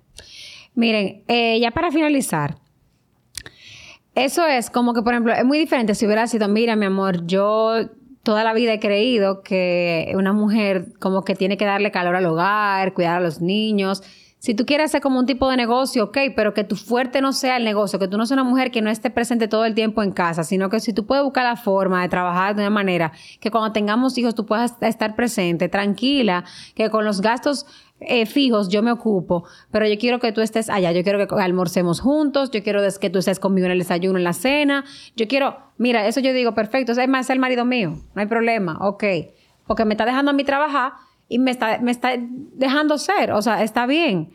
Miren, 0.76 1.24
eh, 1.28 1.60
ya 1.60 1.72
para 1.72 1.92
finalizar, 1.92 2.58
eso 4.14 4.46
es 4.46 4.70
como 4.70 4.94
que, 4.94 5.02
por 5.02 5.14
ejemplo, 5.14 5.34
es 5.34 5.44
muy 5.44 5.58
diferente 5.58 5.96
si 5.96 6.06
hubiera 6.06 6.28
sido, 6.28 6.48
mira, 6.48 6.76
mi 6.76 6.86
amor, 6.86 7.26
yo 7.26 7.90
toda 8.24 8.44
la 8.44 8.54
vida 8.54 8.74
he 8.74 8.80
creído 8.80 9.42
que 9.42 10.14
una 10.16 10.34
mujer 10.34 10.88
como 11.00 11.24
que 11.24 11.36
tiene 11.36 11.58
que 11.58 11.66
darle 11.66 11.92
calor 11.92 12.16
al 12.16 12.26
hogar, 12.26 12.94
cuidar 12.94 13.18
a 13.18 13.20
los 13.20 13.42
niños. 13.42 14.04
Si 14.42 14.56
tú 14.56 14.66
quieres 14.66 14.86
hacer 14.86 15.02
como 15.02 15.20
un 15.20 15.28
tipo 15.28 15.48
de 15.52 15.56
negocio, 15.56 16.06
ok, 16.06 16.18
pero 16.36 16.56
que 16.56 16.64
tu 16.64 16.76
fuerte 16.76 17.22
no 17.22 17.32
sea 17.32 17.58
el 17.58 17.64
negocio, 17.64 18.00
que 18.00 18.08
tú 18.08 18.18
no 18.18 18.26
seas 18.26 18.40
una 18.40 18.50
mujer 18.50 18.72
que 18.72 18.82
no 18.82 18.90
esté 18.90 19.12
presente 19.12 19.48
todo 19.48 19.66
el 19.66 19.76
tiempo 19.76 20.02
en 20.02 20.12
casa, 20.12 20.44
sino 20.44 20.68
que 20.70 20.80
si 20.80 20.94
tú 20.94 21.06
puedes 21.06 21.24
buscar 21.24 21.44
la 21.44 21.56
forma 21.56 22.02
de 22.02 22.10
trabajar 22.10 22.56
de 22.56 22.64
una 22.64 22.72
manera 22.72 23.12
que 23.40 23.52
cuando 23.52 23.72
tengamos 23.72 24.18
hijos 24.18 24.34
tú 24.34 24.48
puedas 24.48 24.76
estar 24.82 25.16
presente, 25.16 25.70
tranquila, 25.70 26.44
que 26.74 26.90
con 26.90 27.06
los 27.06 27.22
gastos 27.22 27.68
eh, 28.02 28.26
fijos 28.26 28.70
yo 28.70 28.82
me 28.82 28.92
ocupo, 28.92 29.44
pero 29.72 29.88
yo 29.88 29.98
quiero 29.98 30.20
que 30.20 30.32
tú 30.32 30.42
estés 30.42 30.70
allá, 30.70 30.92
yo 30.92 31.04
quiero 31.04 31.28
que 31.28 31.36
almorcemos 31.36 32.00
juntos, 32.00 32.52
yo 32.52 32.64
quiero 32.64 32.82
que 33.00 33.10
tú 33.10 33.20
estés 33.20 33.40
conmigo 33.40 33.66
en 33.66 33.74
el 33.74 33.80
desayuno, 33.80 34.18
en 34.18 34.24
la 34.24 34.34
cena, 34.34 34.84
yo 35.16 35.28
quiero, 35.28 35.58
mira, 35.78 36.08
eso 36.08 36.20
yo 36.20 36.34
digo, 36.34 36.54
perfecto, 36.54 36.92
es 36.92 37.08
más, 37.08 37.30
el 37.30 37.40
marido 37.40 37.64
mío, 37.64 37.92
no 38.16 38.22
hay 38.22 38.28
problema, 38.28 38.78
ok, 38.82 39.04
porque 39.68 39.86
me 39.86 39.94
está 39.94 40.06
dejando 40.06 40.32
a 40.32 40.34
mí 40.34 40.44
trabajar 40.44 40.94
y 41.30 41.40
me 41.40 41.52
está, 41.52 41.78
me 41.80 41.92
está 41.92 42.14
dejando 42.18 42.98
ser, 42.98 43.32
o 43.32 43.42
sea, 43.42 43.64
está 43.64 43.86
bien, 43.86 44.34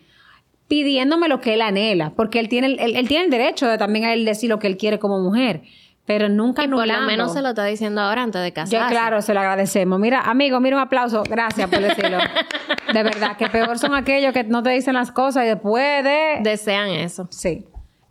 pidiéndome 0.68 1.28
lo 1.28 1.40
que 1.40 1.54
él 1.54 1.60
anhela, 1.60 2.12
porque 2.16 2.38
él 2.40 2.48
tiene, 2.48 2.76
él, 2.78 3.08
tiene 3.08 3.24
el 3.24 3.30
derecho 3.30 3.66
de 3.68 3.78
también 3.78 4.04
a 4.04 4.12
él 4.12 4.24
decir 4.24 4.50
lo 4.50 4.58
que 4.58 4.66
él 4.66 4.76
quiere 4.76 4.98
como 4.98 5.20
mujer. 5.20 5.62
Pero 6.06 6.28
nunca 6.28 6.62
y 6.62 6.68
por 6.68 6.86
lo 6.86 7.00
menos 7.02 7.32
se 7.32 7.42
lo 7.42 7.48
está 7.48 7.64
diciendo 7.64 8.00
ahora 8.00 8.22
antes 8.22 8.40
de 8.40 8.52
casarse. 8.52 8.76
Yo, 8.76 8.88
claro, 8.88 9.20
se 9.22 9.34
lo 9.34 9.40
agradecemos. 9.40 9.98
Mira, 9.98 10.20
amigo, 10.20 10.60
mira 10.60 10.76
un 10.76 10.82
aplauso. 10.82 11.24
Gracias 11.28 11.68
por 11.68 11.80
decirlo. 11.80 12.18
de 12.92 13.02
verdad, 13.02 13.36
que 13.36 13.48
peor 13.48 13.76
son 13.78 13.94
aquellos 13.94 14.32
que 14.32 14.44
no 14.44 14.62
te 14.62 14.70
dicen 14.70 14.94
las 14.94 15.10
cosas 15.10 15.44
y 15.44 15.48
después 15.48 16.04
de... 16.04 16.38
Desean 16.42 16.90
eso. 16.90 17.26
Sí. 17.30 17.66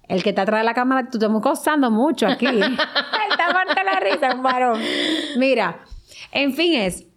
El 0.07 0.23
que 0.23 0.33
te 0.33 0.41
atrás 0.41 0.59
de 0.59 0.65
la 0.65 0.73
cámara, 0.73 1.09
tú 1.09 1.17
te 1.17 1.25
estás 1.25 1.41
gozando 1.41 1.89
mucho 1.89 2.27
aquí. 2.27 2.45
está 2.47 3.53
parte 3.53 3.81
la 3.83 3.99
risa, 3.99 4.35
un 4.35 4.43
varón. 4.43 4.81
Mira, 5.37 5.79
en 6.31 6.53
fin 6.53 6.75
es 6.75 7.07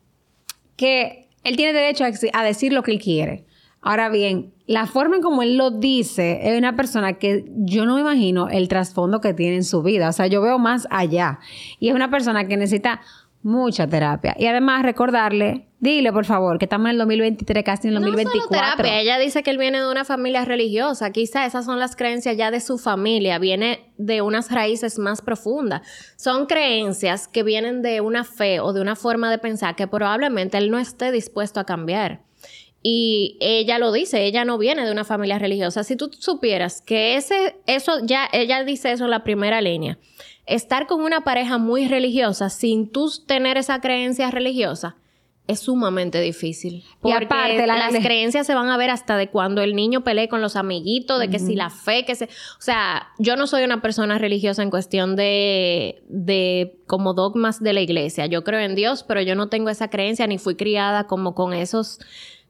que 0.76 1.28
él 1.44 1.56
tiene 1.56 1.72
derecho 1.72 2.04
a, 2.04 2.42
decir 2.44 2.72
lo 2.72 2.82
que 2.82 2.92
él 2.92 3.00
quiere. 3.00 3.44
Ahora 3.80 4.08
bien, 4.08 4.52
la 4.66 4.86
forma 4.86 5.16
en 5.16 5.22
como 5.22 5.42
él 5.42 5.56
lo 5.56 5.70
dice 5.70 6.40
es 6.42 6.58
una 6.58 6.76
persona 6.76 7.14
que 7.14 7.44
yo 7.56 7.86
no 7.86 7.94
me 7.94 8.00
imagino 8.00 8.48
el 8.48 8.68
trasfondo 8.68 9.20
que 9.20 9.34
tiene 9.34 9.56
en 9.56 9.64
su 9.64 9.82
vida. 9.82 10.08
O 10.08 10.12
sea, 10.12 10.26
yo 10.26 10.42
veo 10.42 10.58
más 10.58 10.86
allá. 10.90 11.38
Y 11.78 11.88
es 11.88 11.94
una 11.94 12.10
persona 12.10 12.48
que 12.48 12.56
necesita 12.56 13.00
mucha 13.42 13.86
terapia. 13.86 14.34
Y 14.38 14.46
además 14.46 14.82
recordarle, 14.82 15.68
dile 15.80 16.12
por 16.12 16.24
favor, 16.24 16.58
que 16.58 16.64
estamos 16.64 16.86
en 16.86 16.92
el 16.92 16.98
2023, 16.98 17.64
casi 17.64 17.88
en 17.88 17.94
el 17.94 18.00
2024. 18.00 18.42
No 18.42 18.48
terapia, 18.48 19.00
ella 19.00 19.18
dice 19.18 19.42
que 19.42 19.50
él 19.50 19.58
viene 19.58 19.80
de 19.80 19.90
una 19.90 20.04
familia 20.04 20.44
religiosa, 20.44 21.12
quizá 21.12 21.46
esas 21.46 21.64
son 21.64 21.78
las 21.78 21.96
creencias 21.96 22.36
ya 22.36 22.50
de 22.50 22.60
su 22.60 22.78
familia, 22.78 23.38
viene 23.38 23.92
de 23.96 24.22
unas 24.22 24.50
raíces 24.50 24.98
más 24.98 25.22
profundas. 25.22 25.82
Son 26.16 26.46
creencias 26.46 27.28
que 27.28 27.42
vienen 27.42 27.80
de 27.82 28.00
una 28.00 28.24
fe 28.24 28.60
o 28.60 28.72
de 28.72 28.80
una 28.80 28.96
forma 28.96 29.30
de 29.30 29.38
pensar 29.38 29.76
que 29.76 29.86
probablemente 29.86 30.58
él 30.58 30.70
no 30.70 30.78
esté 30.78 31.12
dispuesto 31.12 31.60
a 31.60 31.64
cambiar. 31.64 32.27
Y 32.82 33.36
ella 33.40 33.78
lo 33.78 33.90
dice, 33.92 34.24
ella 34.24 34.44
no 34.44 34.56
viene 34.56 34.84
de 34.84 34.92
una 34.92 35.04
familia 35.04 35.38
religiosa. 35.38 35.84
Si 35.84 35.96
tú 35.96 36.10
supieras 36.16 36.80
que 36.80 37.16
ese, 37.16 37.56
eso 37.66 37.98
ya, 38.04 38.28
ella 38.32 38.64
dice 38.64 38.92
eso 38.92 39.04
en 39.04 39.10
la 39.10 39.24
primera 39.24 39.60
línea 39.60 39.98
estar 40.48 40.86
con 40.86 41.02
una 41.02 41.22
pareja 41.22 41.58
muy 41.58 41.86
religiosa 41.86 42.48
sin 42.48 42.90
tú 42.90 43.10
tener 43.26 43.58
esa 43.58 43.80
creencia 43.80 44.30
religiosa 44.30 44.96
es 45.46 45.60
sumamente 45.60 46.20
difícil. 46.20 46.84
Porque 47.00 47.24
aparte, 47.24 47.66
las 47.66 47.94
creencias 47.94 48.46
se 48.46 48.54
van 48.54 48.68
a 48.68 48.76
ver 48.76 48.90
hasta 48.90 49.16
de 49.16 49.30
cuando 49.30 49.62
el 49.62 49.74
niño 49.74 50.04
pelee 50.04 50.28
con 50.28 50.42
los 50.42 50.56
amiguitos, 50.56 51.18
de 51.18 51.30
que 51.30 51.38
si 51.38 51.56
la 51.56 51.70
fe, 51.70 52.04
que 52.04 52.14
se... 52.14 52.26
O 52.26 52.60
sea, 52.60 53.08
yo 53.18 53.34
no 53.34 53.46
soy 53.46 53.64
una 53.64 53.80
persona 53.80 54.18
religiosa 54.18 54.62
en 54.62 54.68
cuestión 54.68 55.16
de, 55.16 56.02
de 56.06 56.78
como 56.86 57.14
dogmas 57.14 57.62
de 57.62 57.72
la 57.72 57.80
iglesia. 57.80 58.26
Yo 58.26 58.44
creo 58.44 58.60
en 58.60 58.74
Dios, 58.74 59.04
pero 59.04 59.22
yo 59.22 59.34
no 59.34 59.48
tengo 59.48 59.70
esa 59.70 59.88
creencia 59.88 60.26
ni 60.26 60.36
fui 60.36 60.54
criada 60.54 61.06
como 61.06 61.34
con 61.34 61.54
esos 61.54 61.98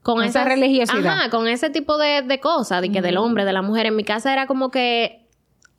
con 0.01 0.23
esa 0.23 0.45
religiosidad. 0.45 1.05
Ajá, 1.05 1.29
con 1.29 1.47
ese 1.47 1.69
tipo 1.69 1.97
de, 1.97 2.21
de 2.21 2.39
cosas, 2.39 2.81
de 2.81 2.91
que 2.91 3.01
del 3.01 3.17
hombre, 3.17 3.45
de 3.45 3.53
la 3.53 3.61
mujer. 3.61 3.85
En 3.85 3.95
mi 3.95 4.03
casa 4.03 4.31
era 4.31 4.47
como 4.47 4.71
que 4.71 5.29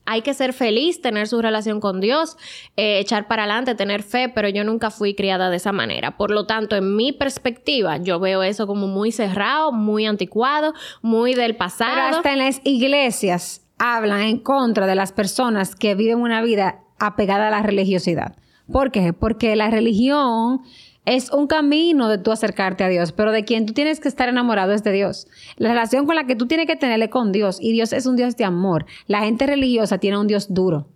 hay 0.07 0.23
que 0.23 0.35
ser 0.35 0.53
feliz, 0.53 1.01
tener 1.01 1.29
su 1.29 1.41
relación 1.41 1.79
con 1.79 2.01
Dios, 2.01 2.37
eh, 2.77 2.99
echar 2.99 3.29
para 3.29 3.45
adelante, 3.45 3.75
tener 3.75 4.03
fe, 4.03 4.29
pero 4.29 4.49
yo 4.49 4.64
nunca 4.64 4.91
fui 4.91 5.14
criada 5.14 5.51
de 5.51 5.57
esa 5.57 5.71
manera. 5.73 6.16
Por 6.16 6.33
lo 6.33 6.47
tanto, 6.47 6.75
en 6.75 6.97
mi 6.97 7.12
perspectiva, 7.12 7.97
yo 7.99 8.18
veo 8.18 8.43
eso 8.43 8.66
como 8.66 8.89
muy 8.89 9.12
cerrado, 9.12 9.71
muy 9.71 10.07
anticuado, 10.07 10.75
muy 11.01 11.35
del 11.35 11.55
pasado. 11.55 11.93
Pero 11.95 12.16
hasta 12.16 12.33
en 12.33 12.39
las 12.41 12.61
iglesias 12.64 13.62
hablan 13.79 14.23
en 14.23 14.39
contra 14.39 14.87
de 14.87 14.97
las 14.97 15.12
personas 15.12 15.77
que 15.77 15.95
viven 15.95 16.18
una 16.18 16.43
vida 16.43 16.81
apegada 16.99 17.47
a 17.47 17.51
la 17.51 17.62
religiosidad. 17.62 18.35
¿Por 18.71 18.91
qué? 18.91 19.12
Porque 19.12 19.57
la 19.57 19.71
religión 19.71 20.62
es 21.07 21.30
un 21.30 21.46
camino 21.46 22.09
de 22.09 22.18
tú 22.18 22.32
acercarte 22.32 22.84
a 22.84 22.88
Dios, 22.88 23.12
pero 23.12 23.32
de 23.32 23.44
quien 23.44 23.66
tú 23.66 23.72
tienes 23.72 24.01
que 24.01 24.09
estar 24.09 24.28
enamorado 24.28 24.72
es 24.72 24.84
de 24.84 24.92
Dios. 24.92 25.26
La 25.57 25.70
relación 25.70 26.07
con 26.07 26.14
la 26.14 26.26
que 26.26 26.36
tú 26.36 26.46
tienes 26.46 26.66
que 26.66 26.76
tenerle 26.76 27.11
con 27.11 27.32
Dios, 27.32 27.59
y 27.61 27.72
Dios 27.72 27.92
es 27.92 28.07
un 28.07 28.16
Dios 28.16 28.36
de 28.36 28.44
amor. 28.44 28.86
La 29.07 29.20
gente 29.20 29.46
religiosa 29.46 29.98
tiene 29.98 30.18
un 30.18 30.26
Dios 30.26 30.53
duro. 30.53 30.86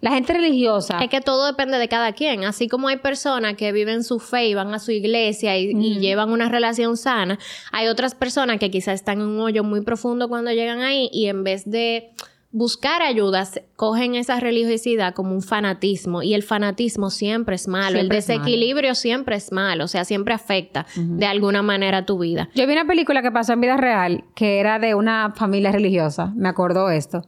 La 0.00 0.12
gente 0.12 0.32
religiosa. 0.32 0.98
Es 1.00 1.10
que 1.10 1.20
todo 1.20 1.46
depende 1.46 1.78
de 1.78 1.88
cada 1.88 2.12
quien. 2.12 2.44
Así 2.44 2.68
como 2.68 2.88
hay 2.88 2.96
personas 2.96 3.54
que 3.54 3.70
viven 3.72 4.02
su 4.02 4.18
fe 4.18 4.46
y 4.46 4.54
van 4.54 4.72
a 4.72 4.78
su 4.78 4.92
iglesia 4.92 5.58
y, 5.58 5.70
y, 5.70 5.98
llevan 5.98 6.30
una 6.30 6.48
relación 6.48 6.96
sana, 6.96 7.38
hay 7.70 7.88
otras 7.88 8.14
personas 8.14 8.58
que 8.58 8.70
quizás 8.70 8.94
están 8.94 9.20
en 9.20 9.26
un 9.26 9.40
hoyo 9.40 9.62
muy 9.62 9.82
profundo 9.82 10.28
cuando 10.28 10.52
llegan 10.52 10.80
ahí 10.80 11.10
y 11.12 11.26
en 11.26 11.44
vez 11.44 11.70
de 11.70 12.12
buscar 12.52 13.00
ayudas, 13.02 13.60
cogen 13.76 14.16
esa 14.16 14.40
religiosidad 14.40 15.14
como 15.14 15.32
un 15.32 15.42
fanatismo 15.42 16.22
y 16.22 16.34
el 16.34 16.42
fanatismo 16.42 17.10
siempre 17.10 17.54
es 17.54 17.68
malo, 17.68 18.00
el 18.00 18.08
desequilibrio 18.08 18.94
siempre 18.96 19.36
es 19.36 19.52
malo, 19.52 19.84
o 19.84 19.88
sea, 19.88 20.04
siempre 20.04 20.34
afecta 20.34 20.86
de 20.96 21.26
alguna 21.26 21.62
manera 21.62 22.06
tu 22.06 22.18
vida. 22.18 22.48
Yo 22.54 22.66
vi 22.66 22.72
una 22.72 22.86
película 22.86 23.22
que 23.22 23.30
pasó 23.30 23.52
en 23.52 23.60
vida 23.60 23.76
real 23.76 24.24
que 24.34 24.58
era 24.58 24.80
de 24.80 24.94
una 24.94 25.32
familia 25.36 25.70
religiosa, 25.70 26.32
me 26.34 26.48
acordó 26.48 26.90
esto, 26.90 27.22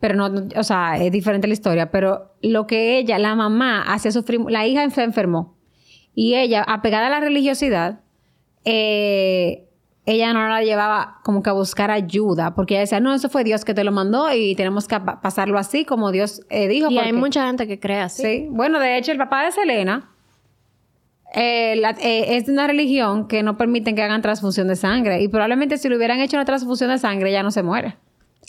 pero 0.00 0.14
no, 0.14 0.30
o 0.54 0.64
sea, 0.64 1.02
es 1.02 1.10
diferente 1.12 1.48
la 1.48 1.54
historia, 1.54 1.90
pero 1.90 2.34
lo 2.42 2.66
que 2.66 2.98
ella, 2.98 3.18
la 3.18 3.34
mamá, 3.34 3.82
hacía 3.82 4.10
sufrir, 4.10 4.40
la 4.48 4.66
hija 4.66 4.88
se 4.90 5.02
enfermó 5.02 5.56
y 6.14 6.34
ella, 6.34 6.62
apegada 6.62 7.06
a 7.06 7.10
la 7.10 7.20
religiosidad, 7.20 8.00
eh, 8.64 9.67
ella 10.08 10.32
no 10.32 10.48
la 10.48 10.62
llevaba 10.62 11.18
como 11.22 11.42
que 11.42 11.50
a 11.50 11.52
buscar 11.52 11.90
ayuda, 11.90 12.54
porque 12.54 12.74
ella 12.74 12.80
decía, 12.80 12.98
no, 12.98 13.12
eso 13.12 13.28
fue 13.28 13.44
Dios 13.44 13.66
que 13.66 13.74
te 13.74 13.84
lo 13.84 13.92
mandó 13.92 14.32
y 14.32 14.54
tenemos 14.54 14.88
que 14.88 14.98
pasarlo 14.98 15.58
así 15.58 15.84
como 15.84 16.12
Dios 16.12 16.40
eh, 16.48 16.66
dijo. 16.66 16.90
Y 16.90 16.98
hay 16.98 17.12
mucha 17.12 17.46
gente 17.46 17.66
que 17.66 17.78
cree 17.78 18.00
así. 18.00 18.22
Sí, 18.22 18.46
bueno, 18.50 18.80
de 18.80 18.96
hecho 18.96 19.12
el 19.12 19.18
papá 19.18 19.44
de 19.44 19.52
Selena 19.52 20.08
eh, 21.34 21.78
eh, 22.00 22.36
es 22.36 22.46
de 22.46 22.52
una 22.52 22.66
religión 22.66 23.28
que 23.28 23.42
no 23.42 23.58
permiten 23.58 23.94
que 23.94 24.02
hagan 24.02 24.22
transfusión 24.22 24.66
de 24.68 24.76
sangre 24.76 25.20
y 25.20 25.28
probablemente 25.28 25.76
si 25.76 25.90
le 25.90 25.96
hubieran 25.98 26.20
hecho 26.20 26.38
una 26.38 26.46
transfusión 26.46 26.88
de 26.88 26.96
sangre 26.96 27.30
ya 27.30 27.42
no 27.42 27.50
se 27.50 27.62
muere. 27.62 27.98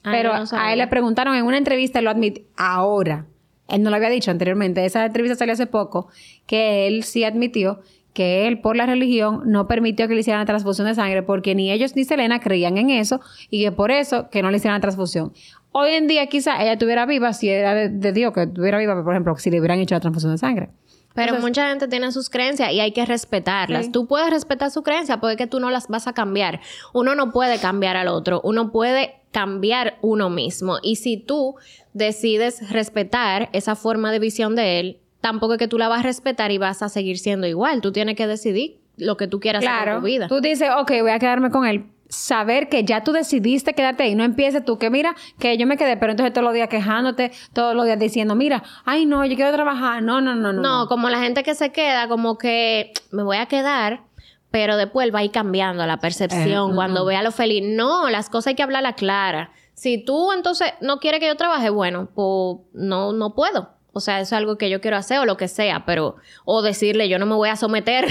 Pero 0.01 0.32
a 0.34 0.72
él 0.72 0.80
le 0.80 0.88
preguntaron 0.88 1.36
en 1.36 1.43
una 1.43 1.57
entrevista, 1.57 2.01
lo 2.01 2.10
admite 2.10 2.45
ahora. 2.55 3.26
Él 3.68 3.84
no 3.84 3.89
lo 3.89 3.97
había 3.97 4.10
dicho 4.10 4.32
anteriormente. 4.32 4.86
Esa 4.86 5.05
entrevista 5.05 5.36
salió 5.36 5.53
hace 5.53 5.68
poco, 5.68 6.07
que 6.47 6.88
él 6.88 7.03
sí 7.03 7.26
admitió 7.26 7.82
que 8.20 8.49
él, 8.49 8.59
por 8.59 8.76
la 8.76 8.86
religión, 8.86 9.43
no 9.45 9.65
permitió 9.65 10.09
que 10.09 10.13
le 10.13 10.20
hicieran 10.20 10.41
la 10.41 10.45
transfusión 10.45 10.86
de 10.86 10.93
sangre 10.93 11.24
porque 11.24 11.55
ni 11.55 11.72
ellos 11.72 11.95
ni 11.95 12.03
Selena 12.03 12.41
creían 12.41 12.78
en 12.78 12.89
eso 12.89 13.22
y 13.49 13.63
que 13.63 13.72
por 13.72 13.91
eso 13.91 14.30
que 14.30 14.41
no 14.41 14.51
le 14.51 14.57
hicieran 14.57 14.76
la 14.76 14.82
transfusión. 14.82 15.32
Hoy 15.72 15.91
en 15.91 16.07
día 16.07 16.28
quizá 16.28 16.61
ella 16.61 16.74
estuviera 16.74 17.05
viva 17.05 17.32
si 17.32 17.47
era 17.47 17.74
de, 17.74 18.11
Dios 18.11 18.34
que 18.34 18.43
estuviera 18.43 18.78
viva, 18.78 19.01
por 19.01 19.13
ejemplo, 19.13 19.38
si 19.38 19.49
le 19.49 19.61
hubieran 19.61 19.80
hecho 19.80 19.95
la 19.95 20.01
transfusión 20.01 20.34
de 20.34 20.38
sangre. 20.38 20.70
Pero 21.13 21.39
mucha 21.39 21.70
gente 21.70 21.88
tiene 21.88 22.11
sus 22.11 22.30
creencias 22.30 22.74
y 22.74 22.82
hay 22.82 22.91
que 22.91 23.05
respetarlas. 23.05 23.89
Tú 23.89 24.05
puedes 24.05 24.30
respetar 24.30 24.70
su 24.70 24.84
creencia 24.84 25.22
porque 25.22 25.47
tú 25.47 25.61
no 25.61 25.70
las 25.70 25.88
vas 25.88 26.05
a 26.07 26.11
cambiar. 26.11 26.59
Uno 26.93 27.15
no 27.15 27.32
puede 27.32 27.57
cambiar 27.57 27.95
al 27.95 28.09
otro, 28.09 28.41
uno 28.43 28.70
puede 28.74 29.22
cambiar 29.32 29.97
uno 30.01 30.30
mismo. 30.30 30.80
Y 30.84 30.97
si 30.97 31.15
tú 31.15 31.55
decides 31.93 32.70
respetar 32.70 33.47
esa 33.53 33.78
forma 33.78 34.11
de 34.11 34.20
visión 34.20 34.57
de 34.57 34.82
él, 34.82 34.99
tampoco 35.22 35.53
es 35.53 35.59
que 35.59 35.67
tú 35.67 35.78
la 35.78 35.88
vas 35.88 35.99
a 35.99 36.03
respetar 36.03 36.51
y 36.51 36.57
vas 36.57 36.82
a 36.82 36.89
seguir 36.89 37.17
siendo 37.20 37.47
igual. 37.47 37.82
Tú 37.82 37.91
tienes 37.91 38.15
que 38.15 38.28
decidir 38.28 38.80
lo 38.97 39.17
que 39.17 39.28
tú 39.28 39.39
quieras 39.39 39.65
hacer 39.65 39.89
en 39.89 39.99
tu 39.99 40.05
vida. 40.05 40.28
Tú 40.28 40.41
dices, 40.41 40.70
ok, 40.78 40.91
voy 41.01 41.11
a 41.11 41.20
quedarme 41.20 41.49
con 41.49 41.65
él. 41.65 41.86
Saber 42.09 42.70
que 42.70 42.84
ya 42.84 43.03
tú 43.03 43.11
decidiste 43.11 43.74
quedarte 43.74 44.03
ahí. 44.03 44.15
No 44.15 44.24
empieces 44.24 44.65
tú 44.65 44.80
que 44.80 44.89
mira, 44.89 45.15
que 45.38 45.57
yo 45.57 45.67
me 45.67 45.78
quedé, 45.78 45.95
pero 45.95 46.11
entonces 46.11 46.34
todos 46.34 46.43
los 46.43 46.53
días 46.53 46.67
quejándote, 46.67 47.32
todos 47.53 47.76
los 47.76 47.86
días 47.86 47.99
diciendo, 47.99 48.34
mira, 48.36 48.63
ay 48.84 49.05
no, 49.05 49.24
yo 49.26 49.36
quiero 49.36 49.53
trabajar. 49.53 50.01
No, 50.01 50.20
no, 50.20 50.36
no, 50.36 50.51
no. 50.51 50.61
No, 50.61 50.88
como 50.88 51.09
la 51.09 51.22
gente 51.22 51.43
que 51.43 51.53
se 51.53 51.72
queda, 51.72 52.07
como 52.07 52.38
que 52.38 52.93
me 53.11 53.22
voy 53.22 53.38
a 53.38 53.45
quedar, 53.45 54.01
pero 54.49 54.76
después 54.76 55.13
va 55.13 55.20
a 55.20 55.24
ir 55.24 55.32
cambiando 55.32 55.86
la 55.86 55.97
percepción 55.97 56.72
eh, 56.72 56.76
cuando 56.76 57.05
vea 57.05 57.22
lo 57.22 57.32
feliz. 57.32 57.63
No, 57.63 58.09
las 58.09 58.30
cosas 58.30 58.47
hay 58.47 58.55
que 58.55 58.63
hablarla 58.63 58.93
clara. 58.93 59.51
Si 59.76 60.03
tú 60.03 60.32
entonces 60.34 60.74
no 60.82 60.99
quieres 60.99 61.20
que 61.20 61.28
yo 61.28 61.36
trabaje, 61.36 61.70
bueno, 61.70 62.09
pues 62.13 62.57
no, 62.74 63.13
no 63.13 63.36
puedo. 63.36 63.78
O 63.91 63.99
sea, 64.01 64.19
eso 64.19 64.35
es 64.35 64.39
algo 64.39 64.57
que 64.57 64.69
yo 64.69 64.81
quiero 64.81 64.97
hacer 64.97 65.19
o 65.19 65.25
lo 65.25 65.35
que 65.35 65.47
sea, 65.47 65.83
pero, 65.85 66.17
o 66.45 66.61
decirle, 66.61 67.09
yo 67.09 67.17
no 67.17 67.25
me 67.25 67.35
voy 67.35 67.49
a 67.49 67.55
someter 67.55 68.05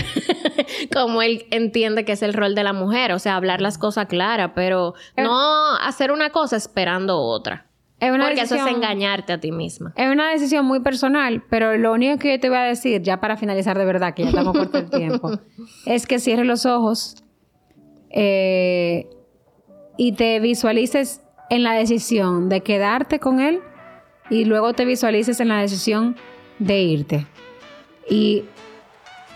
como 0.92 1.22
él 1.22 1.46
entiende 1.50 2.04
que 2.04 2.12
es 2.12 2.22
el 2.22 2.34
rol 2.34 2.54
de 2.54 2.64
la 2.64 2.72
mujer, 2.72 3.12
o 3.12 3.18
sea, 3.18 3.36
hablar 3.36 3.60
las 3.60 3.78
cosas 3.78 4.06
claras, 4.06 4.52
pero 4.54 4.94
no 5.16 5.74
hacer 5.76 6.10
una 6.10 6.30
cosa 6.30 6.56
esperando 6.56 7.18
otra. 7.18 7.66
Es 8.00 8.12
una 8.12 8.26
Porque 8.26 8.42
eso 8.42 8.54
es 8.54 8.66
engañarte 8.66 9.32
a 9.32 9.40
ti 9.40 9.50
misma. 9.50 9.92
Es 9.96 10.08
una 10.08 10.30
decisión 10.30 10.64
muy 10.64 10.80
personal, 10.80 11.42
pero 11.50 11.76
lo 11.76 11.92
único 11.92 12.16
que 12.18 12.32
yo 12.32 12.40
te 12.40 12.48
voy 12.48 12.58
a 12.58 12.62
decir, 12.62 13.02
ya 13.02 13.18
para 13.18 13.36
finalizar 13.36 13.76
de 13.76 13.84
verdad, 13.84 14.14
que 14.14 14.22
ya 14.22 14.28
estamos 14.28 14.56
corto 14.56 14.78
el 14.78 14.88
tiempo, 14.88 15.32
es 15.86 16.06
que 16.06 16.20
cierres 16.20 16.46
los 16.46 16.64
ojos 16.64 17.16
eh, 18.10 19.08
y 19.96 20.12
te 20.12 20.38
visualices 20.38 21.22
en 21.50 21.64
la 21.64 21.72
decisión 21.72 22.48
de 22.48 22.60
quedarte 22.62 23.18
con 23.18 23.40
él 23.40 23.60
y 24.30 24.44
luego 24.44 24.72
te 24.72 24.84
visualices 24.84 25.40
en 25.40 25.48
la 25.48 25.60
decisión 25.60 26.16
de 26.58 26.82
irte. 26.82 27.26
Y 28.08 28.44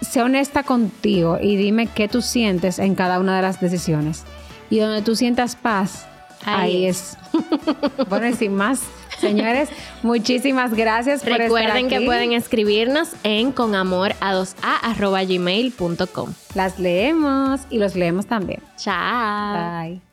sé 0.00 0.22
honesta 0.22 0.62
contigo 0.62 1.38
y 1.40 1.56
dime 1.56 1.86
qué 1.86 2.08
tú 2.08 2.22
sientes 2.22 2.78
en 2.78 2.94
cada 2.94 3.18
una 3.20 3.36
de 3.36 3.42
las 3.42 3.60
decisiones. 3.60 4.24
Y 4.70 4.78
donde 4.78 5.02
tú 5.02 5.16
sientas 5.16 5.56
paz, 5.56 6.06
ahí, 6.44 6.86
es. 6.86 7.18
bueno, 8.08 8.28
y 8.28 8.34
sin 8.34 8.54
más. 8.54 8.80
Señores, 9.18 9.68
muchísimas 10.02 10.74
gracias 10.74 11.22
por 11.22 11.38
Recuerden 11.38 11.88
que 11.88 12.00
pueden 12.00 12.32
escribirnos 12.32 13.10
en 13.22 13.54
conamora2a.gmail.com. 13.54 16.34
Las 16.54 16.78
leemos 16.78 17.60
y 17.70 17.78
los 17.78 17.94
leemos 17.94 18.26
también. 18.26 18.60
Chao. 18.76 19.82
Bye. 19.82 20.11